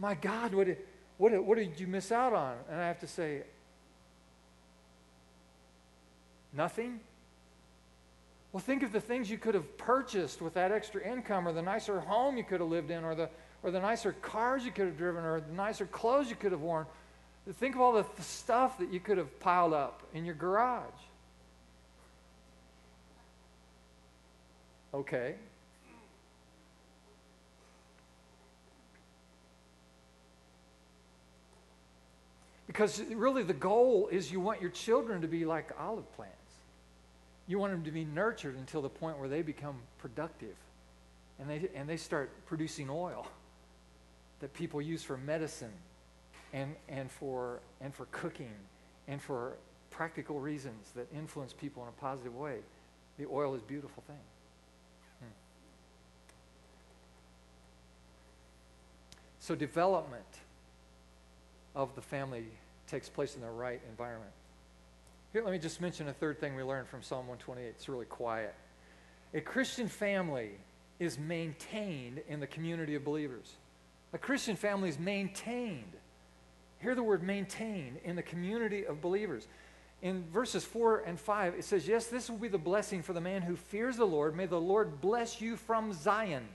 My 0.00 0.14
God, 0.14 0.54
what 0.54 0.66
did, 0.66 0.78
what, 1.18 1.44
what 1.44 1.58
did 1.58 1.78
you 1.78 1.86
miss 1.86 2.10
out 2.10 2.32
on? 2.32 2.56
And 2.70 2.80
I 2.80 2.88
have 2.88 3.00
to 3.00 3.06
say, 3.06 3.42
nothing. 6.54 7.00
Well, 8.50 8.62
think 8.62 8.82
of 8.82 8.92
the 8.92 9.00
things 9.00 9.30
you 9.30 9.36
could 9.36 9.54
have 9.54 9.76
purchased 9.76 10.40
with 10.40 10.54
that 10.54 10.72
extra 10.72 11.06
income, 11.06 11.46
or 11.46 11.52
the 11.52 11.60
nicer 11.60 12.00
home 12.00 12.38
you 12.38 12.44
could 12.44 12.60
have 12.60 12.70
lived 12.70 12.90
in, 12.90 13.04
or 13.04 13.14
the, 13.14 13.28
or 13.62 13.70
the 13.70 13.78
nicer 13.78 14.12
cars 14.12 14.64
you 14.64 14.70
could 14.70 14.86
have 14.86 14.96
driven, 14.96 15.22
or 15.22 15.42
the 15.42 15.52
nicer 15.52 15.84
clothes 15.84 16.30
you 16.30 16.36
could 16.36 16.52
have 16.52 16.62
worn. 16.62 16.86
Think 17.58 17.74
of 17.74 17.82
all 17.82 17.92
the, 17.92 18.06
the 18.16 18.22
stuff 18.22 18.78
that 18.78 18.90
you 18.90 19.00
could 19.00 19.18
have 19.18 19.38
piled 19.38 19.74
up 19.74 20.02
in 20.14 20.24
your 20.24 20.34
garage. 20.34 20.88
Okay. 24.94 25.34
Because 32.80 32.98
really, 33.14 33.42
the 33.42 33.52
goal 33.52 34.08
is 34.10 34.32
you 34.32 34.40
want 34.40 34.62
your 34.62 34.70
children 34.70 35.20
to 35.20 35.28
be 35.28 35.44
like 35.44 35.70
olive 35.78 36.10
plants. 36.16 36.34
You 37.46 37.58
want 37.58 37.74
them 37.74 37.84
to 37.84 37.90
be 37.90 38.06
nurtured 38.06 38.56
until 38.56 38.80
the 38.80 38.88
point 38.88 39.18
where 39.18 39.28
they 39.28 39.42
become 39.42 39.76
productive 39.98 40.56
and 41.38 41.50
they, 41.50 41.68
and 41.74 41.86
they 41.86 41.98
start 41.98 42.30
producing 42.46 42.88
oil 42.88 43.26
that 44.38 44.54
people 44.54 44.80
use 44.80 45.02
for 45.02 45.18
medicine 45.18 45.74
and, 46.54 46.74
and, 46.88 47.10
for, 47.10 47.60
and 47.82 47.94
for 47.94 48.06
cooking 48.12 48.54
and 49.08 49.20
for 49.20 49.58
practical 49.90 50.40
reasons 50.40 50.92
that 50.96 51.06
influence 51.14 51.52
people 51.52 51.82
in 51.82 51.90
a 51.90 52.00
positive 52.00 52.34
way. 52.34 52.60
The 53.18 53.26
oil 53.30 53.54
is 53.54 53.60
a 53.60 53.66
beautiful 53.66 54.02
thing. 54.06 54.16
Hmm. 55.18 55.32
So, 59.38 59.54
development 59.54 60.24
of 61.74 61.94
the 61.94 62.00
family 62.00 62.46
takes 62.90 63.08
place 63.08 63.36
in 63.36 63.40
the 63.40 63.50
right 63.50 63.80
environment. 63.88 64.32
Here, 65.32 65.44
let 65.44 65.52
me 65.52 65.58
just 65.58 65.80
mention 65.80 66.08
a 66.08 66.12
third 66.12 66.40
thing 66.40 66.56
we 66.56 66.62
learned 66.62 66.88
from 66.88 67.02
Psalm 67.02 67.28
128. 67.28 67.68
It's 67.68 67.88
really 67.88 68.06
quiet. 68.06 68.54
A 69.32 69.40
Christian 69.40 69.86
family 69.86 70.50
is 70.98 71.18
maintained 71.18 72.20
in 72.28 72.40
the 72.40 72.48
community 72.48 72.96
of 72.96 73.04
believers. 73.04 73.54
A 74.12 74.18
Christian 74.18 74.56
family 74.56 74.88
is 74.88 74.98
maintained. 74.98 75.92
Hear 76.80 76.96
the 76.96 77.02
word 77.02 77.22
maintained 77.22 77.98
in 78.04 78.16
the 78.16 78.22
community 78.22 78.84
of 78.84 79.00
believers. 79.00 79.46
In 80.02 80.24
verses 80.32 80.64
4 80.64 81.04
and 81.06 81.20
5, 81.20 81.54
it 81.54 81.64
says, 81.64 81.86
Yes, 81.86 82.06
this 82.06 82.28
will 82.28 82.38
be 82.38 82.48
the 82.48 82.58
blessing 82.58 83.02
for 83.02 83.12
the 83.12 83.20
man 83.20 83.42
who 83.42 83.54
fears 83.54 83.96
the 83.96 84.06
Lord. 84.06 84.34
May 84.34 84.46
the 84.46 84.60
Lord 84.60 85.00
bless 85.00 85.40
you 85.40 85.56
from 85.56 85.92
Zion. 85.92 86.48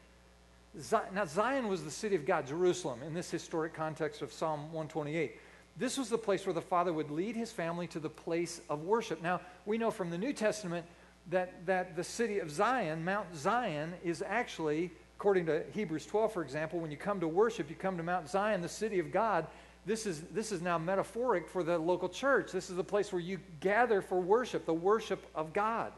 Now, 1.14 1.24
Zion 1.26 1.70
was 1.70 1.84
the 1.84 1.92
city 1.92 2.16
of 2.16 2.26
God, 2.26 2.48
Jerusalem, 2.48 3.02
in 3.04 3.14
this 3.14 3.32
historic 3.32 3.74
context 3.74 4.22
of 4.22 4.34
Psalm 4.34 4.74
128. 4.74 5.38
This 5.78 5.98
was 5.98 6.10
the 6.10 6.18
place 6.18 6.46
where 6.46 6.54
the 6.54 6.62
father 6.62 6.94
would 6.94 7.12
lead 7.12 7.36
his 7.36 7.52
family 7.52 7.88
to 7.88 8.00
the 8.00 8.10
place 8.10 8.62
of 8.70 8.84
worship. 8.84 9.22
Now, 9.22 9.42
we 9.66 9.78
know 9.78 9.92
from 9.92 10.10
the 10.10 10.18
New 10.18 10.32
Testament 10.32 10.86
that, 11.30 11.66
that 11.66 11.96
the 11.96 12.04
city 12.04 12.40
of 12.40 12.50
Zion, 12.50 13.04
Mount 13.04 13.36
Zion, 13.36 13.94
is 14.04 14.24
actually, 14.26 14.92
according 15.18 15.46
to 15.48 15.64
Hebrews 15.74 16.06
12, 16.06 16.32
for 16.32 16.44
example, 16.44 16.80
when 16.80 16.92
you 16.92 16.98
come 16.98 17.20
to 17.20 17.28
worship, 17.28 17.70
you 17.70 17.76
come 17.76 17.98
to 17.98 18.04
Mount 18.04 18.30
Zion, 18.30 18.62
the 18.62 18.70
city 18.70 19.00
of 19.00 19.12
God. 19.12 19.48
This 19.86 20.06
is, 20.06 20.22
this 20.34 20.52
is 20.52 20.62
now 20.62 20.78
metaphoric 20.78 21.50
for 21.50 21.62
the 21.62 21.78
local 21.78 22.08
church. 22.08 22.52
This 22.52 22.70
is 22.70 22.78
the 22.78 22.84
place 22.84 23.12
where 23.12 23.22
you 23.22 23.40
gather 23.60 24.02
for 24.02 24.20
worship, 24.20 24.66
the 24.66 24.74
worship 24.74 25.26
of 25.36 25.52
God. 25.52 25.92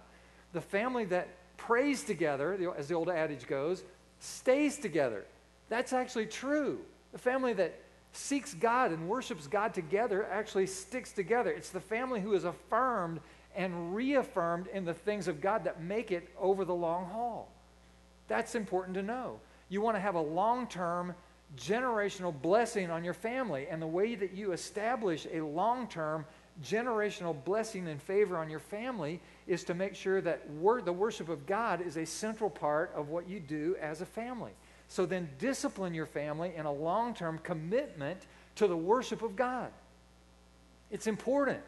The 0.54 0.62
family 0.62 1.06
that 1.06 1.28
prays 1.58 2.04
together, 2.04 2.74
as 2.78 2.88
the 2.88 2.96
old 2.96 3.10
adage 3.10 3.48
goes, 3.48 3.84
stays 4.20 4.78
together. 4.78 5.26
That's 5.70 5.94
actually 5.94 6.26
true. 6.26 6.80
The 7.12 7.20
family 7.20 7.54
that 7.54 7.80
seeks 8.18 8.54
God 8.54 8.92
and 8.92 9.08
worships 9.08 9.48
God 9.48 9.74
together 9.74 10.26
actually 10.32 10.68
sticks 10.68 11.12
together. 11.12 11.52
It's 11.52 11.70
the 11.70 11.80
family 11.80 12.20
who 12.20 12.34
is 12.34 12.44
affirmed 12.44 13.20
and 13.56 13.96
reaffirmed 13.96 14.68
in 14.68 14.86
the 14.86 14.94
things 14.94 15.28
of 15.28 15.42
God 15.42 15.64
that 15.64 15.82
make 15.82 16.12
it 16.12 16.30
over 16.40 16.66
the 16.66 16.74
long 16.74 17.06
haul. 17.06 17.50
That's 18.28 18.56
important 18.56 18.96
to 18.96 19.04
know. 19.04 19.40
You 19.70 19.82
want 19.82 19.96
to 19.96 20.02
have 20.02 20.16
a 20.16 20.22
long 20.22 20.68
term 20.68 21.16
generational 21.56 22.34
blessing 22.42 22.92
on 22.92 23.04
your 23.04 23.14
family. 23.14 23.68
And 23.70 23.82
the 23.82 23.88
way 23.88 24.16
that 24.16 24.34
you 24.34 24.52
establish 24.52 25.28
a 25.32 25.42
long 25.42 25.88
term 25.88 26.26
generational 26.64 27.36
blessing 27.46 27.88
and 27.88 28.02
favor 28.02 28.38
on 28.38 28.50
your 28.50 28.60
family 28.60 29.22
is 29.46 29.64
to 29.66 29.74
make 29.74 29.96
sure 29.96 30.22
that 30.22 30.50
wor- 30.50 30.82
the 30.82 30.92
worship 30.92 31.30
of 31.30 31.46
God 31.46 31.82
is 31.82 31.98
a 31.98 32.06
central 32.06 32.50
part 32.50 32.92
of 32.96 33.10
what 33.10 33.30
you 33.30 33.40
do 33.40 33.76
as 33.80 34.02
a 34.02 34.06
family. 34.06 34.52
So 34.88 35.06
then 35.06 35.30
discipline 35.40 35.94
your 35.94 36.06
family 36.06 36.54
in 36.56 36.66
a 36.66 36.72
long 36.72 37.14
term 37.14 37.40
commitment 37.44 38.22
to 38.56 38.68
the 38.68 38.78
worship 38.78 39.22
of 39.22 39.36
God. 39.36 39.70
It's 40.90 41.08
important. 41.08 41.60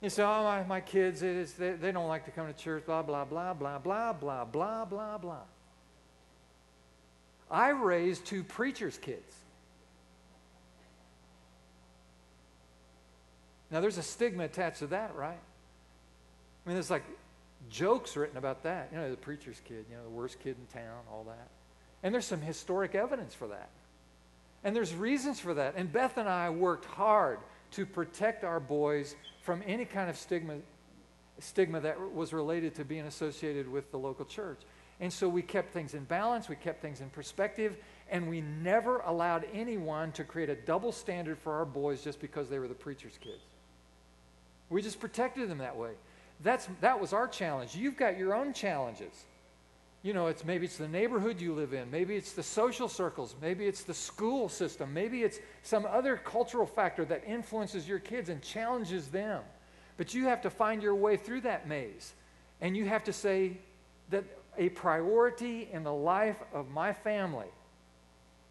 You 0.00 0.10
say, 0.10 0.24
oh, 0.24 0.42
my, 0.42 0.64
my 0.64 0.80
kids, 0.80 1.22
it 1.22 1.36
is, 1.36 1.52
they, 1.52 1.72
they 1.72 1.92
don't 1.92 2.08
like 2.08 2.24
to 2.24 2.32
come 2.32 2.48
to 2.48 2.52
church, 2.52 2.84
blah, 2.86 3.02
blah, 3.02 3.24
blah, 3.24 3.54
blah, 3.54 3.78
blah, 3.78 4.12
blah, 4.12 4.44
blah, 4.44 4.84
blah, 4.84 5.18
blah. 5.18 5.36
I 7.48 7.68
raised 7.68 8.26
two 8.26 8.42
preachers' 8.42 8.98
kids. 8.98 9.36
Now, 13.70 13.80
there's 13.80 13.96
a 13.96 14.02
stigma 14.02 14.44
attached 14.44 14.80
to 14.80 14.88
that, 14.88 15.14
right? 15.14 15.30
I 15.30 16.68
mean, 16.68 16.74
there's 16.74 16.90
like 16.90 17.04
jokes 17.70 18.16
written 18.16 18.36
about 18.36 18.64
that. 18.64 18.88
You 18.92 18.98
know, 18.98 19.10
the 19.10 19.16
preacher's 19.16 19.60
kid, 19.64 19.86
you 19.88 19.96
know, 19.96 20.02
the 20.02 20.10
worst 20.10 20.40
kid 20.40 20.56
in 20.58 20.80
town, 20.80 20.98
all 21.10 21.24
that. 21.24 21.48
And 22.02 22.12
there's 22.12 22.26
some 22.26 22.40
historic 22.40 22.94
evidence 22.94 23.34
for 23.34 23.48
that. 23.48 23.70
And 24.64 24.74
there's 24.74 24.94
reasons 24.94 25.40
for 25.40 25.54
that. 25.54 25.74
And 25.76 25.92
Beth 25.92 26.16
and 26.18 26.28
I 26.28 26.50
worked 26.50 26.84
hard 26.84 27.38
to 27.72 27.86
protect 27.86 28.44
our 28.44 28.60
boys 28.60 29.16
from 29.42 29.62
any 29.66 29.84
kind 29.84 30.08
of 30.08 30.16
stigma, 30.16 30.56
stigma 31.38 31.80
that 31.80 32.14
was 32.14 32.32
related 32.32 32.74
to 32.76 32.84
being 32.84 33.06
associated 33.06 33.68
with 33.70 33.90
the 33.90 33.98
local 33.98 34.24
church. 34.24 34.60
And 35.00 35.12
so 35.12 35.28
we 35.28 35.42
kept 35.42 35.72
things 35.72 35.94
in 35.94 36.04
balance, 36.04 36.48
we 36.48 36.54
kept 36.54 36.80
things 36.80 37.00
in 37.00 37.10
perspective, 37.10 37.76
and 38.08 38.28
we 38.28 38.40
never 38.40 38.98
allowed 38.98 39.46
anyone 39.52 40.12
to 40.12 40.22
create 40.22 40.48
a 40.48 40.54
double 40.54 40.92
standard 40.92 41.38
for 41.38 41.54
our 41.54 41.64
boys 41.64 42.04
just 42.04 42.20
because 42.20 42.48
they 42.48 42.58
were 42.58 42.68
the 42.68 42.74
preacher's 42.74 43.18
kids. 43.20 43.42
We 44.70 44.80
just 44.80 45.00
protected 45.00 45.50
them 45.50 45.58
that 45.58 45.76
way. 45.76 45.92
That's, 46.40 46.68
that 46.80 47.00
was 47.00 47.12
our 47.12 47.26
challenge. 47.26 47.74
You've 47.74 47.96
got 47.96 48.16
your 48.16 48.34
own 48.34 48.52
challenges. 48.52 49.24
You 50.02 50.12
know, 50.12 50.26
it's 50.26 50.44
maybe 50.44 50.66
it's 50.66 50.78
the 50.78 50.88
neighborhood 50.88 51.40
you 51.40 51.54
live 51.54 51.72
in, 51.72 51.88
maybe 51.90 52.16
it's 52.16 52.32
the 52.32 52.42
social 52.42 52.88
circles, 52.88 53.36
maybe 53.40 53.66
it's 53.66 53.84
the 53.84 53.94
school 53.94 54.48
system, 54.48 54.92
maybe 54.92 55.22
it's 55.22 55.38
some 55.62 55.86
other 55.86 56.16
cultural 56.16 56.66
factor 56.66 57.04
that 57.04 57.22
influences 57.24 57.86
your 57.86 58.00
kids 58.00 58.28
and 58.28 58.42
challenges 58.42 59.08
them. 59.08 59.42
But 59.96 60.12
you 60.12 60.24
have 60.24 60.42
to 60.42 60.50
find 60.50 60.82
your 60.82 60.96
way 60.96 61.16
through 61.16 61.42
that 61.42 61.68
maze. 61.68 62.14
And 62.60 62.76
you 62.76 62.84
have 62.86 63.04
to 63.04 63.12
say 63.12 63.58
that 64.10 64.24
a 64.58 64.70
priority 64.70 65.68
in 65.72 65.84
the 65.84 65.92
life 65.92 66.42
of 66.52 66.68
my 66.70 66.92
family 66.92 67.46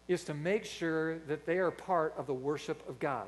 is 0.08 0.24
to 0.24 0.34
make 0.34 0.64
sure 0.64 1.18
that 1.20 1.44
they 1.44 1.58
are 1.58 1.70
part 1.70 2.14
of 2.16 2.26
the 2.26 2.34
worship 2.34 2.86
of 2.88 2.98
God. 2.98 3.26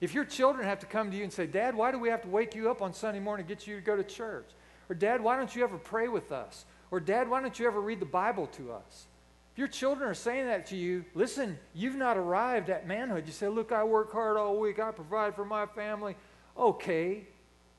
If 0.00 0.14
your 0.14 0.24
children 0.24 0.66
have 0.66 0.80
to 0.80 0.86
come 0.86 1.10
to 1.10 1.16
you 1.16 1.24
and 1.24 1.32
say, 1.32 1.46
Dad, 1.46 1.74
why 1.74 1.90
do 1.90 1.98
we 1.98 2.08
have 2.08 2.22
to 2.22 2.28
wake 2.28 2.54
you 2.54 2.70
up 2.70 2.82
on 2.82 2.92
Sunday 2.92 3.20
morning 3.20 3.46
to 3.46 3.54
get 3.54 3.66
you 3.66 3.76
to 3.76 3.82
go 3.82 3.96
to 3.96 4.04
church? 4.04 4.46
Or, 4.88 4.94
Dad, 4.94 5.20
why 5.20 5.36
don't 5.36 5.54
you 5.54 5.64
ever 5.64 5.78
pray 5.78 6.08
with 6.08 6.32
us? 6.32 6.64
Or, 6.90 7.00
Dad, 7.00 7.28
why 7.28 7.40
don't 7.40 7.58
you 7.58 7.66
ever 7.66 7.80
read 7.80 8.00
the 8.00 8.06
Bible 8.06 8.46
to 8.48 8.72
us? 8.72 9.06
If 9.52 9.58
your 9.58 9.68
children 9.68 10.08
are 10.08 10.14
saying 10.14 10.46
that 10.46 10.66
to 10.66 10.76
you, 10.76 11.04
listen, 11.14 11.58
you've 11.74 11.96
not 11.96 12.16
arrived 12.16 12.68
at 12.68 12.86
manhood. 12.86 13.24
You 13.26 13.32
say, 13.32 13.48
Look, 13.48 13.72
I 13.72 13.84
work 13.84 14.12
hard 14.12 14.36
all 14.36 14.60
week, 14.60 14.78
I 14.78 14.90
provide 14.90 15.34
for 15.34 15.44
my 15.44 15.66
family. 15.66 16.14
Okay, 16.58 17.26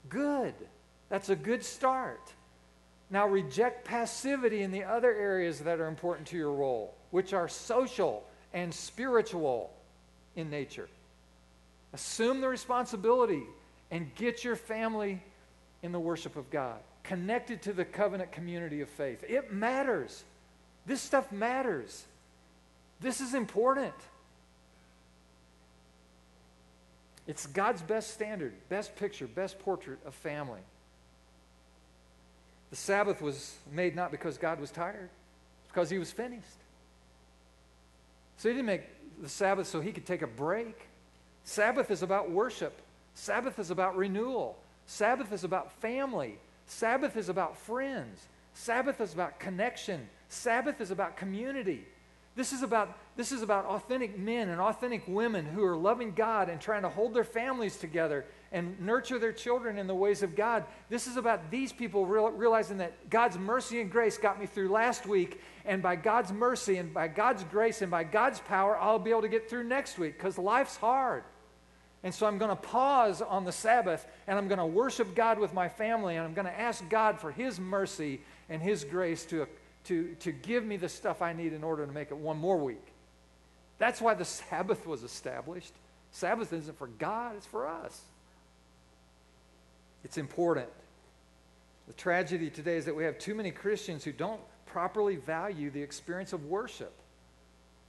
good. 0.09 0.55
That's 1.09 1.29
a 1.29 1.35
good 1.35 1.63
start. 1.63 2.33
Now 3.09 3.27
reject 3.27 3.85
passivity 3.85 4.63
in 4.63 4.71
the 4.71 4.83
other 4.83 5.13
areas 5.13 5.59
that 5.59 5.79
are 5.79 5.87
important 5.87 6.27
to 6.29 6.37
your 6.37 6.51
role, 6.51 6.95
which 7.11 7.33
are 7.33 7.47
social 7.47 8.23
and 8.53 8.73
spiritual 8.73 9.71
in 10.35 10.49
nature. 10.49 10.89
Assume 11.93 12.41
the 12.41 12.49
responsibility 12.49 13.43
and 13.91 14.13
get 14.15 14.43
your 14.43 14.55
family 14.55 15.21
in 15.83 15.91
the 15.91 15.99
worship 15.99 16.35
of 16.35 16.49
God, 16.49 16.79
connected 17.07 17.61
to 17.63 17.73
the 17.73 17.85
covenant 17.85 18.31
community 18.31 18.81
of 18.81 18.89
faith. 18.89 19.23
It 19.27 19.51
matters. 19.51 20.23
This 20.85 21.01
stuff 21.01 21.31
matters. 21.31 22.05
This 23.01 23.21
is 23.21 23.33
important. 23.33 23.93
It's 27.25 27.45
God's 27.47 27.81
best 27.81 28.13
standard, 28.13 28.53
best 28.69 28.95
picture, 28.95 29.27
best 29.27 29.59
portrait 29.59 29.99
of 30.05 30.13
family. 30.15 30.61
The 32.69 32.75
Sabbath 32.75 33.21
was 33.21 33.55
made 33.71 33.95
not 33.95 34.11
because 34.11 34.37
God 34.37 34.59
was 34.59 34.71
tired, 34.71 35.09
because 35.67 35.89
he 35.89 35.97
was 35.97 36.11
finished. 36.11 36.45
So 38.37 38.49
he 38.49 38.55
didn't 38.55 38.67
make 38.67 38.83
the 39.21 39.29
Sabbath 39.29 39.67
so 39.67 39.79
he 39.79 39.91
could 39.91 40.05
take 40.05 40.21
a 40.21 40.27
break. 40.27 40.77
Sabbath 41.43 41.89
is 41.89 42.01
about 42.01 42.29
worship. 42.29 42.73
Sabbath 43.15 43.59
is 43.59 43.71
about 43.71 43.97
renewal. 43.97 44.57
Sabbath 44.85 45.31
is 45.31 45.43
about 45.43 45.71
family. 45.81 46.37
Sabbath 46.67 47.17
is 47.17 47.29
about 47.29 47.57
friends. 47.57 48.27
Sabbath 48.53 49.01
is 49.01 49.13
about 49.13 49.39
connection. 49.39 50.07
Sabbath 50.29 50.81
is 50.81 50.91
about 50.91 51.17
community. 51.17 51.85
This 52.35 52.53
is 52.53 52.61
about, 52.61 52.95
this 53.15 53.31
is 53.31 53.41
about 53.41 53.65
authentic 53.65 54.19
men 54.19 54.49
and 54.49 54.61
authentic 54.61 55.01
women 55.07 55.43
who 55.43 55.63
are 55.63 55.75
loving 55.75 56.11
God 56.11 56.49
and 56.49 56.61
trying 56.61 56.83
to 56.83 56.89
hold 56.89 57.15
their 57.15 57.23
families 57.23 57.77
together 57.77 58.25
and 58.51 58.79
nurture 58.79 59.17
their 59.17 59.31
children 59.31 59.79
in 59.79 59.87
the 59.87 59.95
ways 59.95 60.21
of 60.21 60.35
God. 60.35 60.63
This 60.87 61.07
is 61.07 61.17
about 61.17 61.49
these 61.49 61.73
people 61.73 62.05
real, 62.05 62.29
realizing 62.29 62.77
that 62.77 63.09
God's 63.09 63.39
mercy 63.39 63.81
and 63.81 63.91
grace 63.91 64.19
got 64.19 64.39
me 64.39 64.45
through 64.45 64.69
last 64.69 65.07
week, 65.07 65.41
and 65.65 65.81
by 65.81 65.95
God's 65.95 66.31
mercy 66.31 66.77
and 66.77 66.93
by 66.93 67.07
God's 67.07 67.43
grace 67.45 67.81
and 67.81 67.89
by 67.89 68.03
God's 68.03 68.39
power, 68.41 68.77
I'll 68.77 68.99
be 68.99 69.09
able 69.09 69.23
to 69.23 69.29
get 69.29 69.49
through 69.49 69.63
next 69.63 69.97
week 69.97 70.17
because 70.17 70.37
life's 70.37 70.77
hard. 70.77 71.23
And 72.07 72.15
so 72.15 72.25
I'm 72.25 72.37
going 72.37 72.51
to 72.51 72.55
pause 72.55 73.21
on 73.21 73.43
the 73.43 73.51
Sabbath 73.51 74.07
and 74.27 74.37
I'm 74.37 74.47
going 74.47 74.59
to 74.59 74.65
worship 74.65 75.13
God 75.13 75.39
with 75.39 75.53
my 75.53 75.67
family 75.67 76.15
and 76.15 76.25
I'm 76.25 76.33
going 76.33 76.45
to 76.45 76.57
ask 76.57 76.87
God 76.87 77.19
for 77.19 77.33
His 77.33 77.59
mercy 77.59 78.21
and 78.47 78.61
His 78.61 78.85
grace 78.85 79.25
to, 79.25 79.45
to, 79.87 80.15
to 80.21 80.31
give 80.31 80.63
me 80.63 80.77
the 80.77 80.87
stuff 80.87 81.21
I 81.21 81.33
need 81.33 81.51
in 81.51 81.65
order 81.65 81.85
to 81.85 81.91
make 81.91 82.11
it 82.11 82.15
one 82.15 82.37
more 82.37 82.55
week. 82.55 82.85
That's 83.77 83.99
why 83.99 84.13
the 84.13 84.23
Sabbath 84.23 84.87
was 84.87 85.03
established. 85.03 85.73
Sabbath 86.13 86.53
isn't 86.53 86.77
for 86.77 86.87
God, 86.87 87.35
it's 87.35 87.45
for 87.45 87.67
us. 87.67 87.99
It's 90.05 90.17
important. 90.17 90.69
The 91.87 91.93
tragedy 91.93 92.49
today 92.49 92.77
is 92.77 92.85
that 92.85 92.95
we 92.95 93.03
have 93.03 93.19
too 93.19 93.35
many 93.35 93.51
Christians 93.51 94.05
who 94.05 94.13
don't 94.13 94.39
properly 94.65 95.17
value 95.17 95.71
the 95.71 95.81
experience 95.81 96.31
of 96.31 96.45
worship. 96.45 96.93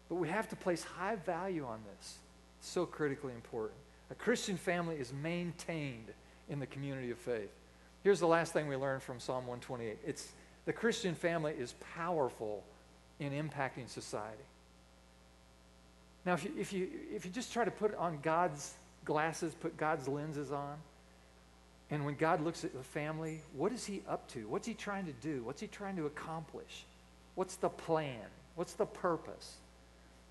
But 0.09 0.17
we 0.17 0.29
have 0.29 0.49
to 0.49 0.57
place 0.57 0.83
high 0.83 1.15
value 1.15 1.65
on 1.65 1.79
this. 1.97 2.17
It's 2.59 2.69
so 2.69 2.85
critically 2.85 3.33
important. 3.33 3.79
A 4.11 4.15
Christian 4.15 4.57
family 4.57 4.97
is 4.97 5.13
maintained 5.13 6.13
in 6.49 6.61
the 6.61 6.67
community 6.67 7.11
of 7.11 7.19
faith. 7.19 7.51
Here's 8.03 8.21
the 8.21 8.27
last 8.27 8.53
thing 8.53 8.69
we 8.69 8.77
learned 8.77 9.03
from 9.03 9.21
Psalm 9.21 9.47
128. 9.47 9.99
It's 10.07 10.33
the 10.65 10.73
Christian 10.73 11.15
family 11.15 11.55
is 11.59 11.75
powerful 11.95 12.63
in 13.21 13.33
impacting 13.33 13.89
society. 13.89 14.37
Now, 16.25 16.35
if 16.35 16.45
you, 16.45 16.53
if 16.59 16.73
you, 16.73 16.89
if 17.15 17.25
you 17.25 17.31
just 17.31 17.53
try 17.53 17.65
to 17.65 17.71
put 17.71 17.95
on 17.95 18.19
God's 18.23 18.75
glasses, 19.05 19.55
put 19.55 19.77
God's 19.77 20.09
lenses 20.09 20.53
on, 20.53 20.77
and 21.91 22.05
when 22.05 22.17
God 22.17 22.43
looks 22.43 22.65
at 22.65 22.75
the 22.75 22.83
family, 22.83 23.41
what 23.57 23.73
is 23.73 23.87
he 23.87 24.03
up 24.09 24.29
to? 24.33 24.47
What's 24.49 24.67
he 24.67 24.75
trying 24.75 25.07
to 25.07 25.13
do? 25.13 25.43
What's 25.43 25.61
he 25.61 25.67
trying 25.67 25.97
to 25.97 26.07
accomplish? 26.07 26.85
What's 27.35 27.57
the 27.57 27.71
plan? 27.71 28.27
What's 28.57 28.75
the 28.75 28.85
purpose? 28.85 29.57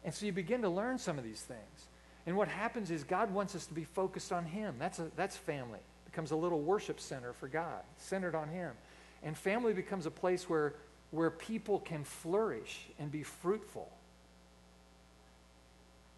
And 0.03 0.13
so 0.13 0.25
you 0.25 0.32
begin 0.32 0.61
to 0.61 0.69
learn 0.69 0.99
some 0.99 1.17
of 1.17 1.23
these 1.23 1.41
things. 1.41 1.88
And 2.28 2.36
what 2.36 2.49
happens 2.49 2.91
is 2.91 3.05
God 3.05 3.34
wants 3.34 3.55
us 3.55 3.65
to 3.67 3.73
be 3.73 3.86
focused 3.86 4.34
on 4.34 4.45
Him. 4.45 4.75
That's, 4.78 4.99
a, 4.99 5.09
that's 5.15 5.38
family. 5.38 5.80
It 5.80 6.11
becomes 6.11 6.32
a 6.32 6.36
little 6.36 6.59
worship 6.59 6.99
center 6.99 7.32
for 7.32 7.47
God, 7.47 7.82
centered 7.95 8.36
on 8.36 8.49
Him. 8.49 8.73
And 9.23 9.36
family 9.36 9.73
becomes 9.73 10.05
a 10.05 10.11
place 10.11 10.49
where, 10.49 10.75
where 11.11 11.32
people 11.32 11.80
can 11.80 12.03
flourish 12.03 12.82
and 12.99 13.09
be 13.09 13.23
fruitful. 13.23 13.89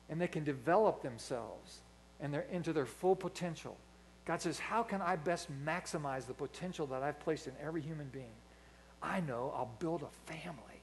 And 0.10 0.20
they 0.20 0.28
can 0.28 0.43
develop 0.43 1.03
themselves 1.03 1.78
and 2.20 2.34
they're 2.34 2.47
into 2.51 2.74
their 2.74 2.88
full 2.88 3.16
potential. 3.16 3.78
God 4.26 4.41
says, 4.41 4.57
How 4.57 4.82
can 4.82 5.03
I 5.03 5.16
best 5.16 5.47
maximize 5.64 6.26
the 6.26 6.34
potential 6.34 6.88
that 6.88 7.03
I've 7.03 7.20
placed 7.20 7.45
in 7.45 7.53
every 7.64 7.82
human 7.82 8.07
being? 8.07 8.26
I 9.01 9.20
know 9.22 9.53
I'll 9.55 9.72
build 9.78 10.01
a 10.01 10.32
family. 10.34 10.82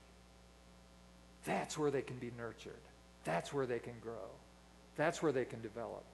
That's 1.45 1.77
where 1.77 1.91
they 1.91 2.03
can 2.03 2.17
be 2.17 2.31
nurtured. 2.39 2.73
That's 3.25 3.53
where 3.53 3.67
they 3.67 3.81
can 3.81 3.95
grow. 4.01 4.31
That's 4.97 5.23
where 5.23 5.33
they 5.33 5.45
can 5.45 5.61
develop. 5.61 6.05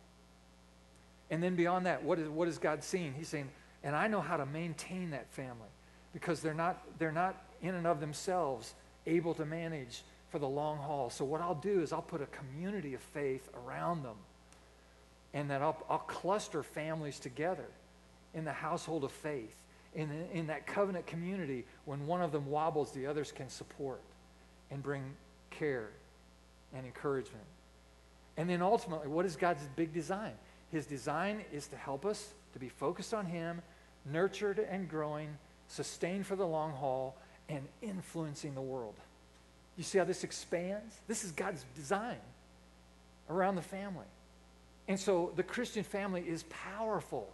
And 1.31 1.43
then 1.43 1.57
beyond 1.57 1.87
that, 1.87 2.03
what 2.03 2.19
is, 2.19 2.29
what 2.29 2.49
is 2.49 2.59
God 2.59 2.85
seeing? 2.85 3.15
He's 3.15 3.29
saying, 3.29 3.49
and 3.83 3.97
I 3.97 4.07
know 4.09 4.21
how 4.21 4.37
to 4.37 4.47
maintain 4.47 5.11
that 5.11 5.31
family 5.33 5.69
because 6.13 6.41
they're 6.41 6.55
not, 6.55 6.83
they're 6.99 7.13
not 7.13 7.43
in 7.63 7.75
and 7.75 7.87
of 7.87 8.01
themselves 8.01 8.75
able 9.07 9.35
to 9.35 9.47
manage 9.47 10.03
for 10.31 10.39
the 10.39 10.49
long 10.49 10.79
haul. 10.79 11.11
So 11.11 11.25
what 11.25 11.41
I'll 11.41 11.55
do 11.55 11.81
is 11.81 11.93
I'll 11.93 12.03
put 12.03 12.21
a 12.23 12.27
community 12.27 12.95
of 12.95 13.01
faith 13.01 13.49
around 13.67 14.03
them 14.03 14.17
and 15.35 15.51
that 15.51 15.63
I'll, 15.63 15.83
I'll 15.89 15.99
cluster 15.99 16.63
families 16.63 17.19
together 17.19 17.67
in 18.35 18.45
the 18.45 18.53
household 18.53 19.05
of 19.05 19.13
faith, 19.13 19.57
in, 19.95 20.11
in 20.33 20.47
that 20.49 20.67
covenant 20.67 21.07
community. 21.07 21.65
When 21.85 22.07
one 22.07 22.23
of 22.23 22.33
them 22.33 22.47
wobbles, 22.47 22.93
the 22.93 23.07
others 23.07 23.33
can 23.33 23.49
support 23.49 24.01
and 24.71 24.83
bring 24.83 25.03
care 25.51 25.91
and 26.75 26.85
encouragement. 26.87 27.45
And 28.37 28.49
then 28.49 28.63
ultimately, 28.63 29.09
what 29.09 29.27
is 29.27 29.37
God's 29.37 29.63
big 29.77 29.93
design? 29.93 30.33
His 30.71 30.87
design 30.87 31.45
is 31.53 31.67
to 31.69 31.77
help 31.77 32.07
us 32.07 32.33
to 32.55 32.59
be 32.59 32.69
focused 32.69 33.13
on 33.13 33.27
Him, 33.27 33.63
nurtured 34.11 34.59
and 34.59 34.89
growing, 34.89 35.37
sustained 35.69 36.27
for 36.27 36.37
the 36.37 36.47
long 36.47 36.73
haul, 36.73 37.17
and 37.49 37.67
influencing 37.83 38.55
the 38.55 38.61
world. 38.61 38.95
You 39.77 39.85
see 39.85 39.99
how 39.99 40.05
this 40.05 40.25
expands? 40.25 40.95
This 41.09 41.25
is 41.25 41.33
God's 41.33 41.65
design 41.75 42.19
around 43.29 43.57
the 43.57 43.63
family. 43.63 44.07
And 44.89 44.99
so 44.99 45.33
the 45.37 45.43
Christian 45.43 45.85
family 45.85 46.23
is 46.27 46.45
powerful 46.45 47.29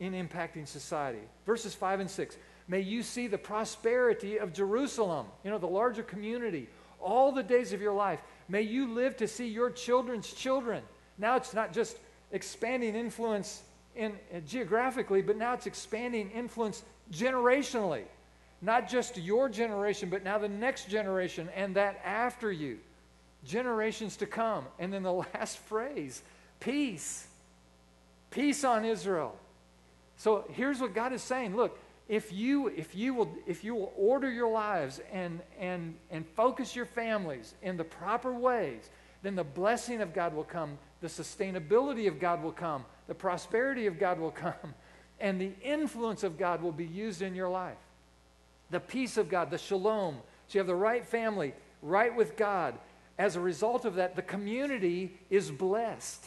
in 0.00 0.12
impacting 0.12 0.66
society. 0.66 1.20
Verses 1.46 1.74
5 1.74 2.00
and 2.00 2.10
6. 2.10 2.36
May 2.66 2.80
you 2.80 3.02
see 3.02 3.26
the 3.26 3.38
prosperity 3.38 4.38
of 4.38 4.52
Jerusalem, 4.52 5.26
you 5.44 5.50
know, 5.50 5.58
the 5.58 5.66
larger 5.66 6.02
community, 6.02 6.68
all 7.00 7.30
the 7.30 7.42
days 7.42 7.72
of 7.72 7.80
your 7.80 7.92
life. 7.92 8.20
May 8.48 8.62
you 8.62 8.92
live 8.92 9.16
to 9.18 9.28
see 9.28 9.48
your 9.48 9.70
children's 9.70 10.32
children. 10.32 10.82
Now 11.18 11.36
it's 11.36 11.54
not 11.54 11.72
just 11.72 11.96
expanding 12.32 12.94
influence 12.94 13.62
in, 13.96 14.12
uh, 14.34 14.40
geographically, 14.40 15.22
but 15.22 15.36
now 15.36 15.54
it's 15.54 15.66
expanding 15.66 16.30
influence 16.30 16.82
generationally. 17.12 18.04
Not 18.60 18.88
just 18.88 19.16
your 19.16 19.48
generation, 19.48 20.08
but 20.08 20.24
now 20.24 20.38
the 20.38 20.48
next 20.48 20.88
generation 20.88 21.48
and 21.54 21.76
that 21.76 22.00
after 22.04 22.50
you. 22.50 22.78
Generations 23.44 24.16
to 24.16 24.26
come. 24.26 24.64
And 24.78 24.92
then 24.92 25.02
the 25.02 25.12
last 25.34 25.58
phrase 25.58 26.22
peace. 26.60 27.26
Peace 28.30 28.64
on 28.64 28.84
Israel. 28.84 29.36
So 30.16 30.44
here's 30.50 30.80
what 30.80 30.94
God 30.94 31.12
is 31.12 31.22
saying 31.22 31.54
look, 31.54 31.78
if 32.08 32.32
you 32.32 32.68
if 32.68 32.94
you 32.94 33.14
will 33.14 33.34
if 33.46 33.64
you 33.64 33.74
will 33.74 33.92
order 33.96 34.30
your 34.30 34.50
lives 34.50 35.00
and 35.12 35.40
and 35.58 35.94
and 36.10 36.26
focus 36.26 36.76
your 36.76 36.86
families 36.86 37.54
in 37.62 37.76
the 37.76 37.84
proper 37.84 38.32
ways 38.32 38.90
then 39.22 39.34
the 39.34 39.44
blessing 39.44 40.02
of 40.02 40.12
god 40.12 40.34
will 40.34 40.44
come 40.44 40.76
the 41.00 41.08
sustainability 41.08 42.06
of 42.06 42.20
god 42.20 42.42
will 42.42 42.52
come 42.52 42.84
the 43.06 43.14
prosperity 43.14 43.86
of 43.86 43.98
god 43.98 44.18
will 44.18 44.30
come 44.30 44.54
and 45.20 45.40
the 45.40 45.52
influence 45.62 46.22
of 46.22 46.38
god 46.38 46.62
will 46.62 46.72
be 46.72 46.86
used 46.86 47.22
in 47.22 47.34
your 47.34 47.48
life. 47.48 47.78
The 48.70 48.80
peace 48.80 49.16
of 49.16 49.28
god 49.28 49.50
the 49.50 49.58
shalom. 49.58 50.16
So 50.46 50.54
you 50.54 50.60
have 50.60 50.66
the 50.66 50.74
right 50.74 51.04
family 51.04 51.54
right 51.82 52.14
with 52.14 52.36
god. 52.36 52.74
As 53.18 53.36
a 53.36 53.40
result 53.40 53.84
of 53.84 53.94
that 53.96 54.16
the 54.16 54.22
community 54.22 55.16
is 55.30 55.50
blessed. 55.50 56.24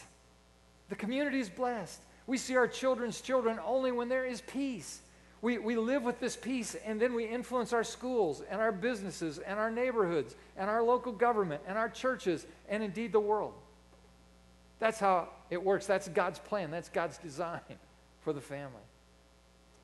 The 0.88 0.96
community 0.96 1.40
is 1.40 1.50
blessed. 1.50 2.00
We 2.26 2.38
see 2.38 2.56
our 2.56 2.68
children's 2.68 3.20
children 3.20 3.58
only 3.64 3.92
when 3.92 4.08
there 4.08 4.24
is 4.24 4.40
peace 4.40 5.00
we, 5.40 5.58
we 5.58 5.76
live 5.76 6.02
with 6.02 6.18
this 6.18 6.36
peace, 6.36 6.74
and 6.84 7.00
then 7.00 7.14
we 7.14 7.24
influence 7.24 7.72
our 7.72 7.84
schools 7.84 8.42
and 8.50 8.60
our 8.60 8.72
businesses 8.72 9.38
and 9.38 9.58
our 9.58 9.70
neighborhoods 9.70 10.34
and 10.56 10.68
our 10.68 10.82
local 10.82 11.12
government 11.12 11.62
and 11.68 11.78
our 11.78 11.88
churches 11.88 12.46
and 12.68 12.82
indeed 12.82 13.12
the 13.12 13.20
world. 13.20 13.54
That's 14.80 14.98
how 14.98 15.28
it 15.50 15.62
works. 15.62 15.86
That's 15.86 16.08
God's 16.08 16.38
plan. 16.40 16.70
That's 16.70 16.88
God's 16.88 17.18
design 17.18 17.60
for 18.22 18.32
the 18.32 18.40
family. 18.40 18.82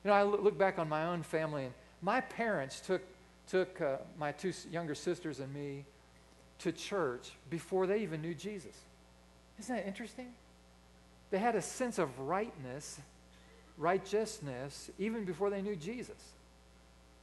You 0.03 0.11
know, 0.11 0.13
I 0.13 0.23
look 0.23 0.57
back 0.57 0.77
on 0.77 0.89
my 0.89 1.05
own 1.05 1.23
family, 1.23 1.65
and 1.65 1.73
my 2.01 2.21
parents 2.21 2.79
took, 2.81 3.01
took 3.49 3.79
uh, 3.81 3.97
my 4.19 4.33
two 4.33 4.53
younger 4.71 4.93
sisters 4.93 5.39
and 5.39 5.53
me 5.53 5.85
to 6.59 6.71
church 6.71 7.31
before 7.49 7.87
they 7.87 7.99
even 7.99 8.21
knew 8.21 8.33
Jesus. 8.33 8.75
Isn't 9.59 9.75
that 9.75 9.87
interesting? 9.87 10.27
They 11.31 11.39
had 11.39 11.55
a 11.55 11.61
sense 11.61 11.97
of 11.97 12.19
rightness 12.19 12.99
righteousness 13.77 14.89
even 14.97 15.25
before 15.25 15.49
they 15.49 15.61
knew 15.61 15.75
Jesus. 15.75 16.15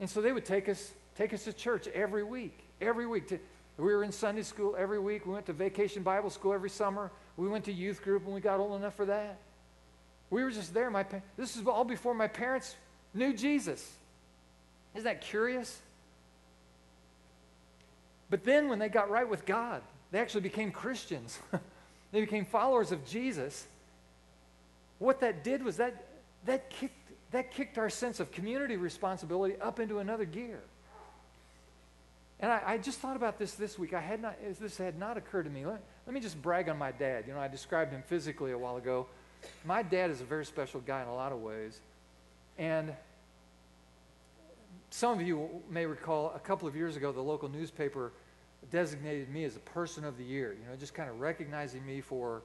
And 0.01 0.09
so 0.09 0.21
they 0.21 0.33
would 0.33 0.45
take 0.45 0.69
us, 0.69 0.93
take 1.17 1.33
us 1.33 1.45
to 1.45 1.53
church 1.53 1.89
every 1.89 2.25
week, 2.25 2.59
every 2.81 3.07
week. 3.07 3.29
To, 3.29 3.39
we 3.79 3.85
were 3.85 4.05
in 4.05 4.13
Sunday 4.13 4.43
school 4.43 4.77
every 4.79 4.99
week. 4.99 5.27
We 5.27 5.33
went 5.33 5.47
to 5.47 5.53
vacation 5.53 6.03
Bible 6.03 6.31
school 6.31 6.53
every 6.53 6.71
summer. 6.71 7.11
We 7.37 7.49
went 7.49 7.65
to 7.65 7.73
youth 7.73 8.03
group 8.03 8.25
when 8.25 8.35
we 8.35 8.41
got 8.41 8.61
old 8.61 8.79
enough 8.79 8.95
for 8.95 9.07
that. 9.07 9.39
We 10.31 10.43
were 10.43 10.51
just 10.51 10.75
there. 10.75 10.91
My, 10.91 11.07
this 11.37 11.57
is 11.57 11.67
all 11.67 11.85
before 11.85 12.15
my 12.15 12.29
parents 12.29 12.75
knew 13.15 13.33
Jesus. 13.33 13.89
Isn't 14.95 15.05
that 15.05 15.21
curious? 15.21 15.81
But 18.31 18.45
then 18.45 18.69
when 18.69 18.79
they 18.79 18.89
got 18.89 19.11
right 19.11 19.29
with 19.29 19.45
God, 19.45 19.83
they 20.11 20.19
actually 20.19 20.41
became 20.41 20.71
Christians. 20.71 21.39
they 22.13 22.21
became 22.21 22.45
followers 22.45 22.93
of 22.93 23.07
Jesus. 23.07 23.67
What 24.99 25.21
that 25.21 25.45
did 25.45 25.63
was 25.63 25.77
that 25.79 26.07
that 26.47 26.71
kicked, 26.71 27.11
that 27.31 27.53
kicked 27.53 27.79
our 27.79 27.91
sense 27.91 28.21
of 28.21 28.31
community 28.33 28.77
responsibility 28.77 29.55
up 29.61 29.81
into 29.81 29.99
another 29.99 30.25
gear. 30.25 30.61
And 32.41 32.51
I, 32.51 32.63
I, 32.67 32.79
just 32.79 32.99
thought 32.99 33.15
about 33.15 33.39
this 33.39 33.53
this 33.53 33.79
week. 33.79 33.95
I 33.95 34.01
had 34.01 34.21
not, 34.21 34.37
this 34.61 34.77
had 34.77 34.99
not 34.99 35.17
occurred 35.17 35.45
to 35.45 35.51
me. 35.51 35.65
Let, 35.65 35.81
let 36.07 36.13
me 36.13 36.21
just 36.21 36.43
brag 36.43 36.69
on 36.69 36.77
my 36.77 36.91
dad. 36.91 37.25
You 37.29 37.35
know, 37.35 37.41
I 37.41 37.47
described 37.47 37.93
him 37.93 38.03
physically 38.09 38.51
a 38.51 38.59
while 38.59 38.77
ago. 38.77 39.07
My 39.65 39.83
dad 39.83 40.11
is 40.11 40.21
a 40.21 40.25
very 40.25 40.45
special 40.45 40.81
guy 40.81 41.03
in 41.03 41.09
a 41.09 41.15
lot 41.15 41.31
of 41.31 41.41
ways. 41.41 41.79
And 42.59 42.93
some 44.91 45.19
of 45.19 45.25
you 45.25 45.49
may 45.71 45.87
recall 45.87 46.33
a 46.35 46.41
couple 46.41 46.67
of 46.67 46.75
years 46.75 46.97
ago, 46.97 47.13
the 47.13 47.23
local 47.23 47.49
newspaper 47.49 48.13
designated 48.71 49.29
me 49.29 49.45
as 49.45 49.57
a 49.57 49.61
person 49.61 50.05
of 50.05 50.19
the 50.19 50.25
year, 50.25 50.53
you 50.53 50.69
know, 50.69 50.77
just 50.77 50.95
kind 50.95 51.09
of 51.09 51.21
recognizing 51.21 51.85
me 51.87 52.01
for 52.01 52.43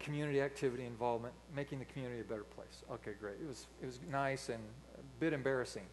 community 0.00 0.40
activity 0.40 0.86
involvement, 0.86 1.34
making 1.54 1.78
the 1.78 1.84
community 1.84 2.20
a 2.20 2.24
better 2.24 2.44
place. 2.44 2.82
Okay, 2.90 3.12
great. 3.20 3.36
It 3.40 3.46
was, 3.46 3.66
it 3.82 3.86
was 3.86 4.00
nice 4.10 4.48
and 4.48 4.62
a 4.98 5.20
bit 5.20 5.32
embarrassing. 5.32 5.84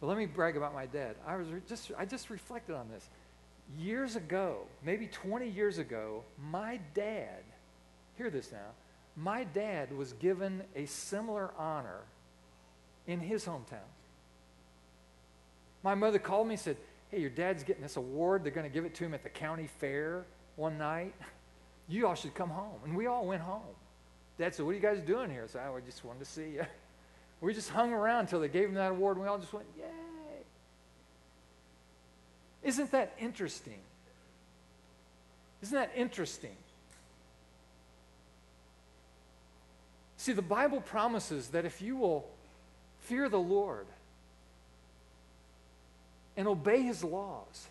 But 0.00 0.08
let 0.08 0.18
me 0.18 0.26
brag 0.26 0.56
about 0.56 0.74
my 0.74 0.86
dad. 0.86 1.16
I, 1.26 1.36
was 1.36 1.48
just, 1.68 1.90
I 1.98 2.04
just 2.04 2.30
reflected 2.30 2.74
on 2.74 2.88
this. 2.90 3.08
Years 3.78 4.14
ago, 4.14 4.60
maybe 4.84 5.06
20 5.06 5.48
years 5.48 5.78
ago, 5.78 6.22
my 6.50 6.78
dad, 6.94 7.42
hear 8.16 8.30
this 8.30 8.52
now, 8.52 8.74
my 9.16 9.44
dad 9.44 9.96
was 9.96 10.12
given 10.14 10.62
a 10.76 10.84
similar 10.86 11.50
honor 11.58 12.00
in 13.06 13.18
his 13.18 13.44
hometown. 13.44 13.88
My 15.82 15.94
mother 15.94 16.18
called 16.18 16.46
me 16.46 16.54
and 16.54 16.60
said, 16.60 16.76
Hey, 17.08 17.20
your 17.20 17.30
dad's 17.30 17.62
getting 17.62 17.82
this 17.82 17.96
award. 17.96 18.44
They're 18.44 18.52
going 18.52 18.68
to 18.68 18.72
give 18.72 18.84
it 18.84 18.94
to 18.96 19.04
him 19.04 19.14
at 19.14 19.22
the 19.22 19.28
county 19.28 19.68
fair 19.78 20.24
one 20.56 20.76
night. 20.76 21.14
You 21.88 22.06
all 22.06 22.14
should 22.14 22.34
come 22.34 22.50
home. 22.50 22.80
And 22.84 22.96
we 22.96 23.06
all 23.06 23.26
went 23.26 23.42
home. 23.42 23.62
Dad 24.38 24.54
said, 24.54 24.66
What 24.66 24.72
are 24.72 24.74
you 24.74 24.80
guys 24.80 25.00
doing 25.00 25.30
here? 25.30 25.46
So 25.48 25.58
I 25.58 25.68
oh, 25.68 25.80
just 25.84 26.04
wanted 26.04 26.20
to 26.20 26.24
see 26.24 26.50
you. 26.50 26.66
We 27.38 27.52
just 27.52 27.68
hung 27.68 27.92
around 27.92 28.20
until 28.20 28.40
they 28.40 28.48
gave 28.48 28.70
him 28.70 28.74
that 28.76 28.92
award, 28.92 29.18
and 29.18 29.24
we 29.24 29.28
all 29.28 29.36
just 29.36 29.52
went, 29.52 29.66
Yay. 29.76 29.84
Isn't 32.62 32.90
that 32.92 33.12
interesting? 33.20 33.78
Isn't 35.62 35.74
that 35.76 35.92
interesting? 35.94 36.56
See, 40.16 40.32
the 40.32 40.42
Bible 40.42 40.80
promises 40.80 41.48
that 41.48 41.64
if 41.64 41.82
you 41.82 41.96
will 41.96 42.26
fear 43.00 43.28
the 43.28 43.38
Lord 43.38 43.86
and 46.36 46.48
obey 46.48 46.82
his 46.82 47.04
laws, 47.04 47.68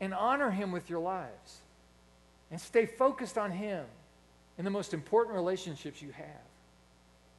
and 0.00 0.14
honor 0.14 0.50
Him 0.50 0.72
with 0.72 0.88
your 0.88 1.00
lives. 1.00 1.58
And 2.50 2.60
stay 2.60 2.86
focused 2.86 3.36
on 3.36 3.50
Him 3.50 3.84
in 4.56 4.64
the 4.64 4.70
most 4.70 4.94
important 4.94 5.36
relationships 5.36 6.00
you 6.00 6.10
have. 6.12 6.26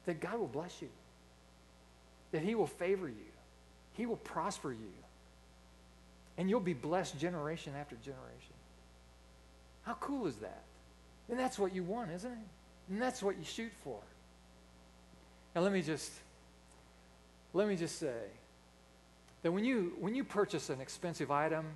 That 0.06 0.20
God 0.20 0.38
will 0.38 0.48
bless 0.48 0.80
you, 0.80 0.88
that 2.32 2.42
He 2.42 2.54
will 2.54 2.66
favor 2.66 3.08
you, 3.08 3.32
He 3.94 4.06
will 4.06 4.16
prosper 4.16 4.72
you. 4.72 4.92
And 6.38 6.48
you'll 6.48 6.60
be 6.60 6.72
blessed 6.72 7.18
generation 7.18 7.74
after 7.78 7.96
generation. 7.96 8.54
How 9.82 9.94
cool 9.94 10.26
is 10.26 10.36
that? 10.36 10.62
And 11.28 11.38
that's 11.38 11.58
what 11.58 11.74
you 11.74 11.82
want, 11.82 12.10
isn't 12.12 12.30
it? 12.30 12.38
And 12.90 13.00
that's 13.00 13.22
what 13.22 13.38
you 13.38 13.44
shoot 13.44 13.72
for. 13.84 13.98
Now 15.54 15.62
let 15.62 15.72
me 15.72 15.82
just 15.82 16.12
let 17.52 17.66
me 17.68 17.76
just 17.76 17.98
say 17.98 18.22
that 19.42 19.50
when 19.50 19.64
you 19.64 19.96
when 20.00 20.14
you 20.14 20.24
purchase 20.24 20.70
an 20.70 20.80
expensive 20.80 21.30
item, 21.30 21.66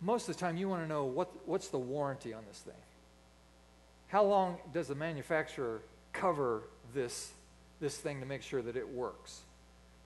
most 0.00 0.28
of 0.28 0.36
the 0.36 0.40
time 0.40 0.56
you 0.56 0.68
want 0.68 0.82
to 0.82 0.88
know 0.88 1.04
what, 1.04 1.30
what's 1.46 1.68
the 1.68 1.78
warranty 1.78 2.32
on 2.32 2.42
this 2.48 2.58
thing. 2.58 2.74
How 4.08 4.24
long 4.24 4.58
does 4.72 4.88
the 4.88 4.94
manufacturer 4.94 5.82
cover 6.12 6.62
this, 6.94 7.32
this 7.80 7.96
thing 7.96 8.20
to 8.20 8.26
make 8.26 8.42
sure 8.42 8.62
that 8.62 8.76
it 8.76 8.88
works? 8.88 9.40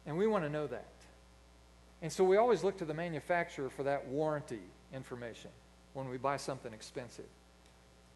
And 0.07 0.19
we 0.19 0.27
want 0.27 0.45
to 0.45 0.51
know 0.51 0.67
that. 0.67 0.89
And 2.03 2.13
so 2.13 2.23
we 2.25 2.37
always 2.37 2.63
look 2.63 2.77
to 2.79 2.85
the 2.85 2.95
manufacturer 2.95 3.71
for 3.71 3.85
that 3.85 4.07
warranty 4.09 4.61
information 4.93 5.51
when 5.95 6.09
we 6.09 6.19
buy 6.19 6.37
something 6.37 6.73
expensive. 6.73 7.25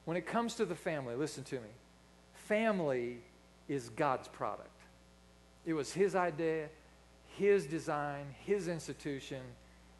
When 0.04 0.16
it 0.16 0.26
comes 0.26 0.54
to 0.56 0.66
the 0.66 0.74
family, 0.74 1.14
listen 1.14 1.44
to 1.44 1.56
me. 1.56 1.70
Family 2.34 3.18
is 3.68 3.88
God's 3.90 4.28
product. 4.28 4.68
It 5.64 5.72
was 5.72 5.92
His 5.92 6.14
idea, 6.14 6.68
His 7.36 7.66
design, 7.66 8.26
His 8.44 8.68
institution, 8.68 9.40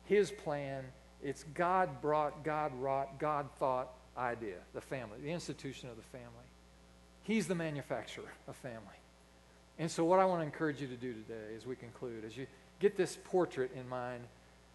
His 0.05 0.31
plan. 0.31 0.85
It's 1.23 1.45
God 1.55 2.01
brought, 2.01 2.45
God 2.45 2.73
wrought, 2.81 3.19
God 3.19 3.49
thought 3.59 3.91
idea, 4.16 4.57
the 4.75 4.81
family, 4.81 5.19
the 5.23 5.31
institution 5.31 5.89
of 5.89 5.97
the 5.97 6.03
family. 6.03 6.27
He's 7.23 7.47
the 7.47 7.55
manufacturer 7.55 8.33
of 8.47 8.57
family. 8.57 8.79
And 9.79 9.91
so, 9.91 10.05
what 10.05 10.19
I 10.19 10.25
want 10.25 10.41
to 10.41 10.45
encourage 10.45 10.81
you 10.81 10.89
to 10.89 10.97
do 10.97 11.12
today 11.12 11.55
as 11.57 11.66
we 11.66 11.77
conclude, 11.77 12.25
as 12.25 12.37
you 12.37 12.47
get 12.81 12.97
this 12.97 13.19
portrait 13.25 13.71
in 13.77 13.89
mind, 13.89 14.25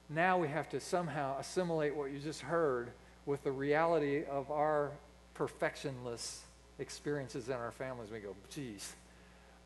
now 0.10 0.38
we 0.38 0.48
have 0.48 0.70
to 0.70 0.80
somehow 0.80 1.38
assimilate 1.40 1.96
what 1.96 2.12
you 2.12 2.20
just 2.20 2.42
heard 2.42 2.92
with 3.26 3.44
the 3.44 3.52
reality 3.52 4.24
of 4.30 4.52
our 4.52 4.92
perfectionless 5.34 6.42
experiences 6.80 7.48
in 7.50 7.56
our 7.56 7.72
families. 7.72 8.12
We 8.12 8.20
go, 8.20 8.36
geez, 8.50 8.94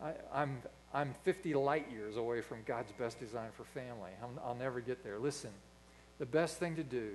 I, 0.01 0.13
I'm, 0.33 0.61
I'm 0.93 1.13
50 1.23 1.53
light 1.55 1.91
years 1.91 2.17
away 2.17 2.41
from 2.41 2.59
God's 2.65 2.91
best 2.93 3.19
design 3.19 3.49
for 3.55 3.63
family. 3.63 4.11
i 4.21 4.47
will 4.47 4.55
never 4.55 4.79
get 4.79 5.03
there. 5.03 5.19
Listen, 5.19 5.51
the 6.19 6.25
best 6.25 6.57
thing 6.57 6.75
to 6.75 6.83
do 6.83 7.11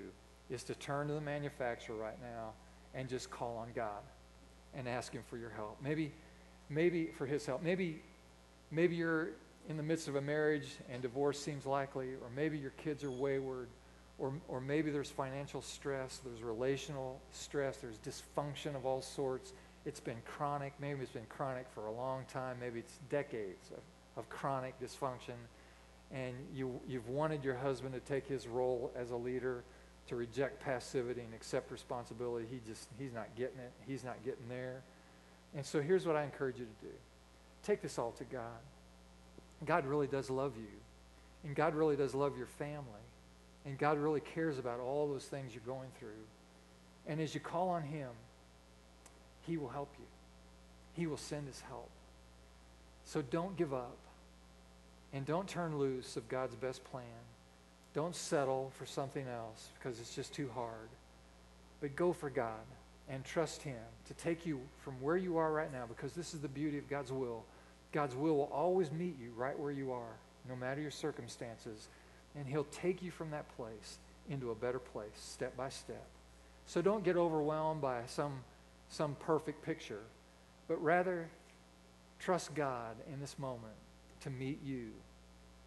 is 0.50 0.62
to 0.64 0.74
turn 0.74 1.09
to 1.09 1.14
the 1.14 1.20
manufacturer 1.20 1.96
right 1.96 2.20
now 2.20 2.53
and 2.94 3.09
just 3.09 3.30
call 3.30 3.57
on 3.57 3.68
God 3.74 4.03
and 4.74 4.88
ask 4.88 5.12
Him 5.12 5.22
for 5.28 5.36
your 5.36 5.50
help. 5.50 5.78
Maybe, 5.82 6.12
maybe 6.68 7.07
for 7.16 7.26
His 7.26 7.44
help. 7.46 7.62
Maybe, 7.62 8.03
maybe 8.70 8.96
you're 8.96 9.30
in 9.68 9.76
the 9.76 9.82
midst 9.82 10.09
of 10.09 10.16
a 10.16 10.20
marriage 10.20 10.76
and 10.90 11.03
divorce 11.03 11.38
seems 11.38 11.66
likely, 11.66 12.09
or 12.22 12.30
maybe 12.34 12.59
your 12.59 12.72
kids 12.72 13.05
are 13.05 13.11
wayward, 13.11 13.68
or, 14.18 14.32
or 14.48 14.61
maybe 14.61 14.90
there's 14.90 15.11
financial 15.11 15.62
stress, 15.62 16.20
there's 16.24 16.42
relational 16.42 17.20
stress, 17.32 17.78
there's 17.78 17.98
dysfunction 17.98 18.76
of 18.76 18.86
all 18.86 19.03
sorts. 19.03 19.53
It's 19.84 20.00
been 20.00 20.20
chronic. 20.24 20.74
Maybe 20.80 21.00
it's 21.03 21.11
been 21.11 21.26
chronic 21.28 21.66
for 21.74 21.86
a 21.86 21.92
long 21.92 22.24
time. 22.32 22.57
Maybe 22.61 22.78
it's 22.78 22.98
decades 23.11 23.70
of, 23.72 23.82
of 24.16 24.28
chronic 24.28 24.78
dysfunction. 24.80 25.34
And 26.13 26.35
you, 26.55 26.81
you've 26.87 27.09
wanted 27.09 27.45
your 27.45 27.55
husband 27.55 27.95
to 27.95 28.01
take 28.01 28.27
his 28.27 28.47
role 28.47 28.93
as 28.95 29.11
a 29.11 29.17
leader, 29.17 29.65
to 30.09 30.17
reject 30.17 30.61
passivity 30.61 31.23
and 31.23 31.33
accept 31.35 31.71
responsibility. 31.71 32.47
He 32.51 32.61
just, 32.67 32.89
he's 32.99 33.15
not 33.15 33.29
getting 33.37 33.59
it. 33.61 33.73
He's 33.87 34.05
not 34.05 34.23
getting 34.25 34.49
there. 34.49 34.83
And 35.55 35.65
so 35.65 35.81
here's 35.81 36.07
what 36.07 36.17
I 36.17 36.25
encourage 36.25 36.59
you 36.59 36.67
to 36.67 36.87
do 36.87 36.95
take 37.63 37.81
this 37.81 37.99
all 37.99 38.11
to 38.13 38.25
God. 38.25 38.61
God 39.65 39.87
really 39.87 40.09
does 40.09 40.29
love 40.29 40.57
you. 40.57 40.67
And 41.45 41.55
God 41.55 41.75
really 41.75 41.97
does 41.97 42.15
love 42.15 42.37
your 42.37 42.47
family. 42.47 42.85
And 43.65 43.79
God 43.79 43.99
really 43.99 44.21
cares 44.21 44.59
about 44.59 44.81
all 44.81 45.09
those 45.09 45.25
things 45.25 45.55
you're 45.55 45.63
going 45.65 45.89
through. 45.99 46.09
And 47.07 47.21
as 47.21 47.35
you 47.35 47.41
call 47.41 47.69
on 47.69 47.83
Him, 47.83 48.11
He 49.47 49.57
will 49.57 49.69
help 49.69 49.93
you, 49.99 50.07
He 50.95 51.07
will 51.07 51.17
send 51.17 51.47
His 51.47 51.61
help. 51.61 51.91
So 53.05 53.23
don't 53.23 53.57
give 53.57 53.75
up. 53.75 53.97
And 55.13 55.27
don't 55.27 55.49
turn 55.49 55.79
loose 55.79 56.17
of 56.17 56.29
God's 56.29 56.55
best 56.55 56.83
plan. 56.85 57.05
Don't 57.95 58.17
settle 58.17 58.73
for 58.79 58.87
something 58.87 59.27
else 59.29 59.69
because 59.79 60.01
it's 60.01 60.15
just 60.15 60.33
too 60.33 60.51
hard. 60.55 60.89
But 61.81 61.97
go 61.97 62.13
for 62.13 62.31
God 62.31 62.65
and 63.09 63.25
trust 63.25 63.63
Him 63.63 63.77
to 64.09 64.15
take 64.15 64.47
you 64.47 64.61
from 64.83 64.95
where 65.03 65.17
you 65.17 65.37
are 65.37 65.53
right 65.53 65.71
now 65.73 65.85
because 65.87 66.15
this 66.15 66.33
is 66.33 66.41
the 66.41 66.49
beauty 66.49 66.79
of 66.79 66.89
God's 66.89 67.13
will. 67.13 67.45
God's 67.93 68.15
will 68.15 68.37
will 68.37 68.51
always 68.53 68.91
meet 68.91 69.19
you 69.21 69.33
right 69.37 69.59
where 69.59 69.73
you 69.73 69.93
are, 69.93 70.17
no 70.49 70.57
matter 70.57 70.81
your 70.81 70.91
circumstances. 70.91 71.89
And 72.35 72.47
He'll 72.47 72.65
take 72.65 73.03
you 73.03 73.11
from 73.11 73.31
that 73.33 73.55
place 73.57 73.99
into 74.31 74.51
a 74.51 74.55
better 74.55 74.79
place, 74.79 75.11
step 75.17 75.55
by 75.57 75.69
step. 75.69 76.07
So 76.67 76.81
don't 76.81 77.05
get 77.05 77.17
overwhelmed 77.17 77.83
by 77.83 78.03
some, 78.07 78.41
some 78.89 79.17
perfect 79.17 79.63
picture, 79.63 80.01
but 80.69 80.83
rather 80.83 81.29
trust 82.19 82.55
God 82.55 82.95
in 83.13 83.21
this 83.21 83.39
moment 83.39 83.75
to 84.23 84.31
meet 84.31 84.61
you 84.64 84.91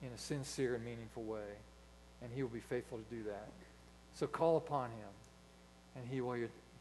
in 0.01 0.09
a 0.09 0.17
sincere 0.17 0.75
and 0.75 0.83
meaningful 0.83 1.23
way. 1.23 1.57
And 2.21 2.31
He 2.33 2.41
will 2.41 2.49
be 2.49 2.59
faithful 2.59 2.97
to 2.97 3.15
do 3.15 3.23
that. 3.23 3.49
So 4.13 4.27
call 4.27 4.57
upon 4.57 4.89
Him, 4.91 5.09
and 5.95 6.07
He 6.07 6.21
will 6.21 6.37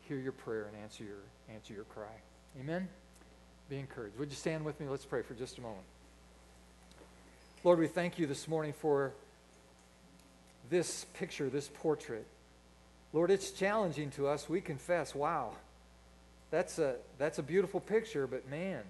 hear 0.08 0.18
your 0.18 0.32
prayer 0.32 0.66
and 0.66 0.82
answer 0.82 1.04
your, 1.04 1.22
answer 1.52 1.74
your 1.74 1.84
cry. 1.84 2.14
Amen? 2.60 2.88
Be 3.68 3.78
encouraged. 3.78 4.18
Would 4.18 4.30
you 4.30 4.36
stand 4.36 4.64
with 4.64 4.78
me? 4.80 4.88
Let's 4.88 5.04
pray 5.04 5.22
for 5.22 5.34
just 5.34 5.58
a 5.58 5.60
moment. 5.60 5.84
Lord, 7.64 7.78
we 7.78 7.88
thank 7.88 8.18
you 8.18 8.26
this 8.26 8.46
morning 8.46 8.74
for 8.74 9.12
this 10.70 11.06
picture, 11.14 11.48
this 11.48 11.70
portrait. 11.72 12.26
Lord, 13.12 13.30
it's 13.30 13.50
challenging 13.50 14.10
to 14.12 14.28
us. 14.28 14.48
We 14.48 14.60
confess, 14.60 15.14
wow, 15.14 15.52
that's 16.50 16.78
a, 16.78 16.96
that's 17.18 17.38
a 17.38 17.42
beautiful 17.42 17.80
picture, 17.80 18.26
but 18.26 18.48
man, 18.48 18.82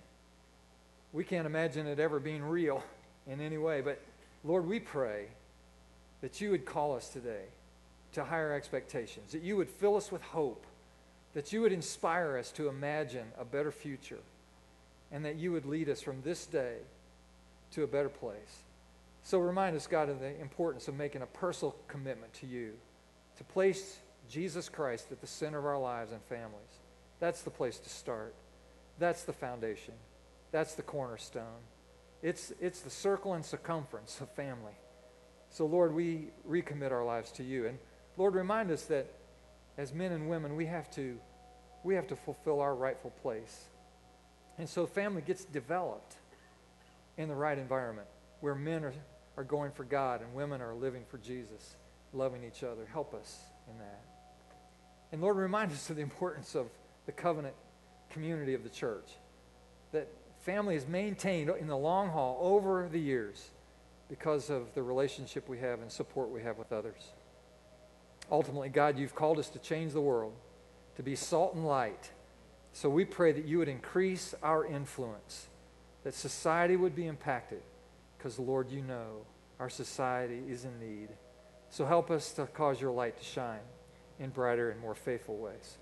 we 1.14 1.24
can't 1.24 1.46
imagine 1.46 1.86
it 1.86 2.00
ever 2.00 2.18
being 2.18 2.42
real 2.42 2.82
in 3.26 3.40
any 3.40 3.56
way. 3.56 3.80
But 3.80 4.02
Lord, 4.42 4.66
we 4.66 4.80
pray 4.80 5.28
that 6.20 6.40
you 6.40 6.50
would 6.50 6.66
call 6.66 6.94
us 6.94 7.08
today 7.08 7.44
to 8.12 8.24
higher 8.24 8.52
expectations, 8.52 9.32
that 9.32 9.42
you 9.42 9.56
would 9.56 9.70
fill 9.70 9.96
us 9.96 10.12
with 10.12 10.22
hope, 10.22 10.66
that 11.32 11.52
you 11.52 11.60
would 11.62 11.72
inspire 11.72 12.36
us 12.36 12.50
to 12.52 12.68
imagine 12.68 13.26
a 13.38 13.44
better 13.44 13.70
future, 13.70 14.18
and 15.12 15.24
that 15.24 15.36
you 15.36 15.52
would 15.52 15.64
lead 15.64 15.88
us 15.88 16.00
from 16.00 16.20
this 16.22 16.46
day 16.46 16.76
to 17.72 17.84
a 17.84 17.86
better 17.86 18.08
place. 18.08 18.62
So 19.22 19.38
remind 19.38 19.74
us, 19.76 19.86
God, 19.86 20.08
of 20.08 20.20
the 20.20 20.38
importance 20.40 20.88
of 20.88 20.96
making 20.96 21.22
a 21.22 21.26
personal 21.26 21.76
commitment 21.88 22.34
to 22.34 22.46
you, 22.46 22.72
to 23.38 23.44
place 23.44 23.98
Jesus 24.28 24.68
Christ 24.68 25.12
at 25.12 25.20
the 25.20 25.26
center 25.26 25.58
of 25.58 25.66
our 25.66 25.78
lives 25.78 26.12
and 26.12 26.22
families. 26.22 26.80
That's 27.20 27.42
the 27.42 27.50
place 27.50 27.78
to 27.78 27.88
start. 27.88 28.34
That's 28.98 29.22
the 29.22 29.32
foundation. 29.32 29.94
That's 30.54 30.76
the 30.76 30.82
cornerstone. 30.82 31.64
It's, 32.22 32.52
it's 32.60 32.78
the 32.82 32.88
circle 32.88 33.34
and 33.34 33.44
circumference 33.44 34.20
of 34.20 34.30
family. 34.30 34.74
So, 35.50 35.66
Lord, 35.66 35.92
we 35.92 36.28
recommit 36.48 36.92
our 36.92 37.04
lives 37.04 37.32
to 37.32 37.42
you. 37.42 37.66
And 37.66 37.76
Lord, 38.16 38.36
remind 38.36 38.70
us 38.70 38.84
that 38.84 39.12
as 39.76 39.92
men 39.92 40.12
and 40.12 40.30
women, 40.30 40.54
we 40.54 40.66
have 40.66 40.88
to, 40.92 41.18
we 41.82 41.96
have 41.96 42.06
to 42.06 42.14
fulfill 42.14 42.60
our 42.60 42.72
rightful 42.72 43.10
place. 43.20 43.64
And 44.56 44.68
so 44.68 44.86
family 44.86 45.22
gets 45.22 45.44
developed 45.44 46.14
in 47.16 47.26
the 47.28 47.34
right 47.34 47.58
environment 47.58 48.06
where 48.38 48.54
men 48.54 48.84
are, 48.84 48.94
are 49.36 49.42
going 49.42 49.72
for 49.72 49.82
God 49.82 50.20
and 50.22 50.32
women 50.34 50.60
are 50.60 50.76
living 50.76 51.02
for 51.10 51.18
Jesus, 51.18 51.74
loving 52.12 52.44
each 52.44 52.62
other. 52.62 52.86
Help 52.92 53.12
us 53.12 53.40
in 53.68 53.76
that. 53.78 54.04
And 55.10 55.20
Lord, 55.20 55.36
remind 55.36 55.72
us 55.72 55.90
of 55.90 55.96
the 55.96 56.02
importance 56.02 56.54
of 56.54 56.68
the 57.06 57.12
covenant 57.12 57.56
community 58.08 58.54
of 58.54 58.62
the 58.62 58.70
church. 58.70 59.10
Family 60.44 60.76
is 60.76 60.86
maintained 60.86 61.50
in 61.58 61.68
the 61.68 61.76
long 61.76 62.10
haul 62.10 62.38
over 62.38 62.86
the 62.92 63.00
years 63.00 63.50
because 64.10 64.50
of 64.50 64.74
the 64.74 64.82
relationship 64.82 65.48
we 65.48 65.58
have 65.58 65.80
and 65.80 65.90
support 65.90 66.28
we 66.28 66.42
have 66.42 66.58
with 66.58 66.70
others. 66.70 67.12
Ultimately, 68.30 68.68
God, 68.68 68.98
you've 68.98 69.14
called 69.14 69.38
us 69.38 69.48
to 69.48 69.58
change 69.58 69.94
the 69.94 70.02
world, 70.02 70.34
to 70.96 71.02
be 71.02 71.16
salt 71.16 71.54
and 71.54 71.66
light. 71.66 72.10
So 72.74 72.90
we 72.90 73.06
pray 73.06 73.32
that 73.32 73.46
you 73.46 73.56
would 73.56 73.70
increase 73.70 74.34
our 74.42 74.66
influence, 74.66 75.46
that 76.02 76.12
society 76.12 76.76
would 76.76 76.94
be 76.94 77.06
impacted, 77.06 77.62
because, 78.18 78.38
Lord, 78.38 78.70
you 78.70 78.82
know 78.82 79.24
our 79.58 79.70
society 79.70 80.42
is 80.46 80.66
in 80.66 80.78
need. 80.78 81.08
So 81.70 81.86
help 81.86 82.10
us 82.10 82.32
to 82.32 82.44
cause 82.48 82.82
your 82.82 82.92
light 82.92 83.16
to 83.16 83.24
shine 83.24 83.64
in 84.20 84.28
brighter 84.28 84.70
and 84.70 84.78
more 84.78 84.94
faithful 84.94 85.38
ways. 85.38 85.78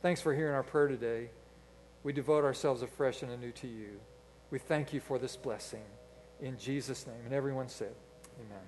Thanks 0.00 0.20
for 0.20 0.34
hearing 0.34 0.54
our 0.54 0.64
prayer 0.64 0.88
today. 0.88 1.30
We 2.02 2.12
devote 2.12 2.44
ourselves 2.44 2.82
afresh 2.82 3.22
and 3.22 3.30
anew 3.30 3.52
to 3.52 3.68
you. 3.68 4.00
We 4.50 4.58
thank 4.58 4.92
you 4.92 5.00
for 5.00 5.18
this 5.18 5.36
blessing. 5.36 5.84
In 6.40 6.58
Jesus' 6.58 7.06
name. 7.06 7.24
And 7.24 7.32
everyone 7.32 7.68
said, 7.68 7.94
Amen. 8.38 8.64